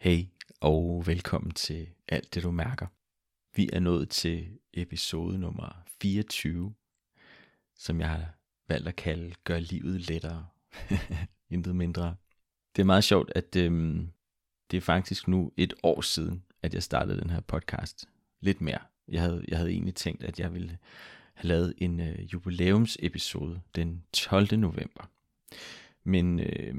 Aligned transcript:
Hej 0.00 0.26
og 0.60 1.02
velkommen 1.06 1.50
til 1.50 1.88
Alt 2.08 2.34
det 2.34 2.42
du 2.42 2.50
mærker. 2.50 2.86
Vi 3.56 3.70
er 3.72 3.80
nået 3.80 4.08
til 4.08 4.58
episode 4.74 5.38
nummer 5.38 5.84
24, 6.02 6.74
som 7.76 8.00
jeg 8.00 8.08
har 8.08 8.34
valgt 8.68 8.88
at 8.88 8.96
kalde 8.96 9.34
Gør 9.44 9.58
livet 9.58 10.00
lettere. 10.00 10.46
Intet 11.50 11.76
mindre. 11.76 12.16
Det 12.76 12.82
er 12.82 12.86
meget 12.86 13.04
sjovt, 13.04 13.32
at 13.34 13.56
øhm, 13.56 14.10
det 14.70 14.76
er 14.76 14.80
faktisk 14.80 15.28
nu 15.28 15.52
et 15.56 15.74
år 15.82 16.00
siden, 16.00 16.44
at 16.62 16.74
jeg 16.74 16.82
startede 16.82 17.20
den 17.20 17.30
her 17.30 17.40
podcast. 17.40 18.08
Lidt 18.40 18.60
mere. 18.60 18.80
Jeg 19.08 19.20
havde, 19.20 19.44
jeg 19.48 19.58
havde 19.58 19.70
egentlig 19.70 19.94
tænkt, 19.94 20.24
at 20.24 20.40
jeg 20.40 20.54
ville 20.54 20.78
have 21.34 21.48
lavet 21.48 21.74
en 21.78 22.00
øh, 22.00 22.18
jubilæumsepisode 22.32 23.60
den 23.74 24.04
12. 24.12 24.58
november. 24.58 25.10
Men 26.04 26.40
øh, 26.40 26.74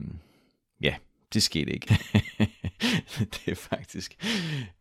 ja, 0.82 0.96
det 1.34 1.44
skete 1.44 1.74
ikke. 1.74 1.88
det 3.34 3.48
er 3.48 3.56
faktisk 3.56 4.16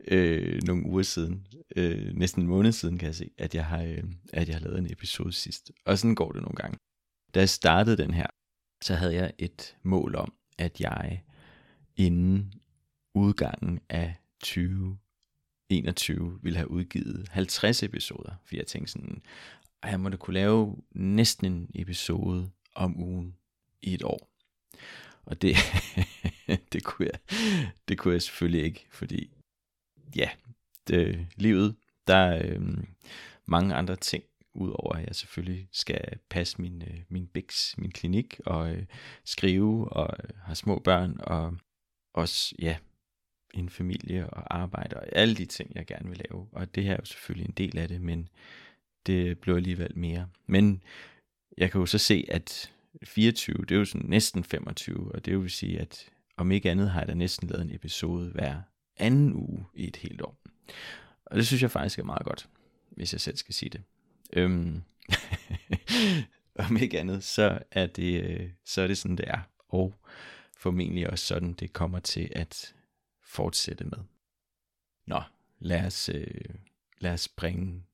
øh, 0.09 0.62
nogle 0.62 0.86
uger 0.86 1.02
siden, 1.02 1.46
øh, 1.76 2.14
næsten 2.14 2.42
en 2.42 2.48
måned 2.48 2.73
siden 2.73 2.98
kan 2.98 3.06
jeg 3.06 3.14
se, 3.14 3.30
at 3.38 3.54
jeg, 3.54 3.66
har, 3.66 3.82
øh, 3.82 4.04
at 4.32 4.48
jeg 4.48 4.56
har 4.56 4.60
lavet 4.60 4.78
en 4.78 4.92
episode 4.92 5.32
sidst. 5.32 5.70
Og 5.84 5.98
sådan 5.98 6.14
går 6.14 6.32
det 6.32 6.42
nogle 6.42 6.56
gange. 6.56 6.78
Da 7.34 7.40
jeg 7.40 7.48
startede 7.48 7.96
den 7.96 8.14
her, 8.14 8.26
så 8.82 8.95
havde 8.95 9.14
jeg 9.14 9.32
et 9.38 9.76
mål 9.82 10.14
om, 10.14 10.32
at 10.59 10.80
jeg 10.80 11.23
inden 11.96 12.52
udgangen 13.14 13.80
af 13.88 14.14
2021 14.40 16.38
ville 16.42 16.56
have 16.56 16.70
udgivet 16.70 17.28
50 17.28 17.82
episoder. 17.82 18.32
For 18.45 18.56
jeg 18.56 18.66
tænkte 18.66 18.92
sådan, 18.92 19.23
at 19.82 19.90
jeg 19.90 20.01
måtte 20.01 20.18
kunne 20.18 20.34
lave 20.34 20.76
næsten 20.95 21.46
en 21.46 21.70
episode 21.74 22.51
om 22.74 23.02
ugen 23.02 23.37
i 23.82 23.95
et 23.95 24.02
år. 24.02 24.30
Og 25.27 25.42
det, 25.42 25.56
det, 26.73 26.84
kunne 26.84 27.09
jeg, 27.12 27.38
det 27.88 27.98
kunne 27.98 28.15
jeg 28.15 28.23
selvfølgelig 28.23 28.65
ikke, 28.65 28.87
fordi 28.91 29.30
ja, 30.16 30.30
det, 30.88 31.27
livet, 31.37 31.77
der 32.07 32.15
er 32.16 32.43
øh, 32.45 32.79
mange 33.46 33.74
andre 33.74 33.96
ting, 33.96 34.24
udover 34.54 34.93
at 34.93 35.07
jeg 35.07 35.15
selvfølgelig 35.15 35.68
skal 35.73 36.18
passe 36.30 36.62
min, 36.62 36.82
øh, 36.82 37.01
min 37.09 37.27
biks, 37.27 37.74
min 37.79 37.90
klinik, 37.90 38.40
og 38.46 38.73
øh, 38.73 38.87
skrive, 39.24 39.93
og 39.93 40.16
øh, 40.24 40.30
have 40.43 40.57
små 40.57 40.79
børn, 40.79 41.16
og 41.21 41.57
også, 42.15 42.55
ja, 42.59 42.77
en 43.55 43.71
familie 43.71 44.30
og 44.30 44.57
arbejde, 44.60 44.96
og 44.96 45.07
alle 45.12 45.34
de 45.34 45.46
ting, 45.46 45.73
jeg 45.74 45.87
gerne 45.87 46.09
vil 46.09 46.23
lave. 46.30 46.49
Og 46.52 46.74
det 46.74 46.84
her 46.84 46.93
er 46.93 46.96
jo 47.01 47.05
selvfølgelig 47.05 47.46
en 47.46 47.55
del 47.55 47.79
af 47.79 47.88
det, 47.88 48.01
men 48.01 48.29
det 49.07 49.38
blev 49.38 49.55
alligevel 49.57 49.99
mere. 49.99 50.29
Men 50.46 50.82
jeg 51.59 51.71
kan 51.71 51.80
jo 51.80 51.87
så 51.87 51.99
se, 51.99 52.24
at 52.29 52.73
24, 53.05 53.57
det 53.57 53.71
er 53.74 53.79
jo 53.79 53.85
sådan 53.85 54.09
næsten 54.09 54.45
25, 54.45 55.13
og 55.15 55.24
det 55.24 55.41
vil 55.41 55.51
sige, 55.51 55.80
at 55.80 56.10
om 56.37 56.51
ikke 56.51 56.71
andet 56.71 56.91
har 56.91 57.01
jeg 57.01 57.09
da 57.09 57.15
næsten 57.15 57.49
lavet 57.49 57.63
en 57.63 57.74
episode 57.74 58.30
hver 58.30 58.60
anden 58.96 59.33
uge 59.33 59.66
i 59.74 59.88
et 59.88 59.96
helt 59.96 60.23
år. 60.23 60.38
Og 61.24 61.37
det 61.37 61.46
synes 61.46 61.63
jeg 61.63 61.71
faktisk 61.71 61.99
er 61.99 62.05
meget 62.05 62.24
godt, 62.24 62.49
hvis 62.91 63.13
jeg 63.13 63.21
selv 63.21 63.37
skal 63.37 63.55
sige 63.55 63.71
det. 63.71 63.83
Øhm, 64.33 64.83
om 66.69 66.77
ikke 66.77 67.00
andet, 67.00 67.25
så 67.25 67.59
er 67.71 67.87
det, 67.87 68.25
øh, 68.25 68.50
så 68.65 68.83
er 68.83 68.87
det 68.87 68.99
sådan, 68.99 69.16
det 69.16 69.28
er. 69.28 69.41
Og 69.69 69.94
formentlig 70.56 71.11
også 71.11 71.27
sådan, 71.27 71.53
det 71.53 71.72
kommer 71.72 72.00
til 72.00 72.28
at 72.33 72.75
fortsætte 73.22 73.84
med. 73.84 73.99
Nå, 75.06 75.22
lad 75.59 75.87
os, 75.87 76.09
øh, 76.09 76.55
lad 76.99 77.12
os 77.12 77.28
bringe 77.28 77.84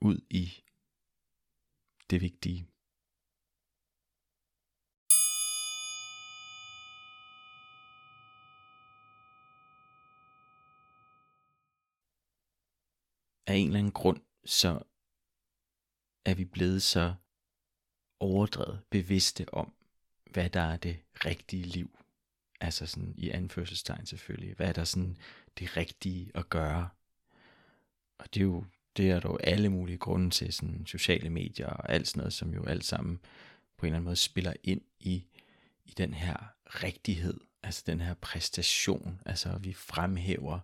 ud 0.00 0.20
i 0.30 0.52
det 2.10 2.20
vigtige. 2.20 2.66
Af 13.46 13.54
en 13.54 13.66
eller 13.66 13.78
anden 13.78 13.92
grund, 13.92 14.20
så 14.44 14.82
er 16.24 16.34
vi 16.34 16.44
blevet 16.44 16.82
så 16.82 17.14
overdrevet 18.20 18.80
bevidste 18.90 19.54
om, 19.54 19.72
hvad 20.30 20.50
der 20.50 20.60
er 20.60 20.76
det 20.76 20.96
rigtige 21.24 21.62
liv. 21.62 21.98
Altså 22.60 22.86
sådan 22.86 23.14
i 23.18 23.30
anførselstegn 23.30 24.06
selvfølgelig. 24.06 24.54
Hvad 24.56 24.68
er 24.68 24.72
der 24.72 24.84
sådan 24.84 25.16
det 25.58 25.76
rigtige 25.76 26.30
at 26.34 26.48
gøre? 26.48 26.88
Og 28.18 28.34
det 28.34 28.40
er 28.40 28.44
jo 28.44 28.64
det 28.96 29.10
er 29.10 29.20
der 29.20 29.28
jo 29.28 29.36
alle 29.36 29.68
mulige 29.68 29.98
grunde 29.98 30.30
til, 30.30 30.52
sådan 30.52 30.86
sociale 30.86 31.30
medier 31.30 31.66
og 31.66 31.92
alt 31.92 32.08
sådan 32.08 32.20
noget, 32.20 32.32
som 32.32 32.54
jo 32.54 32.64
alt 32.64 32.84
sammen 32.84 33.20
på 33.76 33.86
en 33.86 33.88
eller 33.88 33.96
anden 33.96 34.04
måde 34.04 34.16
spiller 34.16 34.52
ind 34.62 34.80
i, 35.00 35.26
i 35.84 35.90
den 35.96 36.14
her 36.14 36.36
rigtighed, 36.66 37.40
altså 37.62 37.82
den 37.86 38.00
her 38.00 38.14
præstation, 38.14 39.20
altså 39.26 39.58
vi 39.58 39.72
fremhæver 39.72 40.54
øh, 40.54 40.60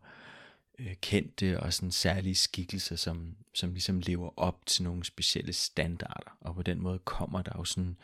Øh, 0.80 0.94
kendte 1.00 1.60
og 1.60 1.72
sådan 1.72 1.90
særlige 1.90 2.34
skikkelser, 2.34 2.96
som, 2.96 3.36
som 3.54 3.72
ligesom 3.72 4.00
lever 4.00 4.38
op 4.38 4.66
til 4.66 4.84
nogle 4.84 5.04
specielle 5.04 5.52
standarder, 5.52 6.36
og 6.40 6.54
på 6.54 6.62
den 6.62 6.80
måde 6.80 6.98
kommer 6.98 7.42
der 7.42 7.52
jo 7.56 7.64
sådan 7.64 7.96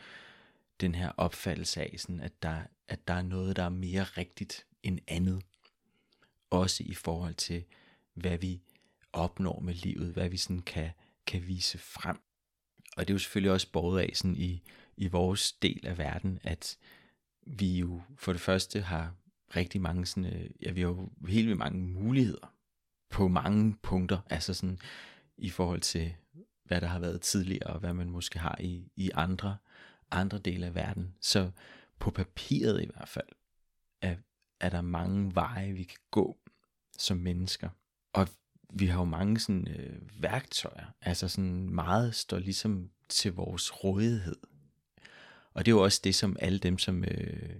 den 0.81 0.95
her 0.95 1.11
opfattelse 1.17 1.81
af, 1.81 1.95
sådan, 1.97 2.19
at, 2.19 2.43
der, 2.43 2.61
at 2.87 3.07
der 3.07 3.13
er 3.13 3.21
noget, 3.21 3.55
der 3.55 3.63
er 3.63 3.69
mere 3.69 4.03
rigtigt 4.03 4.65
end 4.83 4.99
andet, 5.07 5.43
også 6.49 6.83
i 6.85 6.93
forhold 6.93 7.33
til, 7.33 7.63
hvad 8.13 8.37
vi 8.37 8.61
opnår 9.13 9.59
med 9.59 9.73
livet, 9.73 10.13
hvad 10.13 10.29
vi 10.29 10.37
sådan 10.37 10.61
kan, 10.61 10.89
kan 11.27 11.47
vise 11.47 11.77
frem. 11.77 12.19
Og 12.97 13.07
det 13.07 13.09
er 13.09 13.15
jo 13.15 13.19
selvfølgelig 13.19 13.51
også 13.51 13.71
båret 13.71 14.01
af 14.01 14.11
sådan 14.13 14.35
i, 14.35 14.61
i 14.97 15.07
vores 15.07 15.51
del 15.51 15.87
af 15.87 15.97
verden, 15.97 16.39
at 16.43 16.77
vi 17.41 17.79
jo 17.79 18.01
for 18.17 18.31
det 18.31 18.41
første 18.41 18.81
har 18.81 19.13
rigtig 19.55 19.81
mange 19.81 20.05
sådan, 20.05 20.25
øh, 20.25 20.49
ja, 20.61 20.71
vi 20.71 20.81
har 20.81 20.87
jo 20.87 21.09
helt 21.27 21.47
vildt 21.47 21.59
mange 21.59 21.79
muligheder 21.79 22.56
på 23.09 23.27
mange 23.27 23.75
punkter, 23.81 24.19
altså 24.29 24.53
sådan 24.53 24.79
i 25.37 25.49
forhold 25.49 25.81
til, 25.81 26.13
hvad 26.63 26.81
der 26.81 26.87
har 26.87 26.99
været 26.99 27.21
tidligere, 27.21 27.73
og 27.73 27.79
hvad 27.79 27.93
man 27.93 28.09
måske 28.09 28.39
har 28.39 28.57
i, 28.59 28.91
i 28.95 29.11
andre, 29.13 29.57
andre 30.11 30.37
dele 30.37 30.65
af 30.65 30.75
verden. 30.75 31.15
Så 31.21 31.51
på 31.99 32.11
papiret 32.11 32.83
i 32.83 32.85
hvert 32.85 33.09
fald, 33.09 33.27
er, 34.01 34.15
er 34.59 34.69
der 34.69 34.81
mange 34.81 35.35
veje, 35.35 35.73
vi 35.73 35.83
kan 35.83 35.99
gå 36.11 36.37
som 36.97 37.17
mennesker. 37.17 37.69
Og 38.13 38.27
vi 38.73 38.85
har 38.85 38.99
jo 38.99 39.05
mange 39.05 39.39
sådan, 39.39 39.67
øh, 39.67 40.23
værktøjer, 40.23 40.85
altså 41.01 41.27
sådan 41.27 41.69
meget 41.69 42.15
står 42.15 42.39
ligesom 42.39 42.89
til 43.09 43.33
vores 43.33 43.83
rådighed. 43.83 44.37
Og 45.53 45.65
det 45.65 45.71
er 45.71 45.75
jo 45.75 45.83
også 45.83 46.01
det, 46.03 46.15
som 46.15 46.37
alle 46.39 46.59
dem, 46.59 46.77
som 46.77 47.03
øh, 47.03 47.55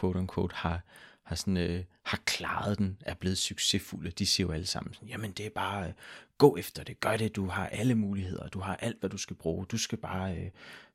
quote 0.00 0.18
unquote 0.18 0.54
har, 0.54 0.84
har, 1.28 1.36
sådan, 1.36 1.56
øh, 1.56 1.84
har 2.02 2.20
klaret 2.24 2.78
den, 2.78 2.98
er 3.00 3.14
blevet 3.14 3.38
succesfulde, 3.38 4.10
de 4.10 4.26
siger 4.26 4.46
jo 4.46 4.52
alle 4.52 4.66
sammen, 4.66 4.94
sådan, 4.94 5.08
jamen 5.08 5.32
det 5.32 5.46
er 5.46 5.50
bare, 5.50 5.88
øh, 5.88 5.92
gå 6.38 6.56
efter 6.56 6.84
det, 6.84 7.00
gør 7.00 7.16
det, 7.16 7.36
du 7.36 7.46
har 7.46 7.66
alle 7.66 7.94
muligheder, 7.94 8.48
du 8.48 8.60
har 8.60 8.76
alt, 8.76 9.00
hvad 9.00 9.10
du 9.10 9.18
skal 9.18 9.36
bruge, 9.36 9.66
du 9.66 9.78
skal 9.78 9.98
bare, 9.98 10.36
øh, 10.36 10.50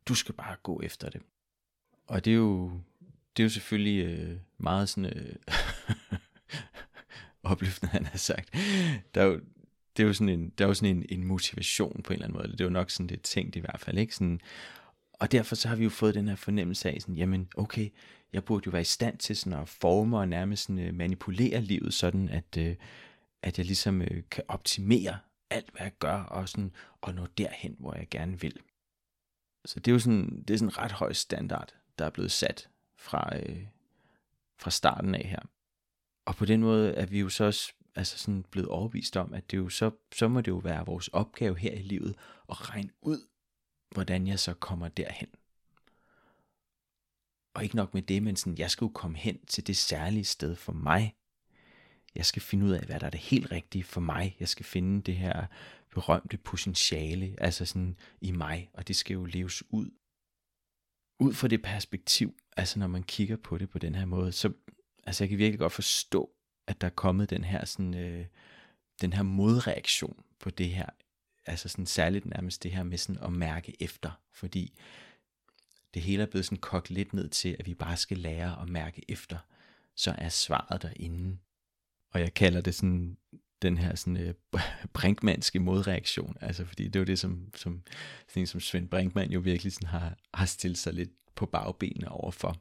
du 0.08 0.16
skal 0.16 0.36
bare 0.36 0.56
gå 0.64 0.82
efter 0.82 1.10
det. 1.10 1.22
Og 2.08 2.26
det 2.26 2.32
er 2.32 2.38
jo, 2.38 2.72
det 3.38 3.44
er 3.44 3.46
jo 3.46 3.50
selvfølgelig 3.50 4.06
øh, 4.06 4.38
meget 4.58 4.90
sådan, 4.90 5.06
øh, 5.06 5.36
opløftende, 7.44 7.92
han 7.92 8.06
har 8.06 8.18
sagt. 8.18 8.50
Der 9.16 9.22
er 9.22 9.26
jo, 9.26 9.40
det 9.98 10.04
er 10.04 10.08
jo 10.08 10.14
sådan 10.14 10.40
en, 10.40 10.50
der 10.50 10.66
er 10.66 10.68
jo 10.68 10.74
sådan 10.74 10.96
en, 10.98 11.06
en 11.10 11.24
motivation 11.28 12.02
på 12.04 12.14
en 12.14 12.16
eller 12.16 12.26
anden 12.26 12.38
måde. 12.38 12.52
Det 12.52 12.62
er 12.62 12.66
jo 12.66 12.70
nok 12.70 12.90
sådan, 12.90 13.08
det 13.08 13.22
tænkt 13.22 13.56
i 13.56 13.60
hvert 13.60 13.80
fald. 13.80 13.98
Ikke? 13.98 14.16
Sådan, 14.16 14.42
og 15.14 15.32
derfor 15.32 15.56
så 15.56 15.68
har 15.68 15.76
vi 15.76 15.84
jo 15.84 15.90
fået 15.90 16.16
den 16.16 16.28
her 16.28 16.36
fornemmelse 16.36 16.90
af, 16.90 17.02
sådan, 17.02 17.16
jamen 17.16 17.48
okay, 17.58 17.90
jeg 18.34 18.46
burde 18.46 18.64
jo 18.66 18.72
være 18.72 18.82
i 18.82 18.86
stand 18.86 19.18
til 19.18 19.36
sådan 19.36 19.60
at 19.60 19.70
forme 19.70 20.18
og 20.18 20.28
nærmest 20.28 20.64
sådan, 20.64 20.80
øh, 20.80 20.94
manipulere 20.94 21.62
livet, 21.62 21.94
sådan 21.94 22.30
at, 22.30 22.58
øh, 22.58 22.76
at 23.42 23.58
jeg 23.58 23.66
ligesom 23.66 24.02
øh, 24.02 24.24
kan 24.32 24.44
optimere 24.48 25.20
alt, 25.50 25.72
hvad 25.72 25.82
jeg 25.82 25.92
gør, 26.00 26.24
og, 26.24 26.50
sådan, 26.50 26.72
og 27.02 27.14
nå 27.14 27.26
derhen, 27.38 27.76
hvor 27.80 27.96
jeg 27.96 28.08
gerne 28.10 28.40
vil. 28.42 28.60
Så 29.66 29.80
det 29.80 29.92
er 29.92 29.94
jo 29.94 30.00
sådan, 30.00 30.44
det 30.48 30.54
er 30.54 30.58
sådan 30.58 30.70
en 30.70 30.78
ret 30.78 30.92
høj 30.92 31.14
standard, 31.14 31.76
der 32.00 32.06
er 32.06 32.10
blevet 32.10 32.32
sat 32.32 32.70
fra, 32.98 33.38
øh, 33.38 33.68
fra 34.60 34.72
starten 34.72 35.16
af 35.16 35.24
her. 35.24 35.40
Og 36.26 36.36
på 36.36 36.46
den 36.46 36.62
måde 36.62 36.94
er 36.94 37.06
vi 37.06 37.20
jo 37.20 37.30
så 37.30 37.44
også 37.44 37.74
altså 37.96 38.18
sådan 38.18 38.44
blevet 38.44 38.70
overbevist 38.70 39.18
om, 39.18 39.34
at 39.34 39.52
det 39.52 39.58
jo 39.58 39.70
så, 39.70 39.92
så 40.16 40.28
må 40.28 40.42
det 40.42 40.48
jo 40.52 40.58
være 40.58 40.86
vores 40.86 41.08
opgave 41.08 41.58
her 41.58 41.72
i 41.72 41.82
livet 41.82 42.16
at 42.50 42.70
regne 42.70 42.90
ud, 43.02 43.28
hvordan 43.92 44.28
jeg 44.28 44.40
så 44.40 44.54
kommer 44.54 44.88
derhen. 44.88 45.28
Og 47.54 47.64
ikke 47.64 47.76
nok 47.76 47.94
med 47.94 48.02
det, 48.02 48.24
men 48.24 48.36
sådan, 48.36 48.58
jeg 48.58 48.72
skal 48.72 48.86
jo 48.86 48.90
komme 48.90 49.18
hen 49.18 49.46
til 49.46 49.68
det 49.68 49.78
særlige 49.78 50.24
sted 50.24 50.56
for 50.56 50.74
mig. 50.74 51.16
Jeg 52.16 52.26
skal 52.26 52.42
finde 52.42 52.66
ud 52.66 52.72
af, 52.72 52.86
hvad 52.86 53.00
der 53.00 53.06
er 53.06 53.10
det 53.10 53.20
helt 53.20 53.52
rigtige 53.52 53.84
for 53.84 54.02
mig. 54.02 54.36
Jeg 54.40 54.48
skal 54.48 54.66
finde 54.66 55.02
det 55.02 55.16
her 55.16 55.46
berømte 55.92 56.38
potentiale, 56.38 57.36
altså 57.38 57.66
sådan 57.66 57.98
i 58.22 58.32
mig, 58.32 58.70
og 58.74 58.88
det 58.88 58.96
skal 58.96 59.14
jo 59.14 59.26
leves 59.26 59.64
ud. 59.70 59.90
Ud 61.20 61.34
fra 61.34 61.48
det 61.48 61.62
perspektiv, 61.62 62.36
altså 62.58 62.80
når 62.80 62.88
man 62.88 63.04
kigger 63.04 63.38
på 63.38 63.58
det 63.58 63.70
på 63.70 63.80
den 63.80 63.96
her 63.96 64.06
måde, 64.06 64.32
så 64.32 64.54
altså 65.04 65.24
jeg 65.24 65.30
kan 65.30 65.38
virkelig 65.38 65.60
godt 65.60 65.74
forstå, 65.74 66.32
at 66.68 66.82
der 66.82 66.88
er 66.88 66.92
kommet 66.92 67.30
den 67.30 67.44
her 67.44 67.66
sådan, 67.66 67.94
øh, 67.94 68.26
den 69.02 69.14
her 69.14 69.24
modreaktion 69.24 70.24
på 70.40 70.50
det 70.50 70.70
her 70.70 70.86
altså 71.46 71.70
sådan 71.70 71.86
særligt 71.86 72.26
nærmest 72.26 72.64
det 72.64 72.72
her 72.72 72.84
med 72.84 72.98
sådan 72.98 73.24
at 73.24 73.32
mærke 73.32 73.76
efter, 73.80 74.12
fordi 74.32 74.80
det 75.94 76.02
hele 76.02 76.24
er 76.24 76.28
blevet 76.28 76.46
sådan 76.46 76.58
kogt 76.58 76.90
lidt 76.90 77.14
ned 77.14 77.30
til, 77.30 77.56
at 77.60 77.66
vi 77.66 77.74
bare 77.74 77.98
skal 77.98 78.18
lære 78.18 78.62
at 78.62 78.70
mærke 78.70 79.02
efter, 79.08 79.38
så 79.96 80.16
er 80.18 80.30
svaret 80.30 80.82
derinde. 80.82 81.38
Og 82.12 82.20
jeg 82.20 82.34
kalder 82.34 82.62
det 82.62 82.76
sådan 82.76 83.18
den 83.62 83.78
her 83.78 83.96
sådan 83.96 84.18
øh, 84.18 84.34
brinkmanske 84.94 85.60
modreaktion, 85.60 86.38
altså 86.42 86.66
fordi 86.66 86.84
det 86.84 86.96
er 86.96 87.00
jo 87.00 87.06
det, 87.06 87.20
som, 87.20 87.50
som, 87.56 87.84
sådan 88.28 88.48
som 88.48 88.60
Svend 88.60 88.90
Brinkmann 88.90 89.32
jo 89.32 89.40
virkelig 89.40 89.74
sådan 89.74 89.90
har, 89.90 90.18
har 90.34 90.46
stillet 90.46 90.78
sig 90.78 90.94
lidt 90.94 91.12
på 91.36 91.46
bagbenene 91.46 92.10
overfor. 92.10 92.56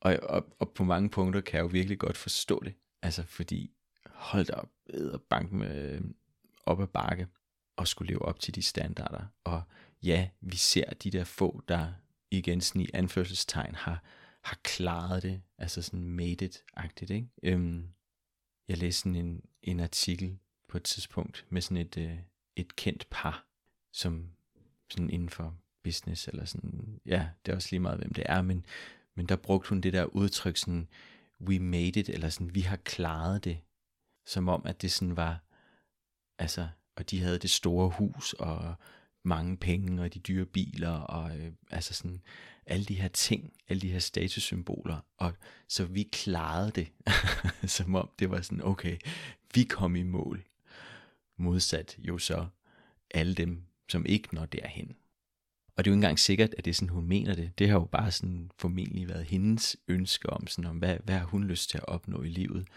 Og, 0.00 0.18
og, 0.22 0.56
og 0.58 0.70
på 0.70 0.84
mange 0.84 1.10
punkter 1.10 1.40
kan 1.40 1.56
jeg 1.56 1.62
jo 1.62 1.68
virkelig 1.68 1.98
godt 1.98 2.16
forstå 2.16 2.62
det, 2.64 2.74
altså 3.02 3.22
fordi 3.22 3.70
hold 4.06 4.46
da 4.46 4.52
op, 4.52 4.70
æder 4.90 5.18
bank 5.18 5.52
med 5.52 5.92
øh, 5.92 6.00
op 6.66 6.80
ad 6.80 6.86
bakke 6.86 7.26
og 7.76 7.88
skulle 7.88 8.12
leve 8.12 8.22
op 8.22 8.40
til 8.40 8.54
de 8.54 8.62
standarder. 8.62 9.26
Og 9.44 9.62
ja, 10.02 10.28
vi 10.40 10.56
ser 10.56 10.90
de 10.90 11.10
der 11.10 11.24
få, 11.24 11.62
der 11.68 11.92
igen 12.38 12.60
sådan 12.60 12.82
i 12.82 12.88
anførselstegn 12.94 13.74
har, 13.74 14.02
har 14.42 14.58
klaret 14.64 15.22
det, 15.22 15.42
altså 15.58 15.82
sådan 15.82 16.04
made 16.04 16.44
it-agtigt, 16.44 17.10
ikke? 17.10 17.28
Øhm, 17.42 17.88
jeg 18.68 18.78
læste 18.78 19.00
sådan 19.00 19.16
en, 19.16 19.42
en 19.62 19.80
artikel 19.80 20.38
på 20.68 20.76
et 20.76 20.82
tidspunkt 20.82 21.46
med 21.48 21.62
sådan 21.62 21.76
et, 21.76 21.96
øh, 21.98 22.18
et 22.56 22.76
kendt 22.76 23.06
par, 23.10 23.46
som 23.92 24.30
sådan 24.90 25.10
inden 25.10 25.28
for 25.28 25.56
business, 25.82 26.28
eller 26.28 26.44
sådan, 26.44 27.00
ja, 27.06 27.28
det 27.46 27.52
er 27.52 27.56
også 27.56 27.68
lige 27.70 27.80
meget, 27.80 27.98
hvem 27.98 28.14
det 28.14 28.24
er, 28.28 28.42
men, 28.42 28.66
men 29.14 29.26
der 29.26 29.36
brugte 29.36 29.68
hun 29.68 29.80
det 29.80 29.92
der 29.92 30.04
udtryk 30.04 30.56
sådan, 30.56 30.88
we 31.40 31.58
made 31.58 32.00
it, 32.00 32.08
eller 32.08 32.28
sådan, 32.28 32.54
vi 32.54 32.60
har 32.60 32.76
klaret 32.76 33.44
det, 33.44 33.58
som 34.26 34.48
om, 34.48 34.62
at 34.66 34.82
det 34.82 34.92
sådan 34.92 35.16
var, 35.16 35.40
altså, 36.38 36.68
og 36.96 37.10
de 37.10 37.20
havde 37.20 37.38
det 37.38 37.50
store 37.50 37.88
hus, 37.88 38.32
og 38.32 38.74
mange 39.24 39.56
penge, 39.56 40.02
og 40.02 40.14
de 40.14 40.18
dyre 40.18 40.44
biler, 40.44 40.90
og 40.90 41.38
øh, 41.38 41.52
altså 41.70 41.94
sådan, 41.94 42.22
alle 42.66 42.84
de 42.84 42.94
her 42.94 43.08
ting, 43.08 43.52
alle 43.68 43.80
de 43.80 43.92
her 43.92 43.98
statussymboler, 43.98 45.00
og 45.16 45.32
så 45.68 45.84
vi 45.84 46.02
klarede 46.02 46.70
det, 46.70 46.88
som 47.76 47.94
om 47.94 48.10
det 48.18 48.30
var 48.30 48.40
sådan, 48.40 48.64
okay, 48.64 48.98
vi 49.54 49.64
kom 49.64 49.96
i 49.96 50.02
mål. 50.02 50.44
Modsat 51.36 51.96
jo 51.98 52.18
så 52.18 52.46
alle 53.10 53.34
dem, 53.34 53.62
som 53.88 54.06
ikke 54.06 54.34
når 54.34 54.46
derhen. 54.46 54.96
Og 55.76 55.84
det 55.84 55.90
er 55.90 55.92
jo 55.92 55.94
ikke 55.94 56.04
engang 56.04 56.18
sikkert, 56.18 56.54
at 56.58 56.64
det 56.64 56.70
er 56.70 56.74
sådan, 56.74 56.88
hun 56.88 57.06
mener 57.06 57.34
det. 57.34 57.58
Det 57.58 57.68
har 57.68 57.74
jo 57.74 57.84
bare 57.84 58.10
sådan 58.10 58.50
formentlig 58.58 59.08
været 59.08 59.24
hendes 59.24 59.76
ønske 59.88 60.30
om, 60.30 60.46
sådan 60.46 60.70
om 60.70 60.78
hvad, 60.78 60.96
hvad 61.04 61.18
har 61.18 61.26
hun 61.26 61.44
lyst 61.44 61.70
til 61.70 61.78
at 61.78 61.88
opnå 61.88 62.22
i 62.22 62.28
livet. 62.28 62.68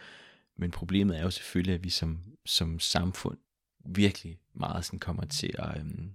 Men 0.57 0.71
problemet 0.71 1.17
er 1.17 1.23
jo 1.23 1.31
selvfølgelig, 1.31 1.75
at 1.75 1.83
vi 1.83 1.89
som, 1.89 2.19
som 2.45 2.79
samfund 2.79 3.37
virkelig 3.85 4.39
meget 4.53 4.85
sådan 4.85 4.99
kommer 4.99 5.25
til 5.25 5.55
at, 5.57 5.79
øhm, 5.79 6.11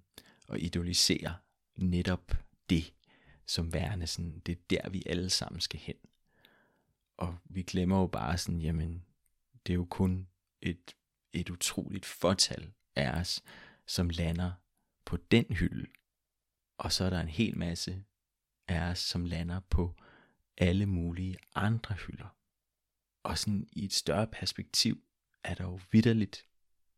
og 0.51 0.61
idolisere 0.61 1.37
netop 1.77 2.37
det 2.71 2.93
som 3.47 3.73
værende 3.73 4.07
sådan, 4.07 4.43
det 4.47 4.53
er 4.53 4.63
der 4.71 4.89
vi 4.91 5.03
alle 5.07 5.31
sammen 5.31 5.61
skal 5.61 5.81
hen. 5.81 5.97
Og 7.17 7.39
vi 7.45 7.63
glemmer 7.63 8.01
jo 8.01 8.07
bare 8.07 8.39
sådan, 8.39 8.61
jamen, 8.61 9.05
det 9.67 9.73
er 9.73 9.77
jo 9.77 9.85
kun 9.85 10.29
et, 10.63 10.97
et 11.33 11.51
utroligt 11.51 12.07
fortal 12.07 12.73
af 12.97 13.21
os, 13.21 13.43
som 13.87 14.11
lander 14.11 14.53
på 15.05 15.17
den 15.17 15.45
hylde. 15.45 15.87
Og 16.79 16.93
så 16.93 17.05
er 17.05 17.11
der 17.11 17.21
en 17.21 17.29
hel 17.29 17.59
masse 17.59 18.05
af 18.69 18.91
os, 18.91 18.99
som 18.99 19.25
lander 19.25 19.61
på 19.61 19.95
alle 20.59 20.87
mulige 20.87 21.37
andre 21.55 21.95
hylder. 21.95 22.37
Og 23.23 23.39
sådan 23.39 23.69
i 23.73 23.85
et 23.85 23.93
større 23.93 24.27
perspektiv 24.27 25.03
er 25.45 25.55
der 25.55 25.65
jo 25.65 25.81
vidderligt 25.91 26.47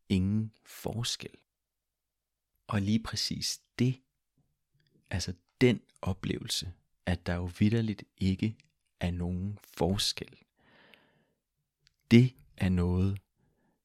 ingen 0.09 0.53
forskel. 0.65 1.37
Og 2.73 2.81
lige 2.81 3.03
præcis 3.03 3.61
det, 3.79 4.01
altså 5.09 5.33
den 5.61 5.81
oplevelse, 6.01 6.73
at 7.05 7.25
der 7.25 7.35
jo 7.35 7.49
vidderligt 7.59 8.03
ikke 8.17 8.57
er 8.99 9.11
nogen 9.11 9.59
forskel. 9.77 10.37
Det 12.11 12.35
er 12.57 12.69
noget, 12.69 13.19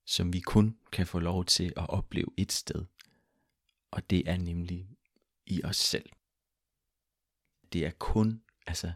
som 0.05 0.33
vi 0.33 0.41
kun 0.41 0.79
kan 0.93 1.07
få 1.07 1.19
lov 1.19 1.45
til 1.45 1.73
at 1.77 1.89
opleve 1.89 2.27
et 2.37 2.53
sted, 2.53 2.85
og 3.91 4.11
det 4.11 4.29
er 4.29 4.37
nemlig 4.37 4.89
i 5.47 5.65
os 5.65 5.77
selv. 5.77 6.11
Det 7.73 7.87
er 7.87 7.91
kun, 7.91 8.43
altså, 8.67 8.93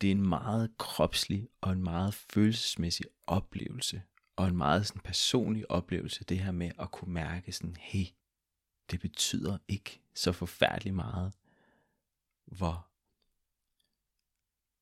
det 0.00 0.06
er 0.06 0.12
en 0.12 0.28
meget 0.28 0.78
kropslig 0.78 1.48
og 1.60 1.72
en 1.72 1.82
meget 1.82 2.14
følelsesmæssig 2.14 3.06
oplevelse, 3.26 4.02
og 4.36 4.48
en 4.48 4.56
meget 4.56 4.86
sådan 4.86 5.02
personlig 5.02 5.70
oplevelse, 5.70 6.24
det 6.24 6.38
her 6.38 6.52
med 6.52 6.70
at 6.78 6.90
kunne 6.90 7.12
mærke 7.12 7.52
sådan, 7.52 7.76
hey, 7.80 8.06
det 8.90 9.00
betyder 9.00 9.58
ikke 9.68 10.00
så 10.14 10.32
forfærdeligt 10.32 10.94
meget, 10.94 11.32
hvor, 12.44 12.86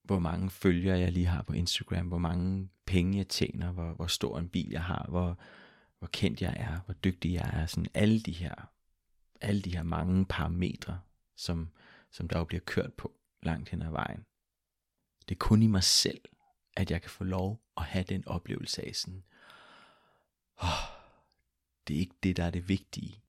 hvor 0.02 0.18
mange 0.18 0.50
følgere 0.50 0.98
jeg 0.98 1.12
lige 1.12 1.26
har 1.26 1.42
på 1.42 1.52
Instagram, 1.52 2.06
hvor 2.06 2.18
mange 2.18 2.70
penge 2.86 3.18
jeg 3.18 3.28
tjener, 3.28 3.72
hvor, 3.72 3.92
hvor 3.92 4.06
stor 4.06 4.38
en 4.38 4.48
bil 4.48 4.70
jeg 4.70 4.84
har, 4.84 5.06
hvor, 5.08 5.38
hvor 5.98 6.08
kendt 6.08 6.42
jeg 6.42 6.54
er, 6.56 6.80
hvor 6.80 6.94
dygtig 6.94 7.32
jeg 7.32 7.50
er, 7.52 7.66
sådan 7.66 7.90
alle 7.94 8.20
de 8.20 8.32
her, 8.32 8.54
alle 9.40 9.62
de 9.62 9.76
her 9.76 9.82
mange 9.82 10.26
parametre, 10.26 11.00
som, 11.36 11.68
som 12.10 12.28
der 12.28 12.38
jo 12.38 12.44
bliver 12.44 12.60
kørt 12.66 12.94
på 12.94 13.12
langt 13.42 13.68
hen 13.68 13.82
ad 13.82 13.90
vejen. 13.90 14.24
Det 15.28 15.34
er 15.34 15.38
kun 15.38 15.62
i 15.62 15.66
mig 15.66 15.82
selv, 15.82 16.20
at 16.76 16.90
jeg 16.90 17.02
kan 17.02 17.10
få 17.10 17.24
lov 17.24 17.62
at 17.76 17.84
have 17.84 18.04
den 18.04 18.28
oplevelse 18.28 18.86
af 18.86 18.94
sådan, 18.94 19.24
oh, 20.56 20.68
det 21.88 21.96
er 21.96 22.00
ikke 22.00 22.16
det, 22.22 22.36
der 22.36 22.44
er 22.44 22.50
det 22.50 22.68
vigtige. 22.68 23.23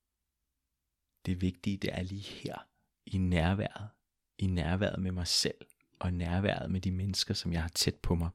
Det 1.25 1.41
vigtige, 1.41 1.77
det 1.77 1.93
er 1.93 2.01
lige 2.01 2.21
her, 2.21 2.67
i 3.05 3.17
nærværet, 3.17 3.89
i 4.37 4.47
nærværet 4.47 5.01
med 5.01 5.11
mig 5.11 5.27
selv, 5.27 5.65
og 5.99 6.13
nærværet 6.13 6.71
med 6.71 6.81
de 6.81 6.91
mennesker, 6.91 7.33
som 7.33 7.53
jeg 7.53 7.61
har 7.61 7.69
tæt 7.69 7.95
på 7.95 8.15
mig. 8.15 8.29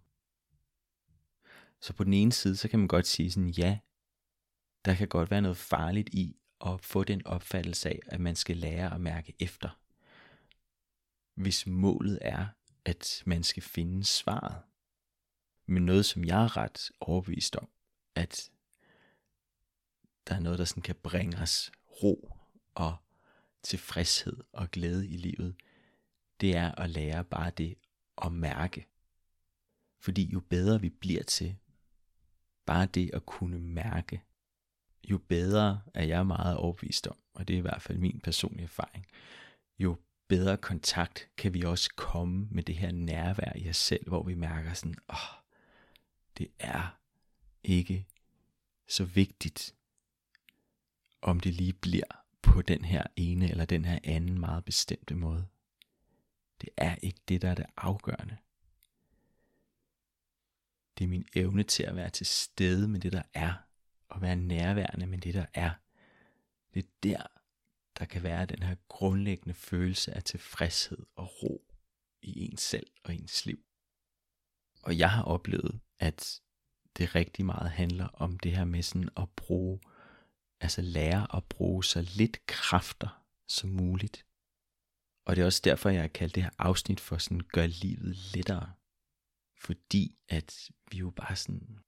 Så 1.81 1.93
på 1.93 2.05
den 2.05 2.13
ene 2.13 2.33
side, 2.33 2.57
så 2.57 2.69
kan 2.69 2.79
man 2.79 2.89
godt 2.89 3.07
sige 3.07 3.31
sådan, 3.31 3.51
ja, 3.51 3.79
der 4.85 4.95
kan 4.95 5.09
godt 5.09 5.31
være 5.31 5.43
noget 5.43 5.57
farligt 5.57 6.09
i 6.15 6.37
at 6.67 6.81
få 6.81 7.05
den 7.05 7.27
opfattelse 7.27 7.89
af, 7.89 8.01
at 8.07 8.21
man 8.21 8.37
skal 8.37 8.57
lære 8.57 8.95
at 8.95 9.01
mærke 9.01 9.35
efter. 9.39 9.79
Hvis 11.35 11.67
målet 11.67 12.19
er, 12.23 12.47
at 12.85 13.23
man 13.27 13.43
skal 13.43 13.63
finde 13.63 14.05
svaret. 14.05 14.63
Men 15.67 15.87
noget, 15.87 16.05
som 16.05 16.25
jeg 16.25 16.45
er 16.45 16.57
ret 16.57 16.91
overbevist 17.01 17.57
om, 17.57 17.69
at 18.15 18.51
der 20.29 20.35
er 20.35 20.41
noget, 20.41 20.59
der 20.59 20.65
sådan 20.65 20.83
kan 20.83 20.95
bringe 20.95 21.39
os 21.39 21.73
ro 22.03 22.40
og 22.75 22.97
tilfredshed 23.63 24.37
og 24.53 24.71
glæde 24.71 25.09
i 25.09 25.17
livet, 25.17 25.55
det 26.41 26.57
er 26.57 26.73
at 26.73 26.91
lære 26.91 27.25
bare 27.25 27.51
det 27.51 27.75
at 28.25 28.33
mærke. 28.33 28.87
Fordi 29.99 30.31
jo 30.33 30.41
bedre 30.41 30.81
vi 30.81 30.89
bliver 30.89 31.23
til 31.23 31.57
bare 32.67 32.87
det 32.87 33.11
at 33.15 33.27
kunne 33.27 33.59
mærke, 33.59 34.23
jo 35.11 35.19
bedre 35.19 35.83
er 35.95 36.05
jeg 36.05 36.27
meget 36.27 36.57
overbevist 36.57 37.07
om, 37.07 37.17
og 37.35 37.49
det 37.49 37.55
er 37.55 37.59
i 37.59 37.63
hvert 37.63 37.83
fald 37.83 37.99
min 37.99 38.21
personlige 38.21 38.65
erfaring, 38.65 39.07
jo 39.79 39.97
bedre 40.29 40.57
kontakt 40.57 41.29
kan 41.37 41.55
vi 41.55 41.63
også 41.63 41.91
komme 41.97 42.49
med 42.51 42.63
det 42.63 42.77
her 42.77 42.93
nærvær 42.93 43.53
i 43.57 43.69
os 43.69 43.77
selv, 43.77 44.09
hvor 44.09 44.23
vi 44.23 44.35
mærker 44.35 44.73
sådan, 44.73 44.97
åh, 45.09 45.15
oh, 45.15 45.43
det 46.39 46.49
er 46.59 46.99
ikke 47.65 48.07
så 48.89 49.05
vigtigt, 49.05 49.75
om 51.23 51.41
det 51.41 51.55
lige 51.55 51.73
bliver 51.73 52.20
på 52.43 52.63
den 52.63 52.85
her 52.85 53.03
ene 53.17 53.51
eller 53.51 53.65
den 53.65 53.85
her 53.85 53.99
anden 54.05 54.41
meget 54.41 54.65
bestemte 54.65 55.15
måde. 55.15 55.47
Det 56.61 56.69
er 56.77 56.97
ikke 57.03 57.21
det, 57.29 57.43
der 57.43 57.51
er 57.51 57.55
det 57.55 57.67
afgørende. 57.77 58.37
Det 60.99 61.05
er 61.05 61.09
min 61.09 61.29
evne 61.35 61.63
til 61.63 61.83
at 61.83 61.97
være 61.97 62.11
til 62.11 62.27
stede 62.27 62.89
med 62.89 63.01
det, 63.01 63.13
der 63.13 63.23
er, 63.35 63.55
og 64.09 64.23
være 64.23 64.37
nærværende 64.37 65.07
med 65.07 65.19
det, 65.19 65.35
der 65.35 65.47
er. 65.55 65.71
Det 66.75 66.85
er 66.85 66.89
der, 67.03 67.27
der 67.99 68.05
kan 68.05 68.23
være 68.23 68.47
den 68.47 68.63
her 68.63 68.77
grundlæggende 68.89 69.55
følelse 69.55 70.13
af 70.13 70.25
tilfredshed 70.25 71.07
og 71.17 71.43
ro 71.43 71.75
i 72.23 72.45
ens 72.45 72.61
selv 72.61 72.87
og 73.05 73.15
ens 73.15 73.47
liv. 73.47 73.65
Og 74.83 74.99
jeg 74.99 75.11
har 75.11 75.23
oplevet, 75.23 75.81
at 75.99 76.41
det 76.97 77.15
rigtig 77.15 77.45
meget 77.45 77.71
handler 77.71 78.07
om 78.07 78.39
det 78.39 78.57
her 78.57 78.65
med 78.65 78.83
sådan 78.83 79.09
at 79.17 79.31
bruge, 79.31 79.81
altså 80.61 80.83
lære 80.83 81.37
at 81.37 81.45
bruge 81.45 81.85
så 81.85 82.01
lidt 82.17 82.47
kræfter 82.47 83.25
som 83.49 83.71
muligt 83.71 84.25
og 85.31 85.37
det 85.37 85.43
er 85.43 85.47
også 85.47 85.61
derfor, 85.65 85.91
jeg 85.91 86.01
har 86.01 86.09
kaldt 86.09 86.35
det 86.35 86.43
her 86.43 86.51
afsnit 86.59 87.01
for 87.01 87.19
sådan, 87.19 87.41
gør 87.41 87.67
livet 87.67 88.17
lettere. 88.35 88.73
Fordi 89.59 90.19
at 90.29 90.71
vi 90.91 90.99
jo 90.99 91.11
bare 91.11 91.37
sådan, 91.37 91.79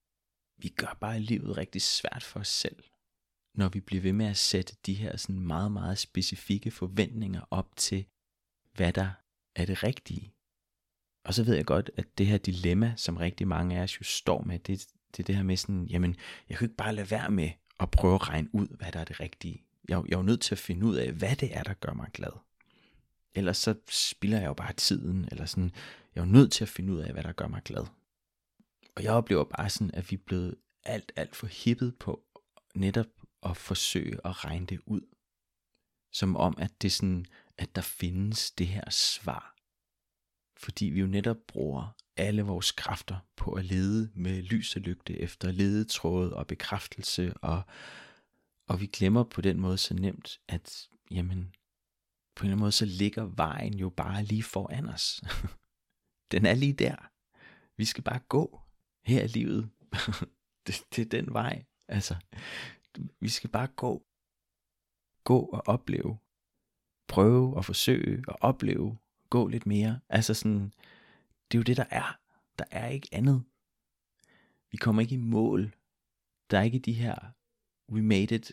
vi 0.56 0.68
gør 0.68 0.98
bare 1.00 1.20
livet 1.20 1.56
rigtig 1.56 1.82
svært 1.82 2.22
for 2.22 2.40
os 2.40 2.48
selv. 2.48 2.84
Når 3.54 3.68
vi 3.68 3.80
bliver 3.80 4.02
ved 4.02 4.12
med 4.12 4.26
at 4.26 4.36
sætte 4.36 4.76
de 4.86 4.94
her 4.94 5.16
sådan 5.16 5.40
meget, 5.40 5.72
meget 5.72 5.98
specifikke 5.98 6.70
forventninger 6.70 7.42
op 7.50 7.76
til, 7.76 8.06
hvad 8.74 8.92
der 8.92 9.10
er 9.56 9.64
det 9.66 9.82
rigtige. 9.82 10.34
Og 11.24 11.34
så 11.34 11.44
ved 11.44 11.54
jeg 11.54 11.64
godt, 11.64 11.90
at 11.96 12.18
det 12.18 12.26
her 12.26 12.38
dilemma, 12.38 12.94
som 12.96 13.16
rigtig 13.16 13.48
mange 13.48 13.78
af 13.78 13.82
os 13.82 14.00
jo 14.00 14.04
står 14.04 14.42
med, 14.42 14.58
det, 14.58 14.86
det 15.16 15.22
er 15.22 15.24
det 15.24 15.36
her 15.36 15.42
med 15.42 15.56
sådan, 15.56 15.86
jamen, 15.86 16.16
jeg 16.48 16.58
kan 16.58 16.64
ikke 16.64 16.76
bare 16.76 16.94
lade 16.94 17.10
være 17.10 17.30
med 17.30 17.50
at 17.80 17.90
prøve 17.90 18.14
at 18.14 18.28
regne 18.28 18.48
ud, 18.54 18.66
hvad 18.76 18.92
der 18.92 19.00
er 19.00 19.04
det 19.04 19.20
rigtige. 19.20 19.64
Jeg, 19.88 20.02
jeg 20.08 20.14
er 20.14 20.18
jo 20.18 20.22
nødt 20.22 20.40
til 20.40 20.54
at 20.54 20.58
finde 20.58 20.86
ud 20.86 20.96
af, 20.96 21.12
hvad 21.12 21.36
det 21.36 21.56
er, 21.56 21.62
der 21.62 21.74
gør 21.74 21.92
mig 21.92 22.08
glad. 22.12 22.32
Ellers 23.34 23.56
så 23.56 23.74
spilder 23.88 24.38
jeg 24.38 24.46
jo 24.46 24.54
bare 24.54 24.72
tiden, 24.72 25.28
eller 25.30 25.46
sådan, 25.46 25.72
jeg 26.14 26.20
er 26.20 26.26
jo 26.26 26.32
nødt 26.32 26.52
til 26.52 26.64
at 26.64 26.68
finde 26.68 26.92
ud 26.92 26.98
af, 26.98 27.12
hvad 27.12 27.22
der 27.22 27.32
gør 27.32 27.48
mig 27.48 27.62
glad. 27.64 27.86
Og 28.96 29.02
jeg 29.02 29.12
oplever 29.12 29.44
bare 29.44 29.70
sådan, 29.70 29.94
at 29.94 30.10
vi 30.10 30.16
er 30.16 30.20
blevet 30.26 30.54
alt, 30.84 31.12
alt 31.16 31.36
for 31.36 31.46
hippet 31.46 31.96
på 31.98 32.24
netop 32.74 33.06
at 33.42 33.56
forsøge 33.56 34.18
at 34.24 34.44
regne 34.44 34.66
det 34.66 34.80
ud. 34.86 35.00
Som 36.12 36.36
om, 36.36 36.54
at 36.58 36.82
det 36.82 36.92
sådan, 36.92 37.26
at 37.58 37.76
der 37.76 37.82
findes 37.82 38.50
det 38.50 38.66
her 38.66 38.90
svar. 38.90 39.51
Fordi 40.62 40.84
vi 40.84 41.00
jo 41.00 41.06
netop 41.06 41.36
bruger 41.48 41.96
alle 42.16 42.42
vores 42.42 42.72
kræfter 42.72 43.16
på 43.36 43.52
at 43.52 43.64
lede 43.64 44.10
med 44.14 44.42
lys 44.42 44.76
og 44.76 44.82
lygte 44.82 45.18
efter 45.20 45.52
ledetråd 45.52 46.30
og 46.30 46.46
bekræftelse, 46.46 47.34
og, 47.34 47.62
og 48.68 48.80
vi 48.80 48.86
glemmer 48.86 49.24
på 49.24 49.40
den 49.40 49.60
måde 49.60 49.78
så 49.78 49.94
nemt, 49.94 50.40
at 50.48 50.88
jamen, 51.10 51.54
på 52.36 52.42
en 52.42 52.46
eller 52.46 52.52
anden 52.52 52.60
måde 52.60 52.72
så 52.72 52.84
ligger 52.84 53.24
vejen 53.24 53.74
jo 53.74 53.88
bare 53.88 54.24
lige 54.24 54.42
foran 54.42 54.88
os. 54.88 55.22
den 56.32 56.46
er 56.46 56.54
lige 56.54 56.72
der. 56.72 56.96
Vi 57.76 57.84
skal 57.84 58.04
bare 58.04 58.20
gå. 58.28 58.60
Her 59.04 59.24
i 59.24 59.26
livet. 59.26 59.70
det, 60.66 60.84
det 60.96 61.02
er 61.02 61.08
den 61.08 61.32
vej. 61.32 61.64
Altså, 61.88 62.16
vi 63.20 63.28
skal 63.28 63.50
bare 63.50 63.66
gå. 63.66 64.06
Gå 65.24 65.38
og 65.38 65.62
opleve. 65.66 66.18
Prøve 67.08 67.56
og 67.56 67.64
forsøge 67.64 68.24
og 68.28 68.36
opleve. 68.40 68.98
Gå 69.32 69.48
lidt 69.48 69.66
mere. 69.66 70.00
Altså 70.08 70.34
sådan, 70.34 70.72
det 71.50 71.54
er 71.54 71.58
jo 71.58 71.62
det, 71.62 71.76
der 71.76 71.84
er. 71.90 72.18
Der 72.58 72.64
er 72.70 72.88
ikke 72.88 73.08
andet. 73.12 73.42
Vi 74.70 74.76
kommer 74.76 75.02
ikke 75.02 75.14
i 75.14 75.18
mål. 75.18 75.74
Der 76.50 76.58
er 76.58 76.62
ikke 76.62 76.78
de 76.78 76.92
her, 76.92 77.14
we 77.92 78.02
made 78.02 78.34
it. 78.34 78.52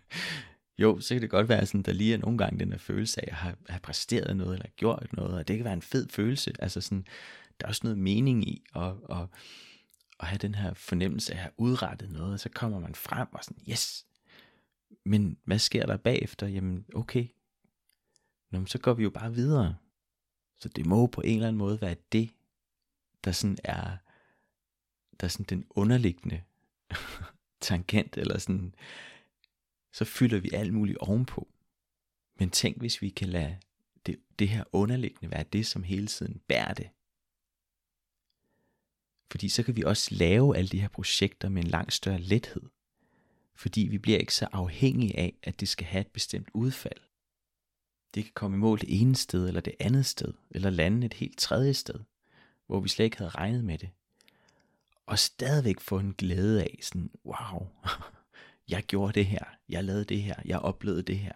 jo, 0.82 1.00
så 1.00 1.14
kan 1.14 1.22
det 1.22 1.30
godt 1.30 1.48
være 1.48 1.66
sådan, 1.66 1.82
der 1.82 1.92
lige 1.92 2.14
er 2.14 2.18
nogle 2.18 2.38
gange 2.38 2.58
den 2.58 2.72
her 2.72 2.78
følelse 2.78 3.20
af 3.20 3.28
at 3.28 3.36
have, 3.36 3.56
have 3.68 3.80
præsteret 3.80 4.36
noget, 4.36 4.54
eller 4.54 4.70
gjort 4.76 5.12
noget, 5.12 5.34
og 5.34 5.48
det 5.48 5.56
kan 5.56 5.64
være 5.64 5.74
en 5.74 5.82
fed 5.82 6.08
følelse. 6.08 6.52
Altså 6.58 6.80
sådan, 6.80 7.06
der 7.60 7.66
er 7.66 7.68
også 7.68 7.80
noget 7.84 7.98
mening 7.98 8.48
i 8.48 8.64
at, 8.74 8.92
at, 9.10 9.26
at 10.20 10.26
have 10.26 10.38
den 10.38 10.54
her 10.54 10.74
fornemmelse 10.74 11.32
af 11.32 11.36
at 11.36 11.42
have 11.42 11.52
udrettet 11.56 12.10
noget, 12.10 12.32
og 12.32 12.40
så 12.40 12.48
kommer 12.48 12.80
man 12.80 12.94
frem 12.94 13.28
og 13.32 13.44
sådan, 13.44 13.62
yes, 13.70 14.06
men 15.04 15.38
hvad 15.44 15.58
sker 15.58 15.86
der 15.86 15.96
bagefter? 15.96 16.46
Jamen, 16.46 16.84
okay, 16.94 17.28
Nå, 18.54 18.66
så 18.66 18.78
går 18.78 18.94
vi 18.94 19.02
jo 19.02 19.10
bare 19.10 19.34
videre. 19.34 19.76
Så 20.64 20.68
det 20.68 20.86
må 20.86 21.06
på 21.06 21.20
en 21.20 21.34
eller 21.34 21.48
anden 21.48 21.58
måde 21.58 21.80
være 21.80 21.96
det, 22.12 22.30
der 23.24 23.32
sådan 23.32 23.58
er, 23.64 23.96
der 25.20 25.24
er 25.24 25.28
sådan 25.28 25.46
den 25.48 25.66
underliggende 25.70 26.42
tangent, 27.60 28.16
eller 28.16 28.38
sådan, 28.38 28.74
så 29.92 30.04
fylder 30.04 30.40
vi 30.40 30.50
alt 30.52 30.74
muligt 30.74 30.98
ovenpå. 30.98 31.48
Men 32.38 32.50
tænk, 32.50 32.78
hvis 32.78 33.02
vi 33.02 33.08
kan 33.08 33.28
lade 33.28 33.58
det, 34.06 34.20
det 34.38 34.48
her 34.48 34.64
underliggende 34.72 35.30
være 35.30 35.44
det, 35.52 35.66
som 35.66 35.82
hele 35.82 36.06
tiden 36.06 36.40
bærer 36.48 36.74
det. 36.74 36.90
Fordi 39.30 39.48
så 39.48 39.62
kan 39.62 39.76
vi 39.76 39.82
også 39.82 40.14
lave 40.14 40.56
alle 40.56 40.68
de 40.68 40.80
her 40.80 40.88
projekter 40.88 41.48
med 41.48 41.62
en 41.62 41.70
langt 41.70 41.92
større 41.92 42.20
lethed. 42.20 42.62
Fordi 43.54 43.80
vi 43.80 43.98
bliver 43.98 44.18
ikke 44.18 44.34
så 44.34 44.48
afhængige 44.52 45.18
af, 45.18 45.34
at 45.42 45.60
det 45.60 45.68
skal 45.68 45.86
have 45.86 46.00
et 46.00 46.12
bestemt 46.12 46.48
udfald. 46.54 47.03
Det 48.14 48.24
kan 48.24 48.32
komme 48.34 48.56
i 48.56 48.60
mål 48.60 48.80
det 48.80 49.00
ene 49.00 49.16
sted, 49.16 49.48
eller 49.48 49.60
det 49.60 49.74
andet 49.80 50.06
sted, 50.06 50.32
eller 50.50 50.70
lande 50.70 51.06
et 51.06 51.14
helt 51.14 51.38
tredje 51.38 51.74
sted, 51.74 52.00
hvor 52.66 52.80
vi 52.80 52.88
slet 52.88 53.04
ikke 53.04 53.18
havde 53.18 53.30
regnet 53.30 53.64
med 53.64 53.78
det. 53.78 53.90
Og 55.06 55.18
stadigvæk 55.18 55.80
få 55.80 55.98
en 55.98 56.14
glæde 56.14 56.62
af 56.62 56.78
sådan, 56.82 57.10
wow, 57.24 57.68
jeg 58.68 58.82
gjorde 58.82 59.12
det 59.12 59.26
her, 59.26 59.44
jeg 59.68 59.84
lavede 59.84 60.04
det 60.04 60.22
her, 60.22 60.34
jeg 60.44 60.58
oplevede 60.58 61.02
det 61.02 61.18
her. 61.18 61.32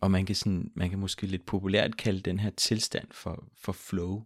Og 0.00 0.10
man 0.10 0.26
kan, 0.26 0.34
sådan, 0.34 0.72
man 0.74 0.90
kan 0.90 0.98
måske 0.98 1.26
lidt 1.26 1.46
populært 1.46 1.96
kalde 1.96 2.20
den 2.20 2.38
her 2.38 2.50
tilstand 2.50 3.08
for, 3.10 3.48
for 3.54 3.72
flow, 3.72 4.24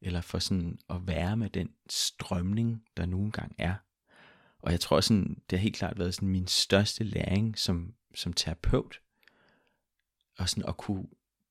eller 0.00 0.20
for 0.20 0.38
sådan 0.38 0.78
at 0.90 1.06
være 1.06 1.36
med 1.36 1.50
den 1.50 1.70
strømning, 1.90 2.84
der 2.96 3.06
nogle 3.06 3.24
engang 3.24 3.54
er. 3.58 3.74
Og 4.58 4.72
jeg 4.72 4.80
tror 4.80 5.00
sådan, 5.00 5.42
det 5.50 5.58
har 5.58 5.62
helt 5.62 5.76
klart 5.76 5.98
været 5.98 6.14
sådan 6.14 6.28
min 6.28 6.46
største 6.46 7.04
læring 7.04 7.58
som, 7.58 7.94
som 8.14 8.32
terapeut, 8.32 9.00
og 10.42 10.48
sådan 10.48 10.68
at 10.68 10.76
kunne 10.76 11.06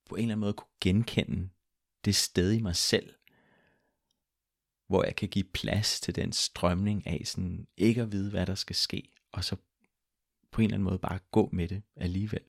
på 0.09 0.15
en 0.15 0.21
eller 0.21 0.33
anden 0.33 0.39
måde 0.39 0.53
kunne 0.53 0.77
genkende 0.81 1.49
det 2.05 2.15
sted 2.15 2.51
i 2.51 2.61
mig 2.61 2.75
selv, 2.75 3.13
hvor 4.87 5.03
jeg 5.03 5.15
kan 5.15 5.29
give 5.29 5.45
plads 5.53 6.01
til 6.01 6.15
den 6.15 6.31
strømning 6.31 7.07
af 7.07 7.21
sådan 7.25 7.67
ikke 7.77 8.01
at 8.01 8.11
vide, 8.11 8.29
hvad 8.29 8.45
der 8.45 8.55
skal 8.55 8.75
ske, 8.75 9.11
og 9.31 9.43
så 9.43 9.55
på 10.51 10.61
en 10.61 10.65
eller 10.65 10.75
anden 10.75 10.89
måde 10.89 10.99
bare 10.99 11.19
gå 11.31 11.49
med 11.53 11.67
det 11.67 11.83
alligevel. 11.95 12.43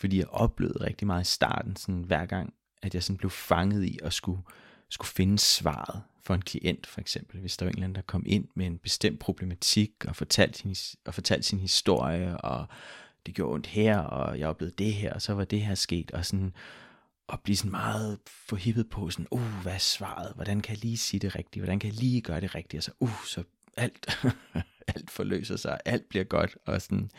Fordi 0.00 0.18
jeg 0.18 0.28
oplevede 0.28 0.84
rigtig 0.84 1.06
meget 1.06 1.22
i 1.22 1.32
starten, 1.32 1.76
sådan 1.76 2.04
hver 2.04 2.26
gang, 2.26 2.54
at 2.82 2.94
jeg 2.94 3.02
sådan 3.02 3.16
blev 3.16 3.30
fanget 3.30 3.84
i 3.84 3.98
at 4.02 4.12
skulle, 4.12 4.42
skulle 4.88 5.08
finde 5.08 5.38
svaret 5.38 6.02
for 6.22 6.34
en 6.34 6.42
klient, 6.42 6.86
for 6.86 7.00
eksempel. 7.00 7.40
Hvis 7.40 7.56
der 7.56 7.66
var 7.66 7.70
en 7.70 7.76
eller 7.76 7.84
anden, 7.84 7.94
der 7.94 8.02
kom 8.02 8.22
ind 8.26 8.48
med 8.54 8.66
en 8.66 8.78
bestemt 8.78 9.20
problematik 9.20 10.04
og 10.04 10.16
fortalte 10.16 10.58
sin, 10.58 10.74
og 11.04 11.14
fortalte 11.14 11.48
sin 11.48 11.58
historie, 11.58 12.40
og 12.40 12.68
det 13.26 13.34
gjorde 13.34 13.54
ondt 13.54 13.66
her, 13.66 13.98
og 13.98 14.38
jeg 14.38 14.48
oplevede 14.48 14.74
det 14.84 14.94
her, 14.94 15.12
og 15.12 15.22
så 15.22 15.34
var 15.34 15.44
det 15.44 15.62
her 15.62 15.74
sket, 15.74 16.10
og 16.10 16.26
sådan, 16.26 16.54
at 17.32 17.40
blive 17.40 17.56
sådan 17.56 17.70
meget 17.70 18.18
forhippet 18.26 18.90
på, 18.90 19.10
sådan, 19.10 19.26
uh, 19.30 19.62
hvad 19.62 19.72
er 19.72 19.78
svaret, 19.78 20.32
hvordan 20.34 20.60
kan 20.60 20.74
jeg 20.74 20.84
lige 20.84 20.98
sige 20.98 21.20
det 21.20 21.34
rigtigt, 21.36 21.62
hvordan 21.62 21.78
kan 21.78 21.90
jeg 21.90 22.00
lige 22.00 22.20
gøre 22.20 22.40
det 22.40 22.54
rigtigt, 22.54 22.78
og 22.78 22.84
så, 22.84 22.92
uh, 23.00 23.24
så 23.26 23.42
alt, 23.76 24.18
alt 24.94 25.10
forløser 25.10 25.56
sig, 25.56 25.80
alt 25.84 26.08
bliver 26.08 26.24
godt, 26.24 26.56
og 26.66 26.82
sådan, 26.82 27.10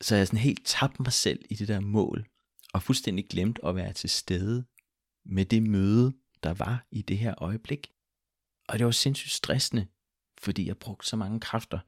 så 0.00 0.16
jeg 0.16 0.26
sådan 0.26 0.38
helt 0.38 0.62
tabt 0.64 1.00
mig 1.00 1.12
selv 1.12 1.44
i 1.50 1.54
det 1.54 1.68
der 1.68 1.80
mål, 1.80 2.26
og 2.72 2.82
fuldstændig 2.82 3.28
glemt 3.28 3.58
at 3.64 3.76
være 3.76 3.92
til 3.92 4.10
stede 4.10 4.64
med 5.24 5.44
det 5.44 5.62
møde, 5.62 6.12
der 6.42 6.54
var 6.54 6.86
i 6.90 7.02
det 7.02 7.18
her 7.18 7.34
øjeblik. 7.38 7.92
Og 8.68 8.78
det 8.78 8.86
var 8.86 8.92
sindssygt 8.92 9.32
stressende, 9.32 9.86
fordi 10.42 10.68
jeg 10.68 10.76
brugte 10.76 11.08
så 11.08 11.16
mange 11.16 11.40
kræfter. 11.40 11.78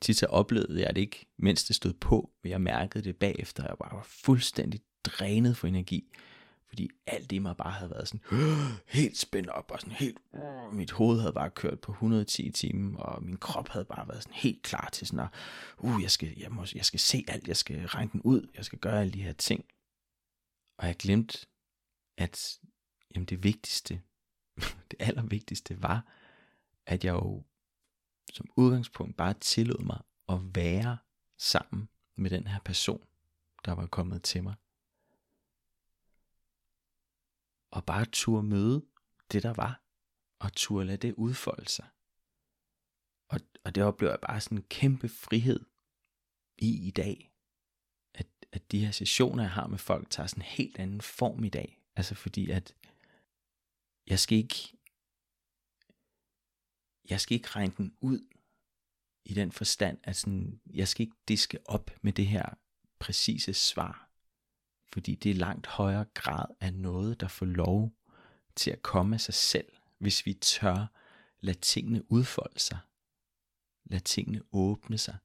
Til 0.00 0.14
så 0.14 0.26
oplevede 0.26 0.82
jeg 0.82 0.94
det 0.94 1.00
ikke, 1.00 1.26
mens 1.36 1.64
det 1.64 1.76
stod 1.76 1.92
på, 1.92 2.30
men 2.42 2.50
jeg 2.50 2.60
mærkede 2.60 3.04
det 3.04 3.16
bagefter. 3.16 3.62
Jeg 3.62 3.76
bare 3.78 3.96
var 3.96 4.06
fuldstændig 4.08 4.80
drænet 5.04 5.56
for 5.56 5.66
energi. 5.66 6.04
Fordi 6.68 6.90
alt 7.06 7.32
i 7.32 7.38
mig 7.38 7.56
bare 7.56 7.72
havde 7.72 7.90
været 7.90 8.08
sådan 8.08 8.20
helt 8.86 9.18
spændt 9.18 9.48
op, 9.48 9.70
og 9.70 9.80
sådan 9.80 9.94
helt, 9.94 10.18
uh, 10.32 10.74
mit 10.74 10.90
hoved 10.90 11.20
havde 11.20 11.32
bare 11.32 11.50
kørt 11.50 11.80
på 11.80 11.92
110 11.92 12.50
timer, 12.50 12.98
og 12.98 13.22
min 13.22 13.36
krop 13.36 13.68
havde 13.68 13.84
bare 13.84 14.08
været 14.08 14.22
sådan 14.22 14.36
helt 14.36 14.62
klar 14.62 14.88
til 14.92 15.06
sådan 15.06 15.20
at, 15.20 15.28
uh, 15.78 16.02
jeg 16.02 16.10
skal, 16.10 16.34
jeg, 16.36 16.52
må, 16.52 16.66
jeg 16.74 16.84
skal 16.84 17.00
se 17.00 17.24
alt, 17.28 17.48
jeg 17.48 17.56
skal 17.56 17.86
regne 17.86 18.10
den 18.12 18.22
ud, 18.22 18.48
jeg 18.56 18.64
skal 18.64 18.78
gøre 18.78 19.00
alle 19.00 19.12
de 19.12 19.22
her 19.22 19.32
ting. 19.32 19.64
Og 20.78 20.86
jeg 20.86 20.96
glemte, 20.96 21.46
at 22.18 22.58
jamen 23.14 23.26
det 23.26 23.42
vigtigste, 23.44 24.00
det 24.90 24.96
allervigtigste 24.98 25.82
var, 25.82 26.06
at 26.86 27.04
jeg 27.04 27.12
jo 27.12 27.44
som 28.34 28.50
udgangspunkt 28.56 29.16
bare 29.16 29.34
tillod 29.34 29.84
mig 29.84 30.02
at 30.28 30.54
være 30.54 30.98
sammen 31.38 31.88
med 32.16 32.30
den 32.30 32.46
her 32.46 32.60
person, 32.60 33.06
der 33.64 33.72
var 33.72 33.86
kommet 33.86 34.22
til 34.22 34.42
mig. 34.42 34.54
Og 37.70 37.84
bare 37.84 38.04
turde 38.04 38.42
møde 38.42 38.84
det, 39.32 39.42
der 39.42 39.52
var, 39.52 39.82
og 40.38 40.52
turde 40.52 40.86
lade 40.86 40.96
det 40.96 41.14
udfolde 41.14 41.68
sig. 41.68 41.86
Og, 43.28 43.40
og 43.64 43.74
det 43.74 43.82
oplever 43.82 44.12
jeg 44.12 44.20
bare 44.20 44.40
sådan 44.40 44.58
en 44.58 44.64
kæmpe 44.64 45.08
frihed 45.08 45.60
i 46.58 46.86
i 46.86 46.90
dag. 46.90 47.32
At, 48.14 48.26
at 48.52 48.72
de 48.72 48.84
her 48.84 48.90
sessioner, 48.90 49.42
jeg 49.42 49.52
har 49.52 49.66
med 49.66 49.78
folk, 49.78 50.10
tager 50.10 50.26
sådan 50.26 50.42
en 50.42 50.46
helt 50.46 50.78
anden 50.78 51.00
form 51.00 51.44
i 51.44 51.48
dag. 51.48 51.80
Altså 51.96 52.14
fordi, 52.14 52.50
at 52.50 52.74
jeg 54.06 54.18
skal 54.18 54.38
ikke 54.38 54.76
jeg 57.10 57.20
skal 57.20 57.34
ikke 57.34 57.48
regne 57.48 57.72
den 57.76 57.94
ud 58.00 58.20
i 59.24 59.34
den 59.34 59.52
forstand, 59.52 59.98
at 60.02 60.16
sådan, 60.16 60.60
jeg 60.74 60.88
skal 60.88 61.02
ikke 61.02 61.16
diske 61.28 61.58
op 61.64 61.90
med 62.02 62.12
det 62.12 62.26
her 62.26 62.48
præcise 62.98 63.54
svar, 63.54 64.10
fordi 64.92 65.14
det 65.14 65.30
er 65.30 65.34
langt 65.34 65.66
højere 65.66 66.04
grad 66.14 66.46
af 66.60 66.74
noget, 66.74 67.20
der 67.20 67.28
får 67.28 67.46
lov 67.46 67.92
til 68.56 68.70
at 68.70 68.82
komme 68.82 69.16
af 69.16 69.20
sig 69.20 69.34
selv, 69.34 69.72
hvis 69.98 70.26
vi 70.26 70.34
tør 70.34 70.86
lade 71.40 71.58
tingene 71.58 72.12
udfolde 72.12 72.58
sig, 72.58 72.78
lade 73.84 74.02
tingene 74.02 74.42
åbne 74.52 74.98
sig. 74.98 75.16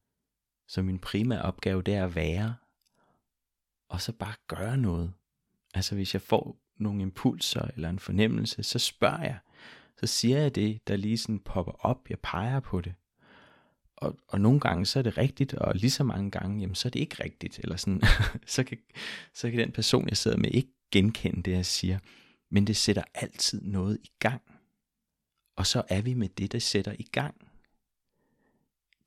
Så 0.67 0.81
min 0.81 0.99
primære 0.99 1.41
opgave, 1.41 1.81
det 1.81 1.93
er 1.93 2.05
at 2.05 2.15
være, 2.15 2.55
og 3.87 4.01
så 4.01 4.13
bare 4.13 4.35
gøre 4.47 4.77
noget. 4.77 5.13
Altså 5.73 5.95
hvis 5.95 6.13
jeg 6.13 6.21
får 6.21 6.57
nogle 6.77 7.01
impulser 7.01 7.61
eller 7.61 7.89
en 7.89 7.99
fornemmelse, 7.99 8.63
så 8.63 8.79
spørger 8.79 9.23
jeg, 9.23 9.39
så 9.99 10.07
siger 10.07 10.39
jeg 10.39 10.55
det, 10.55 10.87
der 10.87 10.95
lige 10.95 11.17
sådan 11.17 11.39
popper 11.39 11.71
op, 11.71 12.09
jeg 12.09 12.19
peger 12.19 12.59
på 12.59 12.81
det. 12.81 12.93
Og, 13.95 14.17
og 14.27 14.41
nogle 14.41 14.59
gange 14.59 14.85
så 14.85 14.99
er 14.99 15.03
det 15.03 15.17
rigtigt, 15.17 15.53
og 15.53 15.75
lige 15.75 15.91
så 15.91 16.03
mange 16.03 16.31
gange, 16.31 16.59
jamen 16.59 16.75
så 16.75 16.87
er 16.87 16.89
det 16.89 16.99
ikke 16.99 17.23
rigtigt, 17.23 17.59
eller 17.59 17.75
sådan, 17.75 18.01
så, 18.55 18.63
kan, 18.63 18.77
så 19.33 19.49
kan 19.49 19.59
den 19.59 19.71
person, 19.71 20.09
jeg 20.09 20.17
sidder 20.17 20.37
med, 20.37 20.51
ikke 20.51 20.73
genkende 20.91 21.43
det, 21.43 21.51
jeg 21.51 21.65
siger. 21.65 21.99
Men 22.51 22.67
det 22.67 22.77
sætter 22.77 23.03
altid 23.13 23.61
noget 23.61 23.97
i 24.03 24.11
gang. 24.19 24.41
Og 25.55 25.67
så 25.67 25.83
er 25.89 26.01
vi 26.01 26.13
med 26.13 26.29
det, 26.29 26.51
der 26.51 26.59
sætter 26.59 26.95
i 26.99 27.07
gang. 27.11 27.35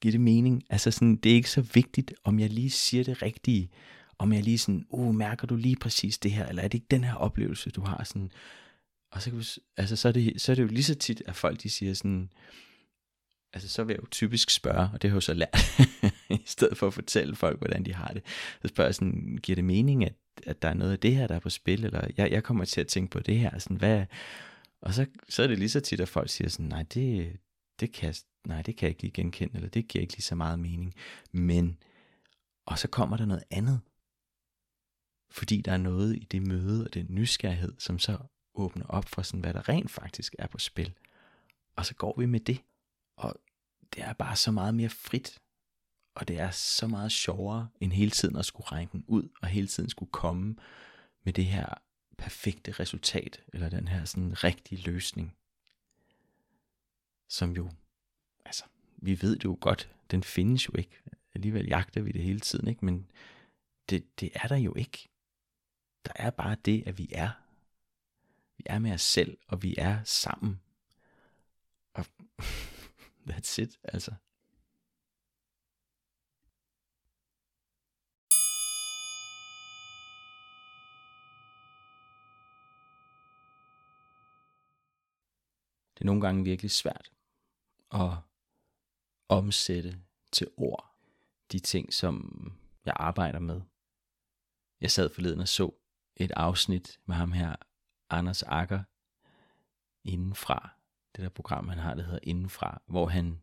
Giver 0.00 0.12
det 0.12 0.20
mening? 0.20 0.64
Altså 0.70 0.90
sådan, 0.90 1.16
det 1.16 1.32
er 1.32 1.36
ikke 1.36 1.50
så 1.50 1.60
vigtigt, 1.60 2.14
om 2.24 2.38
jeg 2.38 2.50
lige 2.50 2.70
siger 2.70 3.04
det 3.04 3.22
rigtige, 3.22 3.70
om 4.18 4.32
jeg 4.32 4.42
lige 4.42 4.58
sådan, 4.58 4.86
uh, 4.88 5.14
mærker 5.14 5.46
du 5.46 5.56
lige 5.56 5.76
præcis 5.76 6.18
det 6.18 6.32
her, 6.32 6.46
eller 6.46 6.62
er 6.62 6.68
det 6.68 6.74
ikke 6.74 6.86
den 6.90 7.04
her 7.04 7.14
oplevelse, 7.14 7.70
du 7.70 7.80
har 7.80 8.04
sådan, 8.04 8.32
og 9.12 9.22
så, 9.22 9.30
kan 9.30 9.38
vi, 9.38 9.44
altså, 9.76 9.96
så, 9.96 10.08
er 10.08 10.12
det, 10.12 10.40
så 10.40 10.52
er 10.52 10.56
det 10.56 10.62
jo 10.62 10.68
lige 10.68 10.84
så 10.84 10.94
tit, 10.94 11.22
at 11.26 11.36
folk 11.36 11.62
de 11.62 11.70
siger 11.70 11.94
sådan, 11.94 12.32
altså 13.52 13.68
så 13.68 13.84
vil 13.84 13.94
jeg 13.94 14.02
jo 14.02 14.08
typisk 14.10 14.50
spørge, 14.50 14.90
og 14.92 15.02
det 15.02 15.10
har 15.10 15.14
jeg 15.14 15.14
jo 15.14 15.20
så 15.20 15.34
lært, 15.34 15.80
i 16.40 16.42
stedet 16.46 16.78
for 16.78 16.86
at 16.86 16.94
fortælle 16.94 17.36
folk, 17.36 17.58
hvordan 17.58 17.84
de 17.84 17.94
har 17.94 18.08
det, 18.08 18.22
så 18.62 18.68
spørger 18.68 18.88
jeg 18.88 18.94
sådan, 18.94 19.38
giver 19.42 19.56
det 19.56 19.64
mening, 19.64 20.04
at, 20.04 20.14
at 20.46 20.62
der 20.62 20.68
er 20.68 20.74
noget 20.74 20.92
af 20.92 20.98
det 20.98 21.16
her, 21.16 21.26
der 21.26 21.34
er 21.34 21.40
på 21.40 21.50
spil, 21.50 21.84
eller 21.84 22.08
jeg, 22.16 22.30
jeg 22.30 22.44
kommer 22.44 22.64
til 22.64 22.80
at 22.80 22.86
tænke 22.86 23.10
på 23.10 23.20
det 23.20 23.38
her, 23.38 23.58
sådan, 23.58 23.76
hvad, 23.76 24.04
og 24.80 24.94
så, 24.94 25.06
så 25.28 25.42
er 25.42 25.46
det 25.46 25.58
lige 25.58 25.70
så 25.70 25.80
tit, 25.80 26.00
at 26.00 26.08
folk 26.08 26.30
siger 26.30 26.48
sådan, 26.48 26.66
nej, 26.66 26.82
det, 26.82 27.36
det 27.80 27.92
kan, 27.92 28.14
nej, 28.46 28.62
det 28.62 28.76
kan 28.76 28.86
jeg 28.86 28.90
ikke 28.90 29.02
lige 29.02 29.12
genkende, 29.12 29.54
eller 29.54 29.68
det 29.68 29.88
giver 29.88 30.02
ikke 30.02 30.14
lige 30.14 30.22
så 30.22 30.34
meget 30.34 30.58
mening, 30.58 30.94
men, 31.32 31.78
og 32.66 32.78
så 32.78 32.88
kommer 32.88 33.16
der 33.16 33.24
noget 33.26 33.44
andet, 33.50 33.80
fordi 35.30 35.60
der 35.60 35.72
er 35.72 35.76
noget 35.76 36.16
i 36.16 36.24
det 36.30 36.46
møde 36.46 36.84
og 36.84 36.94
den 36.94 37.06
nysgerrighed, 37.08 37.74
som 37.78 37.98
så 37.98 38.18
åbner 38.54 38.86
op 38.86 39.08
for 39.08 39.22
sådan, 39.22 39.40
hvad 39.40 39.54
der 39.54 39.68
rent 39.68 39.90
faktisk 39.90 40.34
er 40.38 40.46
på 40.46 40.58
spil. 40.58 40.94
Og 41.76 41.86
så 41.86 41.94
går 41.94 42.14
vi 42.18 42.26
med 42.26 42.40
det. 42.40 42.62
Og 43.16 43.34
det 43.94 44.02
er 44.02 44.12
bare 44.12 44.36
så 44.36 44.50
meget 44.50 44.74
mere 44.74 44.88
frit. 44.88 45.40
Og 46.14 46.28
det 46.28 46.40
er 46.40 46.50
så 46.50 46.86
meget 46.86 47.12
sjovere, 47.12 47.68
end 47.80 47.92
hele 47.92 48.10
tiden 48.10 48.36
at 48.36 48.44
skulle 48.44 48.66
regne 48.72 48.90
den 48.92 49.04
ud, 49.06 49.28
og 49.42 49.48
hele 49.48 49.66
tiden 49.66 49.88
skulle 49.88 50.12
komme 50.12 50.56
med 51.24 51.32
det 51.32 51.44
her 51.44 51.74
perfekte 52.18 52.72
resultat, 52.72 53.42
eller 53.52 53.68
den 53.68 53.88
her 53.88 54.04
sådan 54.04 54.44
rigtige 54.44 54.82
løsning. 54.82 55.36
Som 57.28 57.50
jo, 57.50 57.70
altså, 58.44 58.64
vi 58.96 59.22
ved 59.22 59.36
det 59.36 59.44
jo 59.44 59.58
godt, 59.60 59.90
den 60.10 60.22
findes 60.22 60.68
jo 60.68 60.72
ikke. 60.78 61.02
Alligevel 61.34 61.66
jagter 61.66 62.00
vi 62.02 62.12
det 62.12 62.22
hele 62.22 62.40
tiden, 62.40 62.68
ikke? 62.68 62.84
Men 62.84 63.10
det, 63.90 64.20
det 64.20 64.30
er 64.34 64.48
der 64.48 64.56
jo 64.56 64.74
ikke. 64.74 65.08
Der 66.06 66.12
er 66.16 66.30
bare 66.30 66.56
det, 66.64 66.82
at 66.86 66.98
vi 66.98 67.08
er. 67.12 67.30
Vi 68.62 68.66
er 68.66 68.78
med 68.78 68.92
os 68.92 69.02
selv, 69.02 69.38
og 69.48 69.62
vi 69.62 69.74
er 69.78 70.04
sammen. 70.04 70.60
Og 71.94 72.04
that's 73.30 73.62
it, 73.62 73.78
altså. 73.84 74.10
Det 85.94 86.00
er 86.00 86.04
nogle 86.04 86.20
gange 86.20 86.44
virkelig 86.44 86.70
svært 86.70 87.12
at 87.92 88.10
omsætte 89.28 90.02
til 90.32 90.48
ord 90.56 90.94
de 91.52 91.58
ting, 91.58 91.92
som 91.92 92.52
jeg 92.84 92.94
arbejder 92.96 93.38
med. 93.38 93.60
Jeg 94.80 94.90
sad 94.90 95.10
forleden 95.14 95.40
og 95.40 95.48
så 95.48 95.74
et 96.16 96.32
afsnit 96.36 97.00
med 97.06 97.16
ham 97.16 97.32
her, 97.32 97.56
Anders 98.12 98.42
Akker, 98.42 98.82
indenfra. 100.04 100.70
Det 101.16 101.22
der 101.22 101.28
program, 101.28 101.68
han 101.68 101.78
har, 101.78 101.94
der 101.94 102.02
hedder 102.02 102.18
Indenfra, 102.22 102.82
hvor 102.86 103.06
han 103.06 103.40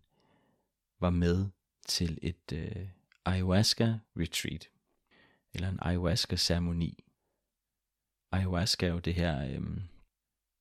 var 0.99 1.09
med 1.09 1.49
til 1.87 2.19
et 2.21 2.51
øh, 2.53 2.89
ayahuasca-retreat, 3.25 4.69
eller 5.53 5.69
en 5.69 5.79
ayahuasca-ceremoni. 5.81 7.03
Ayahuasca 8.31 8.85
er 8.85 8.91
jo 8.91 8.99
det 8.99 9.15
her, 9.15 9.41
øh, 9.45 9.51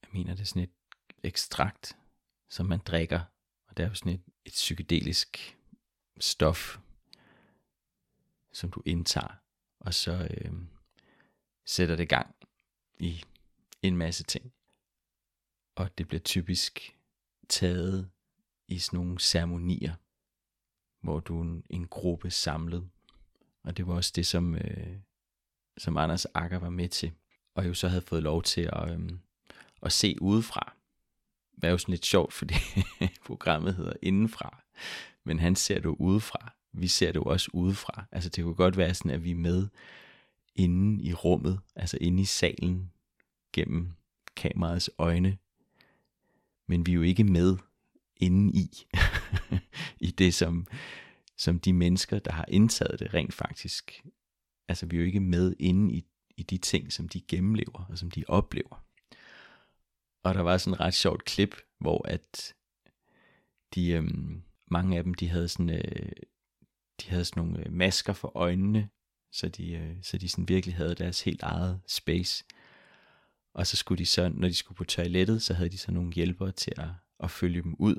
jeg 0.03 0.11
mener 0.13 0.35
det 0.35 0.41
er 0.41 0.47
sådan 0.47 0.63
et 0.63 0.75
ekstrakt, 1.23 1.97
som 2.49 2.67
man 2.67 2.79
drikker, 2.79 3.21
og 3.69 3.77
det 3.77 3.85
er 3.85 3.89
jo 3.89 3.95
sådan 3.95 4.13
et, 4.13 4.23
et 4.45 4.53
psykedelisk 4.53 5.59
stof, 6.21 6.79
som 8.53 8.71
du 8.71 8.83
indtager, 8.87 9.35
og 9.81 9.95
så 9.95 10.29
øh, 10.31 10.53
sætter 11.65 11.97
det 11.97 12.09
gang 12.09 12.35
i 12.99 13.25
en 13.83 13.97
masse 13.97 14.25
ting. 14.25 14.53
Og 15.77 15.99
det 15.99 16.09
bliver 16.09 16.21
typisk 16.21 16.97
taget 17.49 18.11
i 18.69 18.79
sådan 18.79 18.97
nogle 18.99 19.19
ceremonier, 19.19 19.95
hvor 21.01 21.21
du 21.21 21.39
er 21.39 21.43
en, 21.43 21.65
en 21.71 21.87
gruppe 21.87 22.31
samlet. 22.31 22.89
Og 23.63 23.77
det 23.77 23.87
var 23.87 23.95
også 23.95 24.13
det, 24.17 24.27
som, 24.27 24.55
øh, 24.55 24.97
som 25.79 25.97
Anders 25.97 26.25
Akker 26.25 26.59
var 26.59 26.71
med 26.71 26.89
til. 26.89 27.13
Og 27.55 27.67
jo 27.67 27.75
så 27.75 27.89
havde 27.89 28.03
fået 28.03 28.23
lov 28.23 28.43
til 28.43 28.71
at, 28.73 28.91
øh, 28.91 29.11
at 29.83 29.93
se 29.93 30.17
udefra. 30.21 30.75
Det 31.55 31.65
er 31.65 31.71
jo 31.71 31.79
sådan 31.79 31.93
lidt 31.93 32.07
sjovt, 32.07 32.33
fordi 32.33 32.55
programmet 33.27 33.75
hedder 33.75 33.93
Indenfra. 34.03 34.63
Men 35.25 35.39
han 35.39 35.57
ser 35.57 35.75
det 35.75 35.85
jo 35.85 35.97
udefra. 35.99 36.53
Vi 36.73 36.89
ser 36.89 37.07
det 37.07 37.17
jo 37.17 37.25
også 37.25 37.51
udefra. 37.53 38.05
Altså 38.13 38.29
det 38.29 38.45
kunne 38.45 38.55
godt 38.55 38.77
være 38.77 38.95
sådan, 38.95 39.11
at 39.11 39.25
vi 39.25 39.31
er 39.31 39.35
med 39.35 39.69
inde 40.55 41.03
i 41.03 41.13
rummet, 41.13 41.61
altså 41.77 41.99
inde 42.01 42.23
i 42.23 42.25
salen, 42.25 42.93
gennem 43.59 43.93
kameraets 44.37 44.91
øjne. 44.99 45.39
Men 46.69 46.87
vi 46.87 46.91
er 46.91 46.95
jo 46.95 47.03
ikke 47.03 47.25
med 47.25 47.57
inden 48.17 48.55
i, 48.55 48.87
i 50.09 50.11
det, 50.11 50.35
som, 50.35 50.67
som 51.37 51.61
de 51.61 51.73
mennesker, 51.73 52.19
der 52.19 52.33
har 52.33 52.45
indtaget 52.49 53.01
det 53.01 53.15
rent 53.15 53.35
faktisk. 53.35 54.05
Altså 54.69 54.87
vi 54.87 54.97
er 54.97 55.01
jo 55.01 55.07
ikke 55.07 55.21
med 55.21 55.55
inde 55.59 55.95
i, 55.95 56.05
i 56.37 56.43
de 56.43 56.59
ting, 56.59 56.93
som 56.93 57.09
de 57.09 57.21
gennemlever 57.21 57.87
og 57.89 57.99
som 57.99 58.11
de 58.11 58.25
oplever. 58.29 58.85
Og 60.23 60.35
der 60.35 60.41
var 60.41 60.59
sådan 60.59 60.75
et 60.75 60.81
ret 60.81 60.95
sjovt 60.95 61.25
klip, 61.25 61.57
hvor 61.79 62.09
at 62.09 62.55
de, 63.75 63.91
øhm, 63.91 64.43
mange 64.71 64.97
af 64.97 65.05
dem, 65.05 65.15
de 65.15 65.29
havde 65.29 65.49
sådan, 65.49 65.71
øh, 65.71 66.13
de 67.03 67.11
havde 67.11 67.25
sådan 67.25 67.43
nogle 67.43 67.67
øh, 67.67 67.73
masker 67.73 68.13
for 68.13 68.33
øjnene, 68.35 68.89
så 69.33 69.49
de, 69.49 69.73
øh, 69.73 69.97
så 70.03 70.19
de 70.19 70.29
sådan 70.29 70.49
virkelig 70.49 70.77
havde 70.77 70.95
deres 70.95 71.23
helt 71.23 71.43
eget 71.43 71.81
space. 71.87 72.45
Og 73.55 73.67
så 73.67 73.77
skulle 73.77 73.99
de 73.99 74.07
så, 74.07 74.29
når 74.29 74.49
de 74.49 74.55
skulle 74.55 74.77
på 74.77 74.85
toilettet, 74.85 75.43
så 75.43 75.55
havde 75.55 75.69
de 75.69 75.79
så 75.79 75.93
nogle 75.93 76.13
hjælpere 76.13 76.53
til 76.53 76.73
at, 76.77 76.89
at 77.21 77.31
følge 77.31 77.63
dem 77.63 77.77
ud. 77.79 77.97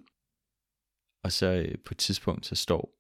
Og 1.23 1.31
så 1.31 1.45
øh, 1.45 1.77
på 1.85 1.93
et 1.93 1.97
tidspunkt, 1.97 2.45
så 2.45 2.55
står 2.55 2.95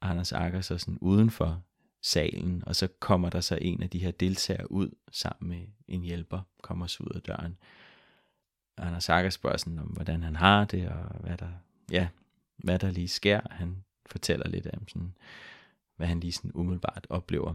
Anders 0.00 0.32
Akker 0.32 0.60
så 0.60 0.78
sådan 0.78 0.98
uden 0.98 1.30
for 1.30 1.62
salen, 2.02 2.62
og 2.66 2.76
så 2.76 2.88
kommer 3.00 3.30
der 3.30 3.40
så 3.40 3.58
en 3.60 3.82
af 3.82 3.90
de 3.90 3.98
her 3.98 4.10
deltagere 4.10 4.70
ud 4.70 4.90
sammen 5.10 5.48
med 5.48 5.66
en 5.88 6.02
hjælper, 6.02 6.40
kommer 6.62 6.86
så 6.86 7.02
ud 7.02 7.14
af 7.14 7.22
døren. 7.22 7.56
Anders 8.76 9.08
Akker 9.08 9.30
spørger 9.30 9.56
sådan 9.56 9.78
om, 9.78 9.86
hvordan 9.86 10.22
han 10.22 10.36
har 10.36 10.64
det, 10.64 10.88
og 10.88 11.20
hvad 11.20 11.36
der, 11.36 11.52
ja, 11.90 12.08
hvad 12.56 12.78
der 12.78 12.90
lige 12.90 13.08
sker. 13.08 13.40
Han 13.50 13.84
fortæller 14.06 14.48
lidt 14.48 14.66
om 14.66 14.88
sådan, 14.88 15.16
hvad 15.96 16.06
han 16.06 16.20
lige 16.20 16.32
sådan 16.32 16.52
umiddelbart 16.54 17.06
oplever. 17.10 17.54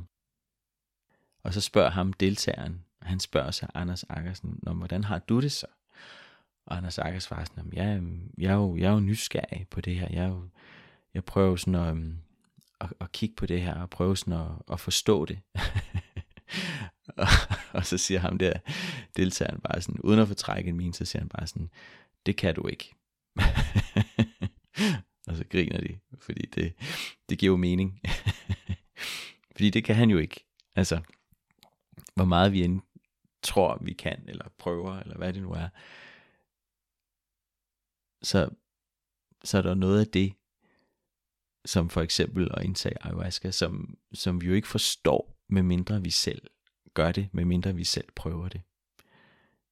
Og 1.43 1.53
så 1.53 1.61
spørger 1.61 1.89
ham 1.89 2.13
deltageren, 2.13 2.85
han 3.01 3.19
spørger 3.19 3.51
sig 3.51 3.69
Anders 3.73 4.03
Akkersen, 4.09 4.59
Nå, 4.63 4.73
hvordan 4.73 5.03
har 5.03 5.19
du 5.19 5.39
det 5.39 5.51
så? 5.51 5.67
Og 6.65 6.77
Anders 6.77 6.97
Akkersen 6.99 7.27
svarer 7.27 7.45
sådan, 7.45 7.73
ja, 7.73 7.99
jeg, 8.37 8.51
er 8.51 8.55
jo, 8.55 8.77
jeg 8.77 8.89
er 8.89 8.93
jo 8.93 8.99
nysgerrig 8.99 9.67
på 9.69 9.81
det 9.81 9.95
her. 9.95 10.07
Jeg, 10.11 10.23
er 10.23 10.27
jo, 10.27 10.49
jeg 11.13 11.23
prøver 11.23 11.55
sådan 11.55 11.75
at, 11.75 11.97
at, 12.81 12.93
at 13.01 13.11
kigge 13.11 13.35
på 13.35 13.45
det 13.45 13.61
her, 13.61 13.73
og 13.73 13.89
prøve 13.89 14.17
sådan 14.17 14.33
at, 14.33 14.47
at 14.71 14.79
forstå 14.79 15.25
det. 15.25 15.39
og, 17.17 17.27
og 17.73 17.85
så 17.85 17.97
siger 17.97 18.19
ham 18.19 18.37
der, 18.37 18.53
deltageren 19.17 19.61
bare 19.61 19.81
sådan, 19.81 20.01
uden 20.01 20.19
at 20.19 20.27
fortrække 20.27 20.69
en 20.69 20.77
min, 20.77 20.93
så 20.93 21.05
siger 21.05 21.21
han 21.21 21.29
bare 21.29 21.47
sådan, 21.47 21.69
det 22.25 22.37
kan 22.37 22.55
du 22.55 22.67
ikke. 22.67 22.95
og 25.27 25.35
så 25.35 25.43
griner 25.49 25.81
de, 25.81 25.99
fordi 26.19 26.45
det, 26.45 26.73
det 27.29 27.39
giver 27.39 27.51
jo 27.51 27.57
mening. 27.57 27.99
fordi 29.55 29.69
det 29.69 29.83
kan 29.83 29.95
han 29.95 30.09
jo 30.09 30.17
ikke. 30.17 30.45
Altså, 30.75 31.01
hvor 32.15 32.25
meget 32.25 32.51
vi 32.51 32.63
end 32.63 32.81
tror, 33.43 33.77
vi 33.81 33.93
kan, 33.93 34.23
eller 34.27 34.49
prøver, 34.57 34.99
eller 34.99 35.17
hvad 35.17 35.33
det 35.33 35.41
nu 35.41 35.51
er, 35.51 35.69
så, 38.21 38.49
så 39.43 39.57
er 39.57 39.61
der 39.61 39.73
noget 39.73 39.99
af 39.99 40.07
det, 40.07 40.33
som 41.65 41.89
for 41.89 42.01
eksempel 42.01 42.51
at 42.57 42.63
indtage 42.63 43.03
ayahuasca, 43.05 43.51
som, 43.51 43.97
som 44.13 44.41
vi 44.41 44.47
jo 44.47 44.53
ikke 44.53 44.67
forstår, 44.67 45.37
medmindre 45.49 46.01
vi 46.01 46.09
selv 46.09 46.47
gør 46.93 47.11
det, 47.11 47.29
medmindre 47.33 47.75
vi 47.75 47.83
selv 47.83 48.11
prøver 48.15 48.49
det. 48.49 48.61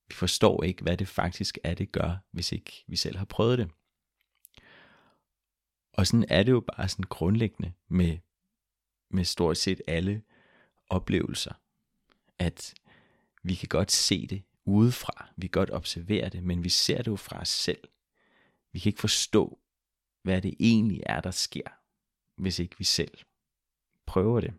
Vi 0.08 0.14
forstår 0.14 0.64
ikke, 0.64 0.84
hvad 0.84 0.98
det 0.98 1.08
faktisk 1.08 1.58
er, 1.64 1.74
det 1.74 1.92
gør, 1.92 2.18
hvis 2.32 2.52
ikke 2.52 2.84
vi 2.88 2.96
selv 2.96 3.18
har 3.18 3.26
prøvet 3.26 3.58
det. 3.58 3.72
Og 5.94 6.08
sådan 6.08 6.26
er 6.30 6.44
det 6.44 6.52
jo 6.52 6.60
bare 6.60 6.90
sådan 6.90 7.06
grundlæggende 7.10 7.74
med, 7.88 8.18
med 9.10 9.24
stort 9.24 9.58
set 9.58 9.82
alle 9.88 10.24
oplevelser, 10.90 11.54
at 12.40 12.74
vi 13.44 13.56
kan 13.56 13.68
godt 13.70 13.92
se 13.92 14.28
det 14.28 14.44
udefra, 14.66 15.30
vi 15.36 15.48
kan 15.48 15.60
godt 15.60 15.72
observere 15.72 16.30
det, 16.30 16.44
men 16.44 16.64
vi 16.64 16.70
ser 16.70 16.98
det 16.98 17.08
jo 17.08 17.16
fra 17.16 17.42
os 17.42 17.50
selv. 17.50 17.88
Vi 18.72 18.80
kan 18.80 18.90
ikke 18.90 19.00
forstå, 19.00 19.60
hvad 20.24 20.42
det 20.42 20.56
egentlig 20.60 21.04
er, 21.06 21.22
der 21.22 21.32
sker, 21.32 21.70
hvis 22.42 22.60
ikke 22.60 22.78
vi 22.78 22.84
selv 22.84 23.18
prøver 24.06 24.42
det. 24.42 24.54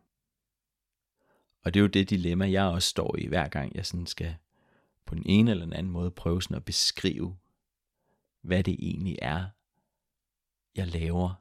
Og 1.65 1.75
det 1.75 1.81
er 1.81 1.83
jo 1.83 1.89
det 1.89 2.11
dilemma, 2.11 2.51
jeg 2.51 2.65
også 2.65 2.89
står 2.89 3.17
i, 3.17 3.27
hver 3.27 3.49
gang 3.49 3.77
jeg 3.77 3.87
sådan 3.87 4.07
skal 4.07 4.37
på 5.07 5.15
den 5.15 5.23
ene 5.27 5.51
eller 5.51 5.65
den 5.65 5.73
anden 5.73 5.93
måde 5.93 6.11
prøve 6.11 6.43
sådan 6.43 6.57
at 6.57 6.65
beskrive, 6.65 7.37
hvad 8.41 8.65
det 8.65 8.77
egentlig 8.79 9.19
er, 9.23 9.47
jeg 10.75 10.87
laver. 10.87 11.35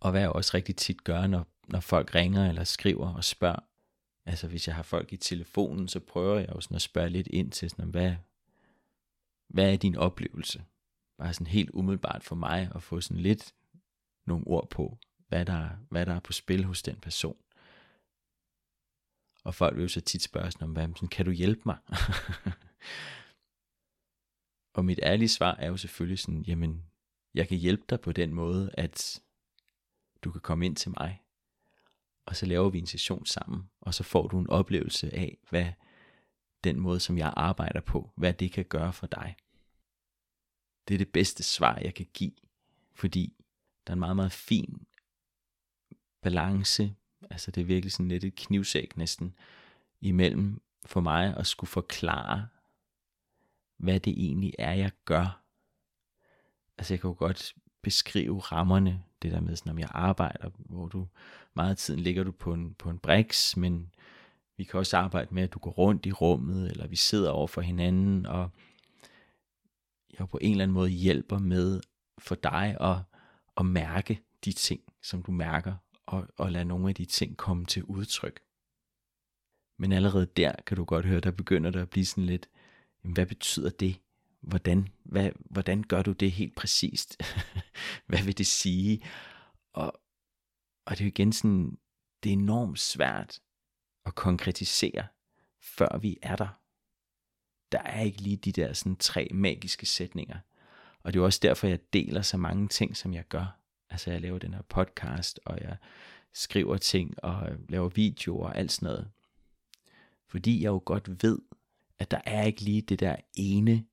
Og 0.00 0.10
hvad 0.10 0.20
jeg 0.20 0.30
også 0.30 0.50
rigtig 0.54 0.76
tit 0.76 1.04
gør, 1.04 1.26
når, 1.26 1.46
når 1.68 1.80
folk 1.80 2.14
ringer 2.14 2.48
eller 2.48 2.64
skriver 2.64 3.14
og 3.14 3.24
spørger. 3.24 3.71
Altså 4.24 4.48
hvis 4.48 4.66
jeg 4.66 4.76
har 4.76 4.82
folk 4.82 5.12
i 5.12 5.16
telefonen, 5.16 5.88
så 5.88 6.00
prøver 6.00 6.38
jeg 6.38 6.48
jo 6.54 6.60
sådan 6.60 6.74
at 6.74 6.82
spørge 6.82 7.10
lidt 7.10 7.26
ind 7.26 7.50
til, 7.50 7.70
sådan, 7.70 7.90
hvad, 7.90 8.14
hvad 9.48 9.72
er 9.72 9.76
din 9.76 9.96
oplevelse? 9.96 10.64
Bare 11.18 11.34
sådan 11.34 11.46
helt 11.46 11.70
umiddelbart 11.70 12.24
for 12.24 12.36
mig 12.36 12.70
at 12.74 12.82
få 12.82 13.00
sådan 13.00 13.22
lidt 13.22 13.54
nogle 14.26 14.46
ord 14.46 14.70
på, 14.70 14.98
hvad 15.28 15.44
der, 15.44 15.70
hvad 15.90 16.06
der 16.06 16.14
er 16.14 16.20
på 16.20 16.32
spil 16.32 16.64
hos 16.64 16.82
den 16.82 16.96
person. 16.96 17.36
Og 19.44 19.54
folk 19.54 19.76
vil 19.76 19.82
jo 19.82 19.88
så 19.88 20.00
tit 20.00 20.22
spørge 20.22 20.50
sådan 20.50 20.64
om, 20.64 20.72
hvad, 20.72 20.88
sådan, 20.88 21.08
kan 21.08 21.24
du 21.24 21.30
hjælpe 21.30 21.62
mig? 21.66 21.78
og 24.76 24.84
mit 24.84 25.00
ærlige 25.02 25.28
svar 25.28 25.54
er 25.54 25.68
jo 25.68 25.76
selvfølgelig 25.76 26.18
sådan, 26.18 26.42
jamen, 26.42 26.84
jeg 27.34 27.48
kan 27.48 27.58
hjælpe 27.58 27.84
dig 27.88 28.00
på 28.00 28.12
den 28.12 28.34
måde, 28.34 28.70
at 28.74 29.22
du 30.24 30.32
kan 30.32 30.40
komme 30.40 30.66
ind 30.66 30.76
til 30.76 30.90
mig, 30.90 31.21
og 32.26 32.36
så 32.36 32.46
laver 32.46 32.70
vi 32.70 32.78
en 32.78 32.86
session 32.86 33.26
sammen, 33.26 33.70
og 33.80 33.94
så 33.94 34.02
får 34.02 34.28
du 34.28 34.38
en 34.38 34.50
oplevelse 34.50 35.14
af, 35.14 35.38
hvad 35.50 35.72
den 36.64 36.80
måde, 36.80 37.00
som 37.00 37.18
jeg 37.18 37.32
arbejder 37.36 37.80
på, 37.80 38.12
hvad 38.16 38.32
det 38.32 38.52
kan 38.52 38.64
gøre 38.64 38.92
for 38.92 39.06
dig. 39.06 39.36
Det 40.88 40.94
er 40.94 40.98
det 40.98 41.12
bedste 41.12 41.42
svar, 41.42 41.78
jeg 41.78 41.94
kan 41.94 42.06
give, 42.14 42.32
fordi 42.94 43.36
der 43.86 43.90
er 43.90 43.94
en 43.94 44.00
meget, 44.00 44.16
meget 44.16 44.32
fin 44.32 44.86
balance, 46.22 46.94
altså 47.30 47.50
det 47.50 47.60
er 47.60 47.64
virkelig 47.64 47.92
sådan 47.92 48.08
lidt 48.08 48.24
et 48.24 48.34
knivsæk 48.34 48.96
næsten, 48.96 49.34
imellem 50.00 50.62
for 50.86 51.00
mig 51.00 51.36
at 51.36 51.46
skulle 51.46 51.70
forklare, 51.70 52.48
hvad 53.76 54.00
det 54.00 54.12
egentlig 54.12 54.54
er, 54.58 54.72
jeg 54.72 54.92
gør. 55.04 55.44
Altså 56.78 56.94
jeg 56.94 57.00
kan 57.00 57.08
jo 57.08 57.16
godt 57.18 57.54
beskrive 57.82 58.38
rammerne, 58.40 59.02
det 59.22 59.32
der 59.32 59.40
med, 59.40 59.56
sådan, 59.56 59.72
om 59.72 59.78
jeg 59.78 59.88
arbejder, 59.90 60.50
hvor 60.58 60.88
du 60.88 61.06
meget 61.54 61.70
af 61.70 61.76
tiden 61.76 62.00
ligger 62.00 62.24
du 62.24 62.32
på 62.32 62.52
en, 62.52 62.74
på 62.74 62.90
en 62.90 62.98
briks, 62.98 63.56
men 63.56 63.94
vi 64.56 64.64
kan 64.64 64.78
også 64.78 64.96
arbejde 64.96 65.34
med, 65.34 65.42
at 65.42 65.52
du 65.52 65.58
går 65.58 65.70
rundt 65.70 66.06
i 66.06 66.12
rummet, 66.12 66.70
eller 66.70 66.86
vi 66.86 66.96
sidder 66.96 67.30
over 67.30 67.46
for 67.46 67.60
hinanden, 67.60 68.26
og 68.26 68.50
jeg 70.18 70.28
på 70.28 70.38
en 70.40 70.50
eller 70.50 70.64
anden 70.64 70.74
måde 70.74 70.90
hjælper 70.90 71.38
med 71.38 71.80
for 72.18 72.34
dig 72.34 72.76
at, 72.80 72.96
at 73.56 73.66
mærke 73.66 74.20
de 74.44 74.52
ting, 74.52 74.80
som 75.02 75.22
du 75.22 75.32
mærker, 75.32 75.74
og, 76.06 76.28
og 76.36 76.52
lade 76.52 76.64
nogle 76.64 76.88
af 76.88 76.94
de 76.94 77.04
ting 77.04 77.36
komme 77.36 77.64
til 77.64 77.84
udtryk. 77.84 78.40
Men 79.78 79.92
allerede 79.92 80.26
der 80.26 80.52
kan 80.66 80.76
du 80.76 80.84
godt 80.84 81.06
høre, 81.06 81.20
der 81.20 81.30
begynder 81.30 81.70
der 81.70 81.82
at 81.82 81.90
blive 81.90 82.06
sådan 82.06 82.26
lidt, 82.26 82.48
jamen, 83.04 83.14
hvad 83.14 83.26
betyder 83.26 83.70
det? 83.70 84.00
Hvordan, 84.42 84.88
hvad, 85.04 85.30
hvordan 85.50 85.82
gør 85.82 86.02
du 86.02 86.12
det 86.12 86.32
helt 86.32 86.54
præcist? 86.56 87.22
hvad 88.08 88.22
vil 88.22 88.38
det 88.38 88.46
sige? 88.46 89.02
Og, 89.72 90.00
og 90.84 90.90
det 90.90 91.00
er 91.00 91.04
jo 91.04 91.08
igen 91.08 91.32
sådan, 91.32 91.78
det 92.22 92.28
er 92.28 92.32
enormt 92.32 92.78
svært 92.78 93.40
at 94.04 94.14
konkretisere, 94.14 95.06
før 95.60 95.98
vi 95.98 96.18
er 96.22 96.36
der. 96.36 96.58
Der 97.72 97.78
er 97.78 98.00
ikke 98.00 98.20
lige 98.20 98.36
de 98.36 98.52
der 98.52 98.72
sådan 98.72 98.96
tre 98.96 99.28
magiske 99.30 99.86
sætninger. 99.86 100.38
Og 101.02 101.12
det 101.12 101.20
er 101.20 101.24
også 101.24 101.40
derfor, 101.42 101.66
jeg 101.66 101.92
deler 101.92 102.22
så 102.22 102.36
mange 102.36 102.68
ting, 102.68 102.96
som 102.96 103.14
jeg 103.14 103.24
gør. 103.28 103.58
Altså 103.90 104.10
jeg 104.10 104.20
laver 104.20 104.38
den 104.38 104.54
her 104.54 104.62
podcast, 104.62 105.40
og 105.44 105.60
jeg 105.60 105.76
skriver 106.32 106.76
ting, 106.76 107.24
og 107.24 107.50
laver 107.68 107.88
videoer 107.88 108.46
og 108.46 108.58
alt 108.58 108.72
sådan 108.72 108.86
noget. 108.86 109.10
Fordi 110.28 110.62
jeg 110.62 110.68
jo 110.68 110.82
godt 110.84 111.22
ved, 111.22 111.38
at 111.98 112.10
der 112.10 112.20
er 112.24 112.42
ikke 112.42 112.60
lige 112.60 112.82
det 112.82 113.00
der 113.00 113.16
ene, 113.34 113.84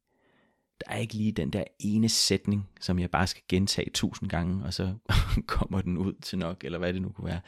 der 0.79 0.93
er 0.93 0.97
ikke 0.97 1.13
lige 1.13 1.31
den 1.31 1.53
der 1.53 1.63
ene 1.79 2.09
sætning, 2.09 2.69
som 2.79 2.99
jeg 2.99 3.11
bare 3.11 3.27
skal 3.27 3.43
gentage 3.49 3.89
tusind 3.89 4.29
gange, 4.29 4.65
og 4.65 4.73
så 4.73 4.95
kommer 5.47 5.81
den 5.81 5.97
ud 5.97 6.13
til 6.13 6.37
nok, 6.37 6.63
eller 6.63 6.79
hvad 6.79 6.93
det 6.93 7.01
nu 7.01 7.09
kunne 7.09 7.27
være. 7.27 7.41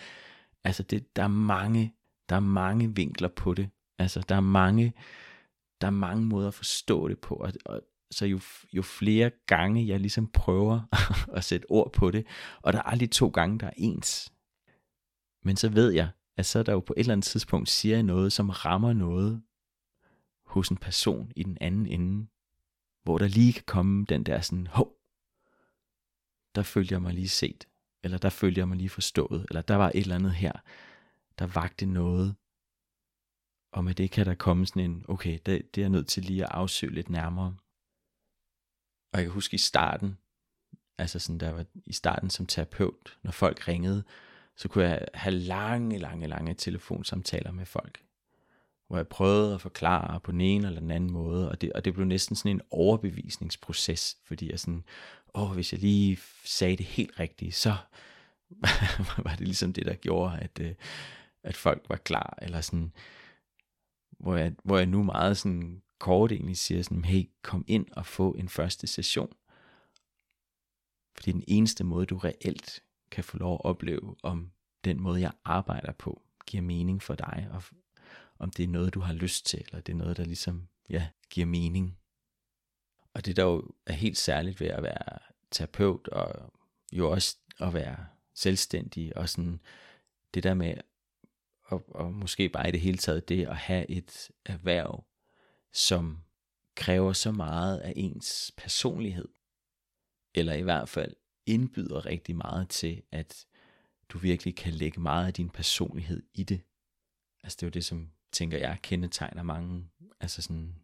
Altså 0.63 0.83
det, 0.83 1.15
der 1.15 1.23
er 1.23 1.27
mange, 1.27 1.93
der 2.29 2.35
er 2.35 2.39
mange 2.39 2.95
vinkler 2.95 3.27
på 3.27 3.53
det. 3.53 3.69
Altså 3.99 4.25
der 4.29 4.35
er 4.35 4.41
mange, 4.41 4.93
der 5.81 5.87
er 5.87 5.91
mange 5.91 6.25
måder 6.25 6.47
at 6.47 6.53
forstå 6.53 7.07
det 7.07 7.19
på, 7.19 7.35
og, 7.35 7.53
og 7.65 7.81
så 8.11 8.25
jo, 8.25 8.39
jo 8.73 8.81
flere 8.81 9.31
gange 9.47 9.87
jeg 9.87 9.99
ligesom 9.99 10.27
prøver 10.27 10.81
at 11.37 11.43
sætte 11.43 11.65
ord 11.69 11.93
på 11.93 12.11
det, 12.11 12.25
og 12.61 12.73
der 12.73 12.79
er 12.79 12.83
aldrig 12.83 13.11
to 13.11 13.27
gange, 13.27 13.59
der 13.59 13.67
er 13.67 13.73
ens. 13.77 14.33
Men 15.43 15.57
så 15.57 15.69
ved 15.69 15.91
jeg, 15.91 16.09
at 16.37 16.45
så 16.45 16.59
er 16.59 16.63
der 16.63 16.73
jo 16.73 16.79
på 16.79 16.93
et 16.97 16.99
eller 16.99 17.13
andet 17.13 17.25
tidspunkt 17.25 17.69
siger 17.69 17.95
jeg 17.95 18.03
noget, 18.03 18.33
som 18.33 18.49
rammer 18.49 18.93
noget 18.93 19.41
hos 20.45 20.69
en 20.69 20.77
person 20.77 21.31
i 21.35 21.43
den 21.43 21.57
anden 21.61 21.87
ende, 21.87 22.27
hvor 23.03 23.17
der 23.17 23.27
lige 23.27 23.53
kan 23.53 23.63
komme 23.67 24.05
den 24.05 24.23
der 24.23 24.41
sådan, 24.41 24.67
hov, 24.67 24.97
der 26.55 26.63
følger 26.63 26.95
jeg 26.95 27.01
mig 27.01 27.13
lige 27.13 27.29
set, 27.29 27.67
eller 28.03 28.17
der 28.17 28.29
følger 28.29 28.61
jeg 28.61 28.67
mig 28.67 28.77
lige 28.77 28.89
forstået, 28.89 29.45
eller 29.49 29.61
der 29.61 29.75
var 29.75 29.89
et 29.89 30.01
eller 30.01 30.15
andet 30.15 30.33
her, 30.33 30.53
der 31.39 31.47
vagte 31.47 31.85
noget, 31.85 32.35
og 33.73 33.83
med 33.83 33.95
det 33.95 34.11
kan 34.11 34.25
der 34.25 34.35
komme 34.35 34.65
sådan 34.65 34.91
en, 34.91 35.05
okay, 35.07 35.39
det, 35.45 35.75
det 35.75 35.81
er 35.81 35.83
jeg 35.83 35.89
nødt 35.89 36.07
til 36.07 36.23
lige 36.23 36.43
at 36.43 36.51
afsøge 36.51 36.93
lidt 36.93 37.09
nærmere. 37.09 37.57
Og 39.13 39.19
jeg 39.19 39.23
kan 39.23 39.33
huske 39.33 39.55
i 39.55 39.57
starten, 39.57 40.17
altså 40.97 41.19
sådan 41.19 41.39
der 41.39 41.51
var 41.51 41.65
i 41.85 41.93
starten 41.93 42.29
som 42.29 42.45
terapeut, 42.45 43.19
når 43.23 43.31
folk 43.31 43.67
ringede, 43.67 44.03
så 44.55 44.69
kunne 44.69 44.83
jeg 44.83 45.07
have 45.13 45.35
lange, 45.35 45.97
lange, 45.97 46.27
lange 46.27 46.53
telefonsamtaler 46.53 47.51
med 47.51 47.65
folk. 47.65 48.05
Hvor 48.91 48.97
jeg 48.97 49.07
prøvede 49.07 49.53
at 49.53 49.61
forklare 49.61 50.19
på 50.19 50.31
den 50.31 50.41
ene 50.41 50.67
eller 50.67 50.79
den 50.79 50.91
anden 50.91 51.11
måde, 51.11 51.49
og 51.49 51.61
det, 51.61 51.73
og 51.73 51.85
det 51.85 51.93
blev 51.93 52.05
næsten 52.05 52.35
sådan 52.35 52.51
en 52.51 52.61
overbevisningsproces, 52.71 54.17
fordi 54.25 54.51
jeg 54.51 54.59
sådan, 54.59 54.83
åh, 55.35 55.51
hvis 55.51 55.73
jeg 55.73 55.81
lige 55.81 56.19
sagde 56.45 56.77
det 56.77 56.85
helt 56.85 57.19
rigtigt, 57.19 57.55
så 57.55 57.75
var 59.23 59.35
det 59.37 59.47
ligesom 59.47 59.73
det, 59.73 59.85
der 59.85 59.93
gjorde, 59.93 60.39
at, 60.39 60.59
øh, 60.61 60.73
at 61.43 61.57
folk 61.57 61.85
var 61.89 61.95
klar, 61.95 62.37
eller 62.41 62.61
sådan, 62.61 62.93
hvor 64.19 64.35
jeg, 64.35 64.53
hvor 64.63 64.77
jeg 64.77 64.85
nu 64.85 65.03
meget 65.03 65.37
sådan 65.37 65.81
kort 65.99 66.31
egentlig 66.31 66.57
siger 66.57 66.81
sådan, 66.81 67.05
hey, 67.05 67.29
kom 67.41 67.65
ind 67.67 67.85
og 67.91 68.05
få 68.05 68.31
en 68.31 68.49
første 68.49 68.87
session. 68.87 69.33
Fordi 71.15 71.31
den 71.31 71.43
eneste 71.47 71.83
måde, 71.83 72.05
du 72.05 72.17
reelt 72.17 72.83
kan 73.11 73.23
få 73.23 73.37
lov 73.37 73.53
at 73.53 73.65
opleve, 73.65 74.15
om 74.23 74.51
den 74.83 75.01
måde, 75.01 75.21
jeg 75.21 75.31
arbejder 75.45 75.91
på, 75.91 76.21
giver 76.47 76.63
mening 76.63 77.01
for 77.01 77.15
dig, 77.15 77.47
og 77.51 77.63
om 78.41 78.51
det 78.51 78.63
er 78.63 78.67
noget, 78.67 78.93
du 78.93 78.99
har 78.99 79.13
lyst 79.13 79.45
til, 79.45 79.63
eller 79.67 79.81
det 79.81 79.93
er 79.93 79.97
noget, 79.97 80.17
der 80.17 80.25
ligesom, 80.25 80.67
ja, 80.89 81.07
giver 81.29 81.45
mening. 81.45 81.97
Og 83.13 83.25
det 83.25 83.35
der 83.35 83.43
jo 83.43 83.71
er 83.85 83.93
helt 83.93 84.17
særligt 84.17 84.59
ved 84.59 84.67
at 84.67 84.83
være 84.83 85.19
terapeut, 85.51 86.07
og 86.07 86.53
jo 86.93 87.11
også 87.11 87.37
at 87.59 87.73
være 87.73 88.07
selvstændig, 88.33 89.17
og 89.17 89.29
sådan 89.29 89.59
det 90.33 90.43
der 90.43 90.53
med, 90.53 90.75
og, 91.63 91.95
og 91.95 92.13
måske 92.13 92.49
bare 92.49 92.67
i 92.67 92.71
det 92.71 92.81
hele 92.81 92.97
taget 92.97 93.29
det 93.29 93.47
at 93.47 93.57
have 93.57 93.89
et 93.89 94.31
erhverv, 94.45 95.05
som 95.73 96.23
kræver 96.75 97.13
så 97.13 97.31
meget 97.31 97.79
af 97.79 97.93
ens 97.95 98.51
personlighed, 98.57 99.27
eller 100.33 100.53
i 100.53 100.61
hvert 100.61 100.89
fald 100.89 101.15
indbyder 101.45 102.05
rigtig 102.05 102.35
meget 102.35 102.69
til, 102.69 103.03
at 103.11 103.45
du 104.09 104.17
virkelig 104.17 104.55
kan 104.55 104.73
lægge 104.73 105.01
meget 105.01 105.27
af 105.27 105.33
din 105.33 105.49
personlighed 105.49 106.23
i 106.33 106.43
det. 106.43 106.61
Altså 107.43 107.55
det 107.55 107.63
er 107.63 107.67
jo 107.67 107.71
det, 107.71 107.85
som 107.85 108.11
tænker 108.31 108.57
jeg 108.57 108.77
kendetegner 108.81 109.43
mange, 109.43 109.85
altså 110.19 110.41
sådan 110.41 110.75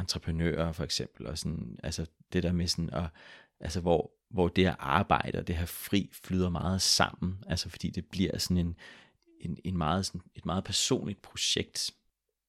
entreprenører 0.00 0.72
for 0.72 0.84
eksempel, 0.84 1.26
og 1.26 1.38
sådan, 1.38 1.78
altså 1.82 2.06
det 2.32 2.42
der 2.42 2.52
med 2.52 2.66
sådan, 2.66 2.90
at, 2.90 3.08
altså 3.60 3.80
hvor, 3.80 4.12
hvor 4.30 4.48
det 4.48 4.64
her 4.64 4.74
arbejde 4.78 5.38
og 5.38 5.46
det 5.46 5.56
her 5.56 5.66
fri 5.66 6.10
flyder 6.12 6.48
meget 6.48 6.82
sammen, 6.82 7.44
altså 7.46 7.68
fordi 7.68 7.90
det 7.90 8.06
bliver 8.06 8.38
sådan 8.38 8.56
en, 8.56 8.76
en, 9.40 9.58
en 9.64 9.76
meget, 9.76 10.06
sådan, 10.06 10.20
et 10.34 10.46
meget 10.46 10.64
personligt 10.64 11.22
projekt, 11.22 11.90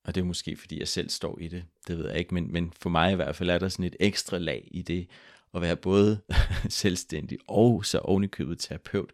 og 0.03 0.15
det 0.15 0.21
er 0.21 0.25
måske 0.25 0.57
fordi 0.57 0.79
jeg 0.79 0.87
selv 0.87 1.09
står 1.09 1.39
i 1.39 1.47
det, 1.47 1.65
det 1.87 1.97
ved 1.97 2.09
jeg 2.09 2.19
ikke, 2.19 2.33
men, 2.33 2.53
men 2.53 2.73
for 2.81 2.89
mig 2.89 3.11
i 3.11 3.15
hvert 3.15 3.35
fald 3.35 3.49
er 3.49 3.57
der 3.57 3.69
sådan 3.69 3.85
et 3.85 3.95
ekstra 3.99 4.37
lag 4.37 4.67
i 4.71 4.81
det, 4.81 5.07
at 5.53 5.61
være 5.61 5.75
både 5.75 6.21
selvstændig 6.69 7.37
og 7.47 7.85
så 7.85 7.99
ovenikøbet 7.99 8.59
terapeut, 8.59 9.11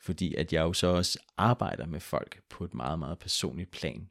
fordi 0.00 0.34
at 0.34 0.52
jeg 0.52 0.62
jo 0.62 0.72
så 0.72 0.86
også 0.86 1.18
arbejder 1.36 1.86
med 1.86 2.00
folk 2.00 2.42
på 2.48 2.64
et 2.64 2.74
meget, 2.74 2.98
meget 2.98 3.18
personligt 3.18 3.70
plan. 3.70 4.10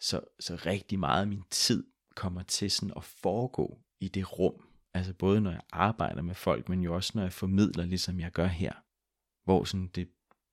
Så, 0.00 0.20
så 0.40 0.62
rigtig 0.66 0.98
meget 0.98 1.20
af 1.20 1.26
min 1.26 1.42
tid 1.50 1.86
kommer 2.14 2.42
til 2.42 2.70
sådan 2.70 2.92
at 2.96 3.04
foregå 3.04 3.78
i 4.00 4.08
det 4.08 4.38
rum, 4.38 4.68
altså 4.94 5.14
både 5.14 5.40
når 5.40 5.50
jeg 5.50 5.62
arbejder 5.72 6.22
med 6.22 6.34
folk, 6.34 6.68
men 6.68 6.82
jo 6.82 6.94
også 6.94 7.12
når 7.14 7.22
jeg 7.22 7.32
formidler, 7.32 7.84
ligesom 7.84 8.20
jeg 8.20 8.32
gør 8.32 8.46
her, 8.46 8.72
hvor 9.44 9.64
sådan 9.64 9.88
det 9.88 10.08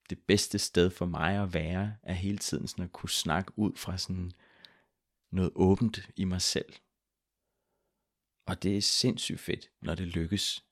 det 0.09 0.19
bedste 0.27 0.59
sted 0.59 0.89
for 0.89 1.05
mig 1.05 1.43
at 1.43 1.53
være, 1.53 1.97
er 2.03 2.13
hele 2.13 2.37
tiden 2.37 2.67
sådan 2.67 2.85
at 2.85 2.91
kunne 2.91 3.09
snakke 3.09 3.51
ud 3.55 3.75
fra 3.75 3.97
sådan 3.97 4.31
noget 5.31 5.51
åbent 5.55 6.09
i 6.15 6.23
mig 6.23 6.41
selv. 6.41 6.73
Og 8.47 8.63
det 8.63 8.77
er 8.77 8.81
sindssygt 8.81 9.39
fedt, 9.39 9.71
når 9.81 9.95
det 9.95 10.07
lykkes. 10.07 10.66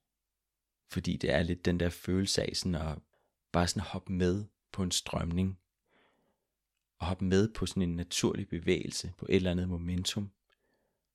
Fordi 0.91 1.17
det 1.17 1.31
er 1.31 1.43
lidt 1.43 1.65
den 1.65 1.79
der 1.79 1.89
følelse 1.89 2.41
af 2.43 2.51
sådan 2.55 2.75
at 2.75 2.97
bare 3.51 3.67
sådan 3.67 3.83
hoppe 3.83 4.13
med 4.13 4.45
på 4.71 4.83
en 4.83 4.91
strømning. 4.91 5.59
Og 6.99 7.07
hoppe 7.07 7.25
med 7.25 7.53
på 7.53 7.65
sådan 7.65 7.83
en 7.83 7.95
naturlig 7.95 8.47
bevægelse 8.47 9.13
på 9.17 9.25
et 9.29 9.35
eller 9.35 9.51
andet 9.51 9.69
momentum. 9.69 10.31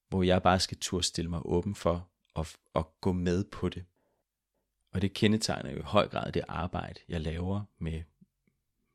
Hvor 0.09 0.23
jeg 0.23 0.43
bare 0.43 0.61
skal 0.61 0.77
turde 0.81 1.05
stille 1.05 1.31
mig 1.31 1.41
åben 1.45 1.75
for 1.75 2.11
at, 2.37 2.57
at 2.75 2.85
gå 3.01 3.13
med 3.13 3.45
på 3.45 3.69
det. 3.69 3.85
Og 4.93 5.03
det 5.03 5.13
kendetegner 5.13 5.71
jo 5.71 5.79
i 5.79 5.83
høj 5.83 6.09
grad 6.09 6.33
det 6.33 6.43
arbejde, 6.49 7.01
jeg 7.09 7.21
laver 7.21 7.65
med, 7.79 8.03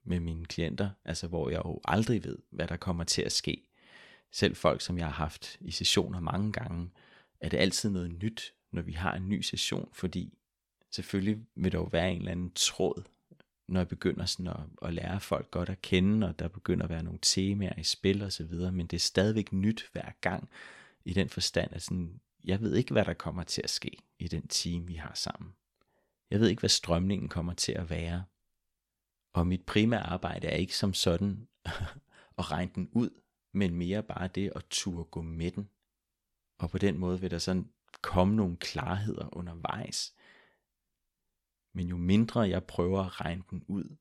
med 0.03 0.19
mine 0.19 0.45
klienter, 0.45 0.89
altså 1.05 1.27
hvor 1.27 1.49
jeg 1.49 1.61
jo 1.65 1.81
aldrig 1.85 2.23
ved, 2.23 2.37
hvad 2.49 2.67
der 2.67 2.77
kommer 2.77 3.03
til 3.03 3.21
at 3.21 3.31
ske. 3.31 3.67
Selv 4.31 4.55
folk, 4.55 4.81
som 4.81 4.97
jeg 4.97 5.05
har 5.05 5.13
haft 5.13 5.57
i 5.61 5.71
sessioner 5.71 6.19
mange 6.19 6.51
gange, 6.51 6.91
er 7.39 7.49
det 7.49 7.57
altid 7.57 7.89
noget 7.89 8.11
nyt, 8.11 8.53
når 8.71 8.81
vi 8.81 8.91
har 8.91 9.13
en 9.13 9.29
ny 9.29 9.41
session, 9.41 9.89
fordi 9.93 10.37
selvfølgelig 10.95 11.45
vil 11.55 11.71
der 11.71 11.77
jo 11.77 11.83
være 11.83 12.11
en 12.11 12.17
eller 12.17 12.31
anden 12.31 12.51
tråd, 12.55 13.03
når 13.67 13.79
jeg 13.79 13.87
begynder 13.87 14.25
sådan 14.25 14.47
at, 14.47 14.59
at 14.81 14.93
lære 14.93 15.19
folk 15.19 15.51
godt 15.51 15.69
at 15.69 15.81
kende, 15.81 16.27
og 16.27 16.39
der 16.39 16.47
begynder 16.47 16.83
at 16.83 16.89
være 16.89 17.03
nogle 17.03 17.19
temaer 17.21 17.79
i 17.79 17.83
spil 17.83 18.23
og 18.23 18.31
så 18.31 18.43
videre, 18.43 18.71
men 18.71 18.87
det 18.87 18.97
er 18.97 19.01
stadigvæk 19.01 19.53
nyt 19.53 19.89
hver 19.91 20.11
gang, 20.21 20.49
i 21.05 21.13
den 21.13 21.29
forstand, 21.29 21.73
at 21.73 21.81
sådan, 21.81 22.19
jeg 22.43 22.61
ved 22.61 22.75
ikke, 22.75 22.91
hvad 22.91 23.05
der 23.05 23.13
kommer 23.13 23.43
til 23.43 23.61
at 23.63 23.69
ske 23.69 23.97
i 24.19 24.27
den 24.27 24.47
time, 24.47 24.87
vi 24.87 24.93
har 24.93 25.11
sammen. 25.13 25.53
Jeg 26.31 26.39
ved 26.39 26.47
ikke, 26.49 26.59
hvad 26.59 26.69
strømningen 26.69 27.29
kommer 27.29 27.53
til 27.53 27.71
at 27.71 27.89
være. 27.89 28.23
Og 29.33 29.47
mit 29.47 29.65
primære 29.65 30.03
arbejde 30.03 30.47
er 30.47 30.55
ikke 30.55 30.77
som 30.77 30.93
sådan 30.93 31.47
at 32.39 32.51
regne 32.51 32.71
den 32.75 32.89
ud, 32.91 33.09
men 33.53 33.75
mere 33.75 34.03
bare 34.03 34.27
det 34.27 34.51
at 34.55 34.65
turde 34.69 35.03
gå 35.03 35.21
med 35.21 35.51
den. 35.51 35.69
Og 36.59 36.69
på 36.69 36.77
den 36.77 36.97
måde 36.97 37.21
vil 37.21 37.31
der 37.31 37.37
sådan 37.37 37.69
komme 38.01 38.35
nogle 38.35 38.57
klarheder 38.57 39.37
undervejs. 39.37 40.13
Men 41.75 41.87
jo 41.87 41.97
mindre 41.97 42.39
jeg 42.39 42.63
prøver 42.63 43.03
at 43.03 43.21
regne 43.21 43.43
den 43.49 43.63
ud, 43.67 43.95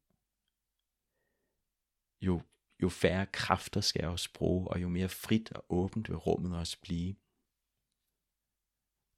jo, 2.20 2.42
jo 2.82 2.88
færre 2.88 3.26
kræfter 3.26 3.80
skal 3.80 4.02
jeg 4.02 4.10
også 4.10 4.32
bruge, 4.32 4.68
og 4.68 4.82
jo 4.82 4.88
mere 4.88 5.08
frit 5.08 5.52
og 5.52 5.64
åbent 5.68 6.08
vil 6.08 6.16
rummet 6.16 6.58
også 6.58 6.80
blive. 6.80 7.14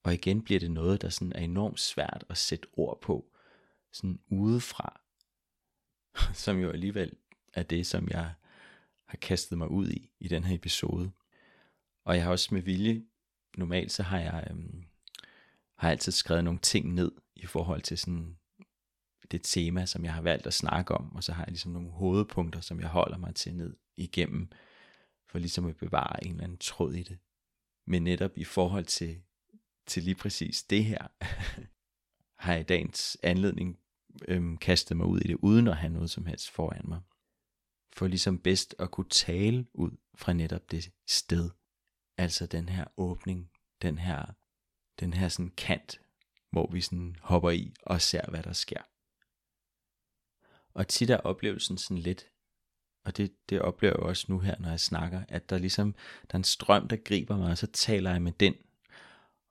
Og 0.02 0.14
igen 0.14 0.42
bliver 0.42 0.60
det 0.60 0.70
noget, 0.70 1.02
der 1.02 1.08
sådan 1.08 1.32
er 1.32 1.40
enormt 1.40 1.80
svært 1.80 2.24
at 2.28 2.38
sætte 2.38 2.68
ord 2.72 3.00
på, 3.00 3.32
sådan 3.92 4.20
udefra, 4.26 5.00
som 6.44 6.58
jo 6.58 6.70
alligevel 6.70 7.16
er 7.52 7.62
det, 7.62 7.86
som 7.86 8.08
jeg 8.08 8.34
har 9.04 9.16
kastet 9.16 9.58
mig 9.58 9.68
ud 9.70 9.90
i, 9.90 10.10
i 10.20 10.28
den 10.28 10.44
her 10.44 10.54
episode. 10.54 11.12
Og 12.04 12.16
jeg 12.16 12.24
har 12.24 12.30
også 12.30 12.54
med 12.54 12.62
vilje, 12.62 13.04
normalt 13.56 13.92
så 13.92 14.02
har 14.02 14.18
jeg, 14.18 14.46
øhm, 14.50 14.84
har 15.76 15.88
jeg 15.88 15.92
altid 15.92 16.12
skrevet 16.12 16.44
nogle 16.44 16.60
ting 16.60 16.94
ned 16.94 17.12
i 17.34 17.46
forhold 17.46 17.82
til 17.82 17.98
sådan 17.98 18.38
det 19.30 19.40
tema, 19.44 19.86
som 19.86 20.04
jeg 20.04 20.14
har 20.14 20.22
valgt 20.22 20.46
at 20.46 20.54
snakke 20.54 20.94
om, 20.94 21.16
og 21.16 21.24
så 21.24 21.32
har 21.32 21.42
jeg 21.42 21.48
ligesom 21.48 21.72
nogle 21.72 21.90
hovedpunkter, 21.90 22.60
som 22.60 22.80
jeg 22.80 22.88
holder 22.88 23.18
mig 23.18 23.34
til 23.34 23.54
ned 23.54 23.76
igennem, 23.96 24.50
for 25.28 25.38
ligesom 25.38 25.66
at 25.66 25.76
bevare 25.76 26.24
en 26.24 26.30
eller 26.30 26.44
anden 26.44 26.58
tråd 26.58 26.94
i 26.94 27.02
det. 27.02 27.18
Men 27.86 28.02
netop 28.02 28.30
i 28.36 28.44
forhold 28.44 28.84
til, 28.84 29.22
til 29.86 30.02
lige 30.02 30.14
præcis 30.14 30.62
det 30.62 30.84
her, 30.84 31.06
har 32.42 32.52
jeg 32.52 32.60
i 32.60 32.64
dagens 32.64 33.18
anledning 33.22 33.78
øhm, 34.28 34.56
kastet 34.56 34.96
mig 34.96 35.06
ud 35.06 35.20
i 35.20 35.28
det, 35.28 35.36
uden 35.42 35.68
at 35.68 35.76
have 35.76 35.92
noget 35.92 36.10
som 36.10 36.26
helst 36.26 36.50
foran 36.50 36.84
mig. 36.88 37.00
For 37.92 38.06
ligesom 38.06 38.38
bedst 38.38 38.74
at 38.78 38.90
kunne 38.90 39.08
tale 39.08 39.66
ud 39.74 39.90
fra 40.14 40.32
netop 40.32 40.70
det 40.70 40.92
sted. 41.06 41.50
Altså 42.18 42.46
den 42.46 42.68
her 42.68 42.84
åbning, 42.96 43.50
den 43.82 43.98
her, 43.98 44.24
den 45.00 45.12
her 45.12 45.28
sådan 45.28 45.52
kant, 45.56 46.00
hvor 46.50 46.70
vi 46.72 46.80
sådan 46.80 47.16
hopper 47.20 47.50
i 47.50 47.74
og 47.82 48.02
ser, 48.02 48.30
hvad 48.30 48.42
der 48.42 48.52
sker. 48.52 48.82
Og 50.76 50.88
tit 50.88 51.10
er 51.10 51.16
oplevelsen 51.16 51.78
sådan 51.78 51.98
lidt, 51.98 52.26
og 53.04 53.16
det, 53.16 53.32
det 53.50 53.60
oplever 53.60 53.94
jeg 53.94 54.02
også 54.02 54.26
nu 54.28 54.38
her, 54.38 54.54
når 54.58 54.68
jeg 54.68 54.80
snakker, 54.80 55.22
at 55.28 55.50
der 55.50 55.58
ligesom, 55.58 55.92
der 56.22 56.34
er 56.34 56.36
en 56.38 56.44
strøm, 56.44 56.88
der 56.88 56.96
griber 56.96 57.36
mig, 57.36 57.50
og 57.50 57.58
så 57.58 57.66
taler 57.66 58.10
jeg 58.10 58.22
med 58.22 58.32
den, 58.32 58.54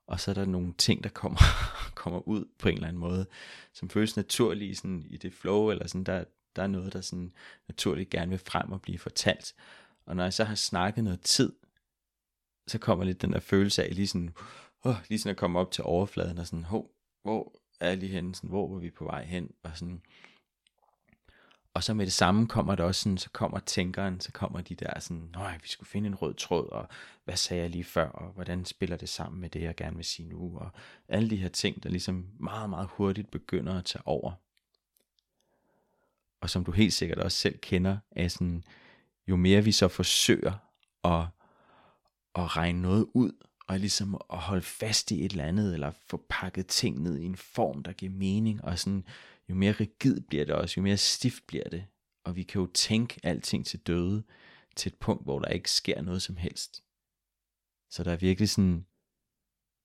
og 0.07 0.19
så 0.19 0.31
er 0.31 0.35
der 0.35 0.45
nogle 0.45 0.73
ting, 0.77 1.03
der 1.03 1.09
kommer, 1.09 1.39
kommer 2.01 2.27
ud 2.27 2.45
på 2.59 2.69
en 2.69 2.75
eller 2.75 2.88
anden 2.88 2.99
måde, 2.99 3.25
som 3.73 3.89
føles 3.89 4.15
naturligt 4.15 4.77
sådan, 4.77 5.05
i 5.09 5.17
det 5.17 5.33
flow, 5.33 5.71
eller 5.71 5.88
sådan, 5.88 6.03
der, 6.03 6.23
der 6.55 6.63
er 6.63 6.67
noget, 6.67 6.93
der 6.93 7.01
sådan 7.01 7.33
naturligt 7.67 8.09
gerne 8.09 8.29
vil 8.29 8.39
frem 8.39 8.71
og 8.71 8.81
blive 8.81 8.99
fortalt. 8.99 9.55
Og 10.05 10.15
når 10.15 10.23
jeg 10.23 10.33
så 10.33 10.43
har 10.43 10.55
snakket 10.55 11.03
noget 11.03 11.21
tid, 11.21 11.53
så 12.67 12.77
kommer 12.77 13.05
lidt 13.05 13.21
den 13.21 13.33
der 13.33 13.39
følelse 13.39 13.83
af 13.83 13.95
lige 13.95 14.07
sådan, 14.07 14.33
oh, 14.83 14.95
lige 15.09 15.19
sådan 15.19 15.31
at 15.31 15.38
komme 15.38 15.59
op 15.59 15.71
til 15.71 15.83
overfladen 15.83 16.38
og 16.38 16.47
sådan, 16.47 16.63
hov, 16.63 16.91
hvor 17.21 17.61
er 17.79 17.88
jeg 17.88 17.97
lige 17.97 18.11
henne, 18.11 18.35
sådan, 18.35 18.49
hvor 18.49 18.67
var 18.67 18.79
vi 18.79 18.89
på 18.89 19.05
vej 19.05 19.25
hen, 19.25 19.51
og 19.63 19.71
sådan, 19.77 20.01
og 21.75 21.83
så 21.83 21.93
med 21.93 22.05
det 22.05 22.13
samme 22.13 22.47
kommer 22.47 22.75
der 22.75 22.83
også 22.83 23.01
sådan, 23.01 23.17
så 23.17 23.29
kommer 23.29 23.59
tænkeren, 23.59 24.19
så 24.19 24.31
kommer 24.31 24.61
de 24.61 24.75
der 24.75 24.99
sådan, 24.99 25.29
nej, 25.33 25.57
vi 25.61 25.67
skulle 25.67 25.89
finde 25.89 26.07
en 26.07 26.15
rød 26.15 26.33
tråd, 26.33 26.69
og 26.69 26.88
hvad 27.25 27.35
sagde 27.35 27.63
jeg 27.63 27.69
lige 27.69 27.83
før, 27.83 28.09
og 28.09 28.31
hvordan 28.31 28.65
spiller 28.65 28.97
det 28.97 29.09
sammen 29.09 29.41
med 29.41 29.49
det, 29.49 29.61
jeg 29.61 29.75
gerne 29.75 29.95
vil 29.95 30.05
sige 30.05 30.29
nu, 30.29 30.57
og 30.57 30.69
alle 31.07 31.29
de 31.29 31.35
her 31.35 31.49
ting, 31.49 31.83
der 31.83 31.89
ligesom 31.89 32.27
meget, 32.39 32.69
meget 32.69 32.88
hurtigt 32.91 33.31
begynder 33.31 33.77
at 33.77 33.85
tage 33.85 34.07
over. 34.07 34.31
Og 36.41 36.49
som 36.49 36.65
du 36.65 36.71
helt 36.71 36.93
sikkert 36.93 37.17
også 37.17 37.38
selv 37.38 37.57
kender, 37.57 37.97
er 38.11 38.27
sådan, 38.27 38.63
jo 39.27 39.35
mere 39.35 39.63
vi 39.63 39.71
så 39.71 39.88
forsøger 39.88 40.53
at, 41.03 41.25
at 42.35 42.57
regne 42.57 42.81
noget 42.81 43.07
ud, 43.13 43.31
og 43.67 43.79
ligesom 43.79 44.21
at 44.33 44.38
holde 44.38 44.61
fast 44.61 45.11
i 45.11 45.25
et 45.25 45.31
eller 45.31 45.45
andet, 45.45 45.73
eller 45.73 45.91
få 46.07 46.25
pakket 46.29 46.67
ting 46.67 47.01
ned 47.01 47.17
i 47.17 47.25
en 47.25 47.35
form, 47.35 47.83
der 47.83 47.93
giver 47.93 48.11
mening, 48.11 48.63
og 48.63 48.79
sådan, 48.79 49.05
jo 49.49 49.55
mere 49.55 49.71
rigid 49.71 50.21
bliver 50.21 50.45
det 50.45 50.55
også, 50.55 50.73
jo 50.77 50.84
mere 50.84 50.97
stift 50.97 51.47
bliver 51.47 51.69
det. 51.69 51.86
Og 52.23 52.36
vi 52.36 52.43
kan 52.43 52.62
jo 52.62 52.67
tænke 52.73 53.19
alting 53.23 53.65
til 53.65 53.79
døde, 53.79 54.23
til 54.75 54.91
et 54.91 54.99
punkt, 54.99 55.23
hvor 55.23 55.39
der 55.39 55.47
ikke 55.47 55.71
sker 55.71 56.01
noget 56.01 56.21
som 56.21 56.38
helst. 56.38 56.84
Så 57.89 58.03
der 58.03 58.12
er 58.12 58.15
virkelig 58.15 58.49
sådan, 58.49 58.86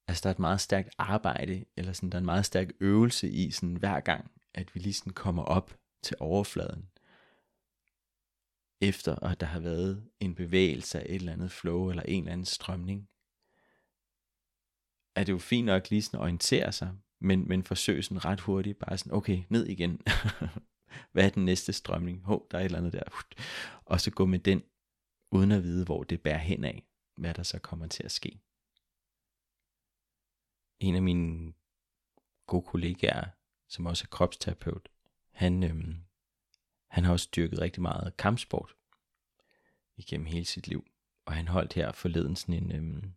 altså 0.09 0.23
der 0.23 0.29
er 0.29 0.35
et 0.35 0.39
meget 0.39 0.61
stærkt 0.61 0.95
arbejde, 0.99 1.65
eller 1.77 1.93
sådan, 1.93 2.11
der 2.11 2.17
er 2.17 2.21
en 2.21 2.25
meget 2.25 2.47
stærk 2.47 2.69
øvelse 2.81 3.31
i 3.31 3.51
sådan 3.51 3.77
hver 3.77 4.01
gang, 4.01 4.31
at 4.55 4.75
vi 4.75 4.81
lige 4.81 4.95
sådan 4.95 5.13
kommer 5.13 5.43
op 5.43 5.79
til 6.03 6.17
overfladen. 6.21 6.91
Efter 8.81 9.17
at 9.17 9.41
der 9.41 9.47
har 9.47 9.61
været 9.61 10.11
en 10.21 10.35
bevægelse 10.35 11.01
af 11.01 11.07
et 11.09 11.15
eller 11.15 11.33
andet 11.33 11.51
flow, 11.51 11.91
eller 11.91 12.03
en 12.03 12.23
eller 12.23 12.33
anden 12.33 12.45
strømning. 12.45 13.09
Er 15.17 15.25
det 15.25 15.33
jo 15.33 15.39
fint 15.39 15.67
nok 15.67 15.91
lige 15.91 16.03
sådan 16.03 16.21
at 16.21 16.23
orientere 16.23 16.73
sig, 16.73 16.97
men, 17.21 17.49
men 17.49 17.63
forsøg 17.63 18.05
sådan 18.05 18.25
ret 18.25 18.41
hurtigt 18.41 18.79
bare 18.79 18.99
sådan, 18.99 19.13
okay, 19.13 19.43
ned 19.49 19.67
igen. 19.67 20.01
Hvad 21.13 21.25
er 21.25 21.31
den 21.31 21.45
næste 21.45 21.73
strømning? 21.73 22.23
Hov, 22.25 22.47
der 22.51 22.59
er 22.59 22.63
et 22.63 22.65
eller 22.65 22.79
andet 22.79 22.93
der. 22.93 23.03
Og 23.85 24.01
så 24.01 24.11
gå 24.11 24.27
med 24.27 24.39
den, 24.39 24.63
uden 25.31 25.53
at 25.53 25.63
vide, 25.63 25.85
hvor 25.85 26.03
det 26.03 26.21
bærer 26.21 26.39
hen 26.39 26.65
af, 26.65 26.85
hvad 27.17 27.35
der 27.35 27.43
så 27.43 27.59
kommer 27.59 27.87
til 27.87 28.03
at 28.05 28.13
ske. 28.13 28.41
En 30.81 30.95
af 30.95 31.03
mine 31.03 31.53
gode 32.47 32.63
kollegaer, 32.63 33.25
som 33.69 33.87
også 33.87 34.05
er 34.05 34.11
kropsterapeut, 34.11 34.89
han, 35.31 35.63
øhm, 35.63 35.97
han 36.89 37.05
har 37.05 37.13
også 37.13 37.29
dyrket 37.37 37.61
rigtig 37.61 37.83
meget 37.83 38.17
kampsport 38.17 38.75
igennem 39.97 40.27
hele 40.27 40.45
sit 40.45 40.69
liv. 40.69 40.87
Og 41.25 41.33
han 41.33 41.49
holdt 41.49 41.73
her 41.73 41.93
forleden 41.93 42.37
sådan 42.37 42.55
en, 42.55 42.73
øhm, 42.73 43.13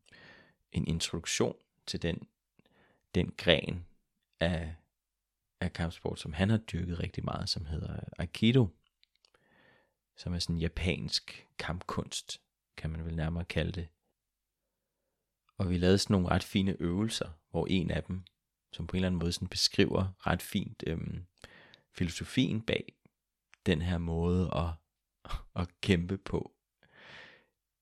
en 0.72 0.88
introduktion 0.88 1.56
til 1.86 2.02
den, 2.02 2.28
den 3.16 3.34
gren 3.38 3.86
af, 4.40 4.76
af 5.60 5.74
kampsport, 5.74 6.20
som 6.20 6.34
han 6.34 6.50
har 6.50 6.58
dyrket 6.58 7.00
rigtig 7.00 7.26
meget, 7.26 7.50
som 7.50 7.66
hedder 7.66 8.00
Aikido, 8.18 8.68
som 10.18 10.34
er 10.34 10.40
sådan 10.40 10.58
japansk 10.58 11.48
kampkunst, 11.60 12.42
kan 12.78 12.90
man 12.90 13.06
vel 13.06 13.16
nærmere 13.16 13.46
kalde 13.46 13.72
det. 13.72 13.88
Og 15.58 15.70
vi 15.70 15.78
lavede 15.78 15.98
sådan 15.98 16.14
nogle 16.14 16.30
ret 16.30 16.44
fine 16.44 16.76
øvelser, 16.80 17.30
hvor 17.52 17.68
en 17.70 17.92
af 17.92 18.04
dem, 18.04 18.24
som 18.72 18.88
på 18.88 18.92
en 18.92 18.98
eller 18.98 19.08
anden 19.08 19.20
måde 19.20 19.32
sådan 19.32 19.48
beskriver 19.48 20.28
ret 20.28 20.42
fint 20.42 20.84
øhm, 20.88 21.26
filosofien 21.92 22.62
bag 22.62 22.96
den 23.66 23.82
her 23.82 23.98
måde 23.98 24.52
at, 24.56 24.70
at 25.56 25.82
kæmpe 25.82 26.18
på. 26.18 26.56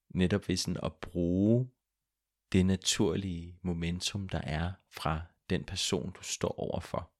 Netop 0.10 0.48
ved 0.48 0.58
sådan 0.58 0.84
at 0.84 0.94
bruge 0.94 1.70
det 2.52 2.66
naturlige 2.66 3.58
momentum, 3.62 4.30
der 4.30 4.42
er 4.42 4.72
fra 4.90 5.22
den 5.52 5.64
person, 5.64 6.12
du 6.12 6.24
står 6.24 6.60
overfor. 6.60 7.12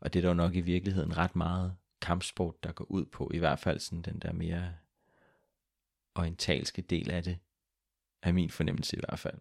Og 0.00 0.12
det 0.12 0.18
er 0.18 0.22
der 0.22 0.28
jo 0.28 0.34
nok 0.34 0.54
i 0.54 0.60
virkeligheden 0.60 1.16
ret 1.16 1.36
meget 1.36 1.76
kampsport, 2.00 2.64
der 2.64 2.72
går 2.72 2.84
ud 2.84 3.04
på, 3.04 3.30
i 3.34 3.38
hvert 3.38 3.58
fald 3.58 3.80
sådan 3.80 4.02
den 4.02 4.18
der 4.18 4.32
mere 4.32 4.74
orientalske 6.14 6.82
del 6.82 7.10
af 7.10 7.22
det, 7.22 7.38
er 8.22 8.32
min 8.32 8.50
fornemmelse 8.50 8.96
i 8.96 9.00
hvert 9.00 9.18
fald. 9.18 9.38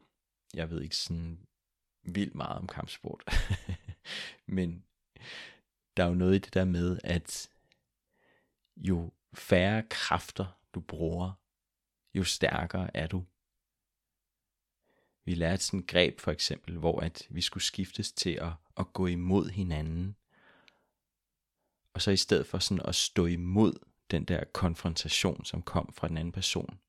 Jeg 0.53 0.69
ved 0.69 0.81
ikke 0.81 0.95
sådan 0.95 1.47
vildt 2.03 2.35
meget 2.35 2.57
om 2.57 2.67
kampsport, 2.67 3.23
men 4.57 4.85
der 5.97 6.03
er 6.03 6.07
jo 6.07 6.13
noget 6.13 6.35
i 6.35 6.39
det 6.39 6.53
der 6.53 6.65
med, 6.65 6.99
at 7.03 7.49
jo 8.77 9.11
færre 9.33 9.83
kræfter 9.89 10.59
du 10.73 10.81
bruger, 10.81 11.31
jo 12.13 12.23
stærkere 12.23 12.97
er 12.97 13.07
du. 13.07 13.25
Vi 15.25 15.33
lærte 15.33 15.63
sådan 15.63 15.79
et 15.79 15.87
greb 15.87 16.19
for 16.19 16.31
eksempel, 16.31 16.77
hvor 16.77 16.99
at 16.99 17.27
vi 17.29 17.41
skulle 17.41 17.63
skiftes 17.63 18.11
til 18.11 18.29
at, 18.29 18.53
at 18.77 18.93
gå 18.93 19.07
imod 19.07 19.49
hinanden. 19.49 20.15
Og 21.93 22.01
så 22.01 22.11
i 22.11 22.17
stedet 22.17 22.47
for 22.47 22.59
sådan 22.59 22.85
at 22.85 22.95
stå 22.95 23.25
imod 23.25 23.73
den 24.11 24.25
der 24.25 24.43
konfrontation, 24.53 25.45
som 25.45 25.61
kom 25.61 25.93
fra 25.93 26.07
den 26.07 26.17
anden 26.17 26.31
person, 26.31 26.79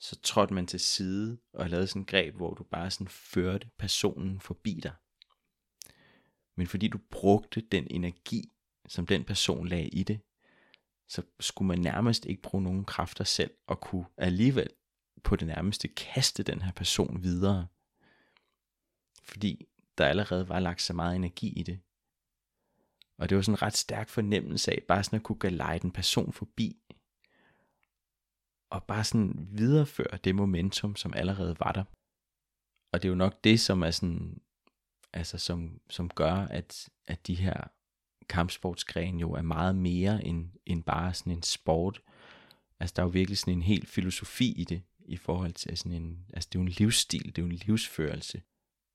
så 0.00 0.20
trådte 0.20 0.54
man 0.54 0.66
til 0.66 0.80
side 0.80 1.38
og 1.52 1.70
lavede 1.70 1.86
sådan 1.86 2.02
et 2.02 2.08
greb, 2.08 2.34
hvor 2.34 2.54
du 2.54 2.64
bare 2.64 2.90
sådan 2.90 3.08
førte 3.08 3.70
personen 3.78 4.40
forbi 4.40 4.80
dig. 4.82 4.92
Men 6.56 6.66
fordi 6.66 6.88
du 6.88 6.98
brugte 7.10 7.60
den 7.60 7.86
energi, 7.90 8.52
som 8.88 9.06
den 9.06 9.24
person 9.24 9.68
lagde 9.68 9.88
i 9.88 10.02
det, 10.02 10.20
så 11.08 11.22
skulle 11.40 11.68
man 11.68 11.78
nærmest 11.78 12.26
ikke 12.26 12.42
bruge 12.42 12.64
nogen 12.64 12.84
kræfter 12.84 13.24
selv 13.24 13.50
og 13.66 13.80
kunne 13.80 14.06
alligevel 14.16 14.70
på 15.24 15.36
det 15.36 15.46
nærmeste 15.48 15.88
kaste 15.88 16.42
den 16.42 16.62
her 16.62 16.72
person 16.72 17.22
videre. 17.22 17.66
Fordi 19.22 19.66
der 19.98 20.06
allerede 20.06 20.48
var 20.48 20.60
lagt 20.60 20.82
så 20.82 20.92
meget 20.92 21.16
energi 21.16 21.48
i 21.48 21.62
det. 21.62 21.80
Og 23.18 23.28
det 23.28 23.36
var 23.36 23.42
sådan 23.42 23.54
en 23.54 23.62
ret 23.62 23.76
stærk 23.76 24.08
fornemmelse 24.08 24.72
af, 24.72 24.82
bare 24.88 25.04
sådan 25.04 25.16
at 25.16 25.22
kunne 25.22 25.38
gelejde 25.40 25.84
en 25.84 25.92
person 25.92 26.32
forbi, 26.32 26.76
og 28.70 28.84
bare 28.84 29.04
sådan 29.04 29.48
videreføre 29.50 30.18
det 30.24 30.34
momentum, 30.34 30.96
som 30.96 31.14
allerede 31.16 31.56
var 31.58 31.72
der. 31.72 31.84
Og 32.92 33.02
det 33.02 33.08
er 33.08 33.10
jo 33.10 33.14
nok 33.14 33.44
det, 33.44 33.60
som 33.60 33.82
er 33.82 33.90
sådan, 33.90 34.40
altså 35.12 35.38
som, 35.38 35.80
som 35.90 36.10
gør, 36.10 36.34
at, 36.34 36.88
at 37.06 37.26
de 37.26 37.34
her 37.34 37.64
kampsportsgrene 38.28 39.20
jo 39.20 39.32
er 39.32 39.42
meget 39.42 39.76
mere 39.76 40.24
end, 40.24 40.50
end 40.66 40.82
bare 40.82 41.14
sådan 41.14 41.32
en 41.32 41.42
sport. 41.42 42.02
Altså 42.80 42.92
der 42.96 43.02
er 43.02 43.06
jo 43.06 43.10
virkelig 43.10 43.38
sådan 43.38 43.54
en 43.54 43.62
helt 43.62 43.88
filosofi 43.88 44.52
i 44.52 44.64
det, 44.64 44.82
i 45.04 45.16
forhold 45.16 45.52
til 45.52 45.76
sådan 45.76 46.02
en, 46.02 46.26
altså 46.34 46.48
det 46.52 46.58
er 46.58 46.62
jo 46.62 46.66
en 46.66 46.72
livsstil, 46.72 47.26
det 47.26 47.38
er 47.38 47.42
jo 47.42 47.48
en 47.48 47.60
livsførelse. 47.66 48.42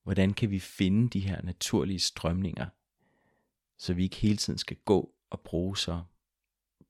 Hvordan 0.03 0.33
kan 0.33 0.51
vi 0.51 0.59
finde 0.59 1.09
de 1.09 1.19
her 1.19 1.41
naturlige 1.41 1.99
strømninger, 1.99 2.67
så 3.77 3.93
vi 3.93 4.03
ikke 4.03 4.15
hele 4.15 4.37
tiden 4.37 4.59
skal 4.59 4.77
gå 4.85 5.13
og 5.29 5.39
bruge 5.39 5.77
så 5.77 6.03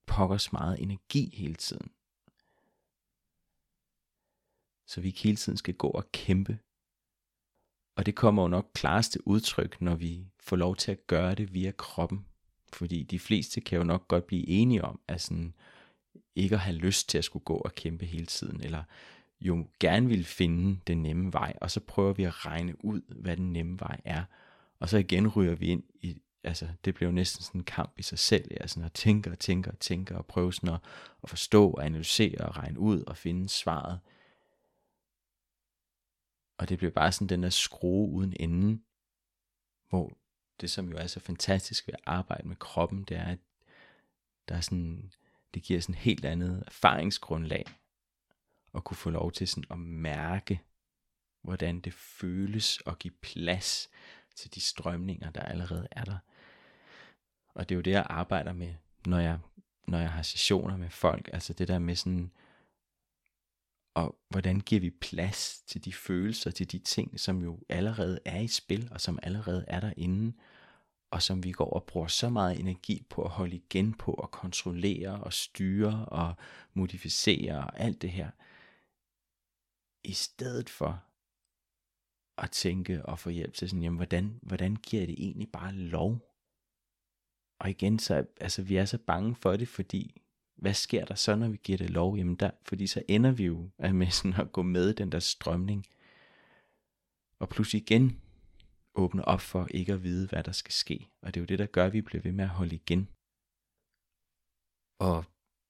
pokkers 0.05 0.51
meget 0.51 0.81
energi 0.81 1.35
hele 1.35 1.55
tiden. 1.55 1.91
Så 4.85 5.01
vi 5.01 5.07
ikke 5.07 5.19
hele 5.19 5.37
tiden 5.37 5.57
skal 5.57 5.73
gå 5.73 5.87
og 5.87 6.11
kæmpe. 6.11 6.59
Og 7.95 8.05
det 8.05 8.15
kommer 8.15 8.41
jo 8.41 8.47
nok 8.47 8.71
klarest 8.73 9.11
til 9.11 9.21
udtryk, 9.25 9.81
når 9.81 9.95
vi 9.95 10.27
får 10.39 10.55
lov 10.55 10.75
til 10.75 10.91
at 10.91 11.07
gøre 11.07 11.35
det 11.35 11.53
via 11.53 11.71
kroppen. 11.71 12.25
Fordi 12.73 13.03
de 13.03 13.19
fleste 13.19 13.61
kan 13.61 13.77
jo 13.77 13.83
nok 13.83 14.07
godt 14.07 14.27
blive 14.27 14.47
enige 14.47 14.83
om, 14.83 14.99
at 15.07 15.21
sådan, 15.21 15.55
ikke 16.35 16.55
at 16.55 16.61
have 16.61 16.77
lyst 16.77 17.09
til 17.09 17.17
at 17.17 17.23
skulle 17.23 17.45
gå 17.45 17.55
og 17.55 17.75
kæmpe 17.75 18.05
hele 18.05 18.25
tiden, 18.25 18.61
eller 18.63 18.83
jo 19.41 19.67
gerne 19.79 20.07
vil 20.07 20.25
finde 20.25 20.79
den 20.87 21.03
nemme 21.03 21.33
vej, 21.33 21.53
og 21.61 21.71
så 21.71 21.79
prøver 21.79 22.13
vi 22.13 22.23
at 22.23 22.45
regne 22.45 22.85
ud, 22.85 23.01
hvad 23.21 23.37
den 23.37 23.53
nemme 23.53 23.79
vej 23.79 24.01
er, 24.05 24.23
og 24.79 24.89
så 24.89 24.97
igen 24.97 25.27
ryger 25.27 25.55
vi 25.55 25.67
ind 25.67 25.83
i, 26.01 26.21
altså 26.43 26.67
det 26.85 26.93
bliver 26.93 27.09
jo 27.09 27.15
næsten 27.15 27.43
sådan 27.43 27.61
en 27.61 27.65
kamp 27.65 27.93
i 27.97 28.01
sig 28.01 28.19
selv, 28.19 28.47
ja, 28.51 28.67
sådan 28.67 28.85
at 28.85 28.93
tænke 28.93 29.31
og 29.31 29.39
tænke 29.39 29.71
og 29.71 29.79
tænke 29.79 30.17
og 30.17 30.25
prøve 30.25 30.53
sådan 30.53 30.73
at, 30.73 30.79
at 31.23 31.29
forstå 31.29 31.69
og 31.69 31.85
analysere 31.85 32.37
og 32.37 32.57
regne 32.57 32.79
ud 32.79 33.03
og 33.03 33.17
finde 33.17 33.49
svaret. 33.49 33.99
Og 36.57 36.69
det 36.69 36.77
bliver 36.77 36.91
bare 36.91 37.11
sådan 37.11 37.29
den 37.29 37.43
der 37.43 37.49
skrue 37.49 38.09
uden 38.09 38.33
ende, 38.39 38.79
hvor 39.89 40.17
det 40.61 40.71
som 40.71 40.89
jo 40.89 40.97
er 40.97 41.07
så 41.07 41.19
fantastisk 41.19 41.87
ved 41.87 41.93
at 41.93 41.99
arbejde 42.05 42.47
med 42.47 42.55
kroppen, 42.55 43.03
det 43.03 43.17
er, 43.17 43.25
at 43.25 43.39
der 44.49 44.55
er 44.55 44.61
sådan, 44.61 45.11
det 45.53 45.63
giver 45.63 45.81
sådan 45.81 45.95
et 45.95 45.99
helt 45.99 46.25
andet 46.25 46.63
erfaringsgrundlag, 46.67 47.65
at 48.75 48.83
kunne 48.83 48.97
få 48.97 49.09
lov 49.09 49.31
til 49.31 49.47
sådan 49.47 49.71
at 49.71 49.79
mærke, 49.79 50.61
hvordan 51.41 51.79
det 51.79 51.93
føles 51.93 52.79
at 52.85 52.99
give 52.99 53.13
plads 53.21 53.89
til 54.35 54.55
de 54.55 54.61
strømninger, 54.61 55.29
der 55.29 55.41
allerede 55.41 55.87
er 55.91 56.03
der. 56.03 56.17
Og 57.53 57.69
det 57.69 57.75
er 57.75 57.77
jo 57.77 57.81
det, 57.81 57.91
jeg 57.91 58.05
arbejder 58.09 58.53
med, 58.53 58.73
når 59.07 59.19
jeg, 59.19 59.39
når 59.87 59.99
jeg 59.99 60.11
har 60.11 60.21
sessioner 60.21 60.77
med 60.77 60.89
folk. 60.89 61.29
Altså 61.33 61.53
det 61.53 61.67
der 61.67 61.79
med 61.79 61.95
sådan, 61.95 62.31
og 63.93 64.19
hvordan 64.29 64.59
giver 64.59 64.81
vi 64.81 64.89
plads 64.89 65.61
til 65.67 65.85
de 65.85 65.93
følelser, 65.93 66.51
til 66.51 66.71
de 66.71 66.79
ting, 66.79 67.19
som 67.19 67.43
jo 67.43 67.59
allerede 67.69 68.19
er 68.25 68.39
i 68.39 68.47
spil, 68.47 68.89
og 68.91 69.01
som 69.01 69.19
allerede 69.23 69.65
er 69.67 69.79
derinde, 69.79 70.33
og 71.11 71.21
som 71.21 71.43
vi 71.43 71.51
går 71.51 71.69
og 71.69 71.83
bruger 71.83 72.07
så 72.07 72.29
meget 72.29 72.59
energi 72.59 73.05
på 73.09 73.23
at 73.23 73.29
holde 73.29 73.55
igen 73.55 73.93
på, 73.93 74.11
og 74.11 74.31
kontrollere, 74.31 75.23
og 75.23 75.33
styre, 75.33 76.05
og 76.05 76.33
modificere, 76.73 77.57
og 77.57 77.79
alt 77.79 78.01
det 78.01 78.11
her 78.11 78.29
i 80.03 80.13
stedet 80.13 80.69
for 80.69 81.03
at 82.37 82.51
tænke 82.51 83.05
og 83.05 83.19
få 83.19 83.29
hjælp 83.29 83.53
til 83.53 83.69
sådan, 83.69 83.83
jamen 83.83 83.97
hvordan, 83.97 84.39
hvordan 84.41 84.75
giver 84.75 85.05
det 85.05 85.15
egentlig 85.17 85.51
bare 85.51 85.73
lov? 85.73 86.19
Og 87.59 87.69
igen, 87.69 87.99
så 87.99 88.25
altså, 88.41 88.61
vi 88.61 88.75
er 88.75 88.85
så 88.85 88.97
bange 88.97 89.35
for 89.35 89.55
det, 89.55 89.67
fordi 89.67 90.21
hvad 90.55 90.73
sker 90.73 91.05
der 91.05 91.15
så, 91.15 91.35
når 91.35 91.47
vi 91.47 91.57
giver 91.63 91.77
det 91.77 91.89
lov? 91.89 92.17
Jamen 92.17 92.35
der, 92.35 92.51
fordi 92.63 92.87
så 92.87 93.03
ender 93.07 93.31
vi 93.31 93.45
jo 93.45 93.69
med 93.93 94.07
sådan 94.11 94.41
at 94.41 94.51
gå 94.51 94.61
med 94.61 94.93
den 94.93 95.11
der 95.11 95.19
strømning. 95.19 95.85
Og 97.39 97.49
pludselig 97.49 97.81
igen 97.81 98.21
åbne 98.99 99.25
op 99.25 99.41
for 99.41 99.67
ikke 99.71 99.93
at 99.93 100.03
vide, 100.03 100.27
hvad 100.27 100.43
der 100.43 100.51
skal 100.51 100.71
ske. 100.71 101.09
Og 101.21 101.33
det 101.33 101.39
er 101.39 101.41
jo 101.41 101.45
det, 101.45 101.59
der 101.59 101.65
gør, 101.65 101.85
at 101.85 101.93
vi 101.93 102.01
bliver 102.01 102.21
ved 102.21 102.31
med 102.31 102.43
at 102.43 102.49
holde 102.49 102.75
igen. 102.75 103.09
Og 104.99 105.25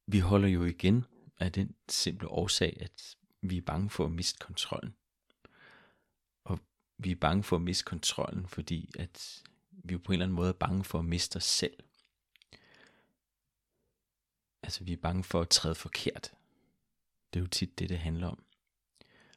vi 0.08 0.20
holder 0.20 0.48
jo 0.48 0.64
igen 0.64 1.06
af 1.40 1.52
den 1.52 1.76
simple 1.90 2.28
årsag, 2.28 2.78
at 2.82 3.18
vi 3.42 3.58
er 3.58 3.62
bange 3.62 3.90
for 3.90 4.06
at 4.06 4.12
miste 4.12 4.40
kontrollen. 4.40 4.96
Og 6.46 6.60
vi 6.98 7.12
er 7.12 7.16
bange 7.16 7.44
for 7.44 7.56
at 7.56 7.62
miste 7.62 7.86
kontrollen, 7.86 8.48
fordi 8.48 8.92
at 9.00 9.44
vi 9.72 9.94
jo 9.94 10.00
på 10.00 10.12
en 10.12 10.14
eller 10.14 10.26
anden 10.26 10.36
måde 10.36 10.50
er 10.50 10.54
bange 10.54 10.84
for 10.84 11.00
at 11.00 11.06
miste 11.06 11.38
os 11.38 11.44
selv. 11.44 11.84
Altså 14.64 14.84
vi 14.84 14.94
er 14.94 14.98
bange 14.98 15.24
for 15.24 15.42
at 15.42 15.50
træde 15.50 15.76
forkert. 15.76 16.34
Det 17.34 17.40
er 17.40 17.44
jo 17.44 17.48
tit 17.48 17.80
det, 17.80 17.90
det 17.90 18.00
handler 18.00 18.28
om. 18.28 18.44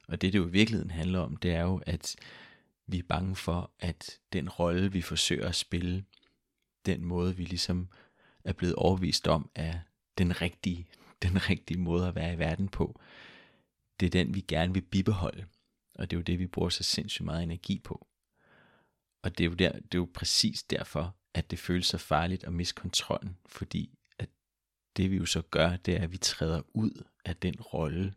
Og 0.09 0.21
det, 0.21 0.33
det 0.33 0.39
jo 0.39 0.47
i 0.47 0.51
virkeligheden 0.51 0.91
handler 0.91 1.21
om, 1.21 1.37
det 1.37 1.55
er 1.55 1.63
jo, 1.63 1.83
at 1.87 2.17
vi 2.87 2.99
er 2.99 3.03
bange 3.09 3.37
for, 3.37 3.73
at 3.79 4.21
den 4.33 4.49
rolle, 4.49 4.93
vi 4.93 5.03
forsøger 5.03 5.49
at 5.49 5.55
spille, 5.55 6.05
den 6.87 7.05
måde, 7.05 7.37
vi 7.37 7.45
ligesom 7.45 7.89
er 8.45 8.53
blevet 8.53 8.75
overvist 8.75 9.29
om, 9.29 9.51
er 9.55 9.81
den 10.19 10.41
rigtige, 10.41 10.89
den 11.23 11.51
rigtige 11.51 11.81
måde 11.81 12.09
at 12.09 12.15
være 12.15 12.35
i 12.35 12.39
verden 12.39 12.69
på, 12.69 13.01
det 14.01 14.07
er 14.07 14.11
den, 14.11 14.35
vi 14.35 14.41
gerne 14.41 14.75
vil 14.75 14.83
bibeholde. 14.83 15.47
Og 15.95 16.11
det 16.11 16.17
er 16.17 16.19
jo 16.21 16.23
det, 16.23 16.39
vi 16.39 16.47
bruger 16.47 16.69
så 16.69 16.83
sindssygt 16.83 17.25
meget 17.25 17.43
energi 17.43 17.79
på. 17.79 18.07
Og 19.23 19.39
det 19.39 19.45
er 19.45 19.49
jo, 19.49 19.55
der, 19.55 19.73
det 19.73 19.95
er 19.95 19.99
jo 19.99 20.09
præcis 20.15 20.63
derfor, 20.63 21.17
at 21.35 21.51
det 21.51 21.59
føles 21.59 21.87
så 21.87 21.99
farligt 21.99 22.45
at 22.45 22.53
miste 22.53 22.75
kontrollen, 22.75 23.39
fordi 23.47 23.99
at 24.19 24.29
det 24.97 25.11
vi 25.11 25.17
jo 25.17 25.27
så 25.27 25.43
gør, 25.43 25.77
det 25.77 25.97
er, 25.97 26.03
at 26.03 26.13
vi 26.13 26.17
træder 26.17 26.63
ud 26.75 27.05
af 27.25 27.37
den 27.37 27.61
rolle, 27.61 28.15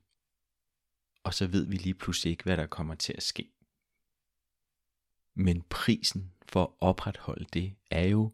og 1.24 1.34
så 1.34 1.48
ved 1.48 1.66
vi 1.66 1.76
lige 1.76 1.94
pludselig 1.94 2.32
ikke, 2.32 2.44
hvad 2.44 2.58
der 2.58 2.66
kommer 2.66 2.96
til 2.96 3.14
at 3.18 3.24
ske. 3.24 3.52
Men 5.36 5.62
prisen 5.62 6.32
for 6.48 6.64
at 6.64 6.70
opretholde 6.80 7.46
det, 7.54 7.76
er 7.90 8.08
jo, 8.08 8.32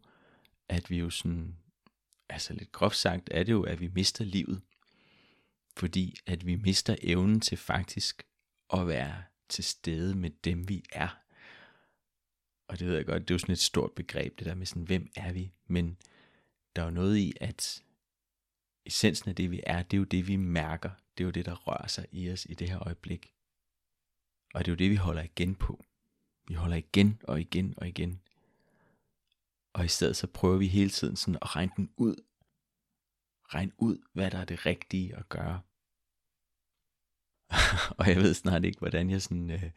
at 0.68 0.90
vi 0.90 0.98
jo 0.98 1.10
sådan, 1.10 1.56
altså 2.28 2.54
lidt 2.54 2.72
groft 2.72 2.96
sagt, 2.96 3.28
er 3.30 3.42
det 3.42 3.52
jo, 3.52 3.62
at 3.62 3.80
vi 3.80 3.90
mister 3.94 4.24
livet 4.24 4.62
fordi 5.76 6.16
at 6.26 6.46
vi 6.46 6.56
mister 6.56 6.96
evnen 7.02 7.40
til 7.40 7.58
faktisk 7.58 8.26
at 8.72 8.86
være 8.86 9.22
til 9.48 9.64
stede 9.64 10.14
med 10.14 10.30
dem 10.30 10.68
vi 10.68 10.84
er. 10.92 11.18
Og 12.68 12.78
det 12.78 12.86
ved 12.86 12.96
jeg 12.96 13.06
godt, 13.06 13.22
det 13.22 13.30
er 13.30 13.34
jo 13.34 13.38
sådan 13.38 13.52
et 13.52 13.58
stort 13.58 13.92
begreb, 13.92 14.38
det 14.38 14.46
der 14.46 14.54
med 14.54 14.66
sådan, 14.66 14.82
hvem 14.82 15.12
er 15.16 15.32
vi? 15.32 15.52
Men 15.66 15.96
der 16.76 16.82
er 16.82 16.86
jo 16.86 16.92
noget 16.92 17.16
i, 17.16 17.32
at 17.40 17.82
essensen 18.86 19.30
af 19.30 19.36
det 19.36 19.50
vi 19.50 19.62
er, 19.66 19.82
det 19.82 19.96
er 19.96 19.98
jo 19.98 20.04
det 20.04 20.28
vi 20.28 20.36
mærker. 20.36 20.90
Det 21.18 21.24
er 21.24 21.26
jo 21.26 21.30
det, 21.30 21.46
der 21.46 21.54
rører 21.54 21.86
sig 21.86 22.06
i 22.12 22.30
os 22.30 22.46
i 22.50 22.54
det 22.54 22.68
her 22.68 22.86
øjeblik. 22.86 23.34
Og 24.54 24.64
det 24.64 24.70
er 24.70 24.72
jo 24.72 24.76
det, 24.78 24.90
vi 24.90 24.96
holder 24.96 25.22
igen 25.22 25.54
på. 25.54 25.84
Vi 26.48 26.54
holder 26.54 26.76
igen 26.76 27.20
og 27.28 27.40
igen 27.40 27.74
og 27.76 27.88
igen. 27.88 28.20
Og 29.72 29.84
i 29.84 29.88
stedet 29.88 30.16
så 30.16 30.26
prøver 30.26 30.56
vi 30.58 30.66
hele 30.68 30.90
tiden 30.90 31.16
sådan 31.16 31.38
at 31.42 31.56
regne 31.56 31.72
den 31.76 31.90
ud 31.96 32.16
regne 33.54 33.72
ud, 33.78 33.98
hvad 34.12 34.30
der 34.30 34.38
er 34.38 34.44
det 34.44 34.66
rigtige 34.66 35.16
at 35.16 35.28
gøre. 35.28 35.62
og 37.98 38.08
jeg 38.08 38.16
ved 38.16 38.34
snart 38.34 38.64
ikke, 38.64 38.78
hvordan 38.78 39.10
jeg 39.10 39.22
sådan, 39.22 39.50
øh, 39.50 39.70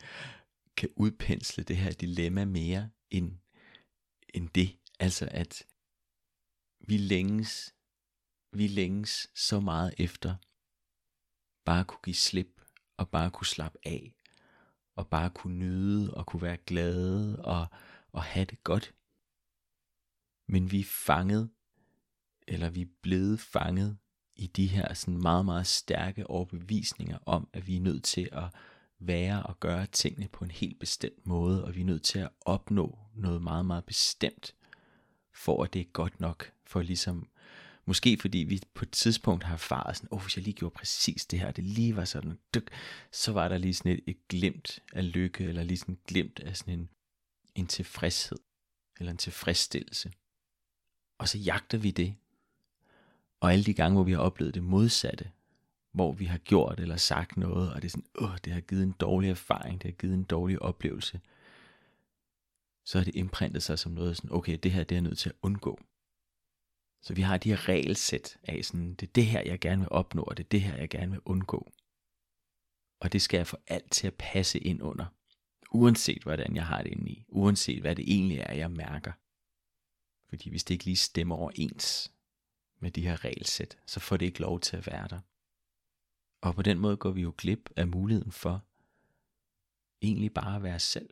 kan 0.77 0.89
udpensle 0.95 1.63
det 1.63 1.77
her 1.77 1.91
dilemma 1.91 2.45
mere 2.45 2.89
end, 3.09 3.37
end 4.33 4.49
det. 4.49 4.77
Altså 4.99 5.27
at 5.31 5.67
vi 6.79 6.97
længes, 6.97 7.75
vi 8.51 8.67
længes 8.67 9.31
så 9.35 9.59
meget 9.59 9.93
efter 9.97 10.35
bare 11.65 11.85
kunne 11.85 12.01
give 12.03 12.15
slip 12.15 12.61
og 12.97 13.09
bare 13.09 13.31
kunne 13.31 13.47
slappe 13.47 13.79
af 13.85 14.15
og 14.95 15.07
bare 15.07 15.29
kunne 15.29 15.57
nyde 15.57 16.13
og 16.13 16.25
kunne 16.25 16.41
være 16.41 16.57
glade 16.57 17.45
og, 17.45 17.67
og 18.11 18.23
have 18.23 18.45
det 18.45 18.63
godt. 18.63 18.93
Men 20.47 20.71
vi 20.71 20.79
er 20.79 20.83
fanget 21.05 21.49
eller 22.47 22.69
vi 22.69 22.81
er 22.81 22.89
blevet 23.01 23.39
fanget 23.39 23.97
i 24.35 24.47
de 24.47 24.67
her 24.67 24.93
sådan 24.93 25.21
meget, 25.21 25.45
meget 25.45 25.67
stærke 25.67 26.29
overbevisninger 26.29 27.17
om, 27.25 27.47
at 27.53 27.67
vi 27.67 27.75
er 27.75 27.81
nødt 27.81 28.03
til 28.03 28.29
at 28.31 28.43
være 28.99 29.43
og 29.43 29.59
gøre 29.59 29.85
tingene 29.85 30.27
på 30.27 30.43
en 30.43 30.51
helt 30.51 30.79
bestemt 30.79 31.27
måde, 31.27 31.65
og 31.65 31.75
vi 31.75 31.81
er 31.81 31.85
nødt 31.85 32.03
til 32.03 32.19
at 32.19 32.29
opnå 32.41 32.99
noget 33.15 33.41
meget, 33.41 33.65
meget 33.65 33.85
bestemt, 33.85 34.55
for 35.33 35.63
at 35.63 35.73
det 35.73 35.79
er 35.79 35.91
godt 35.93 36.19
nok, 36.19 36.51
for 36.65 36.81
ligesom, 36.81 37.27
måske 37.87 38.17
fordi 38.21 38.37
vi 38.37 38.61
på 38.73 38.85
et 38.85 38.91
tidspunkt 38.91 39.43
har 39.43 39.53
erfaret 39.53 39.97
sådan, 39.97 40.09
åh, 40.11 40.17
oh, 40.17 40.23
hvis 40.23 40.37
jeg 40.37 40.43
lige 40.43 40.53
gjorde 40.53 40.73
præcis 40.73 41.25
det 41.25 41.39
her, 41.39 41.51
det 41.51 41.63
lige 41.63 41.95
var 41.95 42.05
sådan, 42.05 42.39
dyk, 42.55 42.69
så 43.11 43.31
var 43.31 43.47
der 43.47 43.57
lige 43.57 43.73
sådan 43.73 43.91
et, 43.91 44.03
et 44.07 44.27
glimt 44.27 44.79
af 44.93 45.13
lykke, 45.13 45.43
eller 45.43 45.63
lige 45.63 45.77
sådan 45.77 45.93
et 45.93 46.03
glimt 46.03 46.39
af 46.39 46.57
sådan 46.57 46.79
en, 46.79 46.89
en 47.55 47.67
tilfredshed, 47.67 48.37
eller 48.99 49.11
en 49.11 49.17
tilfredsstillelse. 49.17 50.11
Og 51.19 51.27
så 51.27 51.37
jagter 51.37 51.77
vi 51.77 51.91
det, 51.91 52.15
og 53.39 53.53
alle 53.53 53.65
de 53.65 53.73
gange, 53.73 53.95
hvor 53.95 54.03
vi 54.03 54.11
har 54.11 54.19
oplevet 54.19 54.53
det 54.53 54.63
modsatte, 54.63 55.31
hvor 55.91 56.11
vi 56.11 56.25
har 56.25 56.37
gjort 56.37 56.79
eller 56.79 56.97
sagt 56.97 57.37
noget, 57.37 57.73
og 57.73 57.81
det 57.81 57.87
er 57.87 57.89
sådan, 57.89 58.09
åh, 58.15 58.37
det 58.45 58.53
har 58.53 58.61
givet 58.61 58.83
en 58.83 58.91
dårlig 58.91 59.29
erfaring, 59.29 59.81
det 59.81 59.91
har 59.91 59.95
givet 59.95 60.13
en 60.13 60.23
dårlig 60.23 60.61
oplevelse, 60.61 61.19
så 62.85 62.97
har 62.97 63.05
det 63.05 63.15
imprintet 63.15 63.63
sig 63.63 63.79
som 63.79 63.91
noget 63.91 64.17
sådan, 64.17 64.31
okay, 64.31 64.59
det 64.63 64.71
her 64.71 64.83
det 64.83 64.95
er 64.95 64.95
jeg 64.95 65.03
nødt 65.03 65.17
til 65.17 65.29
at 65.29 65.35
undgå. 65.41 65.79
Så 67.05 67.13
vi 67.13 67.21
har 67.21 67.37
de 67.37 67.49
her 67.49 67.69
regelsæt 67.69 68.37
af 68.43 68.65
sådan, 68.65 68.93
det 68.93 69.07
er 69.07 69.13
det 69.13 69.25
her, 69.25 69.41
jeg 69.41 69.59
gerne 69.59 69.81
vil 69.81 69.91
opnå, 69.91 70.21
og 70.21 70.37
det 70.37 70.43
er 70.43 70.49
det 70.49 70.61
her, 70.61 70.75
jeg 70.75 70.89
gerne 70.89 71.11
vil 71.11 71.21
undgå. 71.25 71.71
Og 72.99 73.13
det 73.13 73.21
skal 73.21 73.37
jeg 73.37 73.47
få 73.47 73.57
alt 73.67 73.91
til 73.91 74.07
at 74.07 74.13
passe 74.13 74.59
ind 74.59 74.83
under. 74.83 75.05
Uanset 75.71 76.23
hvordan 76.23 76.55
jeg 76.55 76.67
har 76.67 76.83
det 76.83 76.91
inde 76.91 77.11
i. 77.11 77.25
Uanset 77.27 77.81
hvad 77.81 77.95
det 77.95 78.05
egentlig 78.13 78.37
er, 78.37 78.53
jeg 78.53 78.71
mærker. 78.71 79.11
Fordi 80.29 80.49
hvis 80.49 80.63
det 80.63 80.73
ikke 80.73 80.85
lige 80.85 80.95
stemmer 80.95 81.35
overens 81.35 82.13
med 82.79 82.91
de 82.91 83.07
her 83.07 83.25
regelsæt, 83.25 83.77
så 83.85 83.99
får 83.99 84.17
det 84.17 84.25
ikke 84.25 84.41
lov 84.41 84.59
til 84.59 84.77
at 84.77 84.87
være 84.87 85.07
der. 85.07 85.19
Og 86.41 86.55
på 86.55 86.61
den 86.61 86.79
måde 86.79 86.97
går 86.97 87.11
vi 87.11 87.21
jo 87.21 87.33
glip 87.37 87.69
af 87.75 87.87
muligheden 87.87 88.31
for 88.31 88.65
egentlig 90.01 90.33
bare 90.33 90.55
at 90.55 90.63
være 90.63 90.79
selv. 90.79 91.09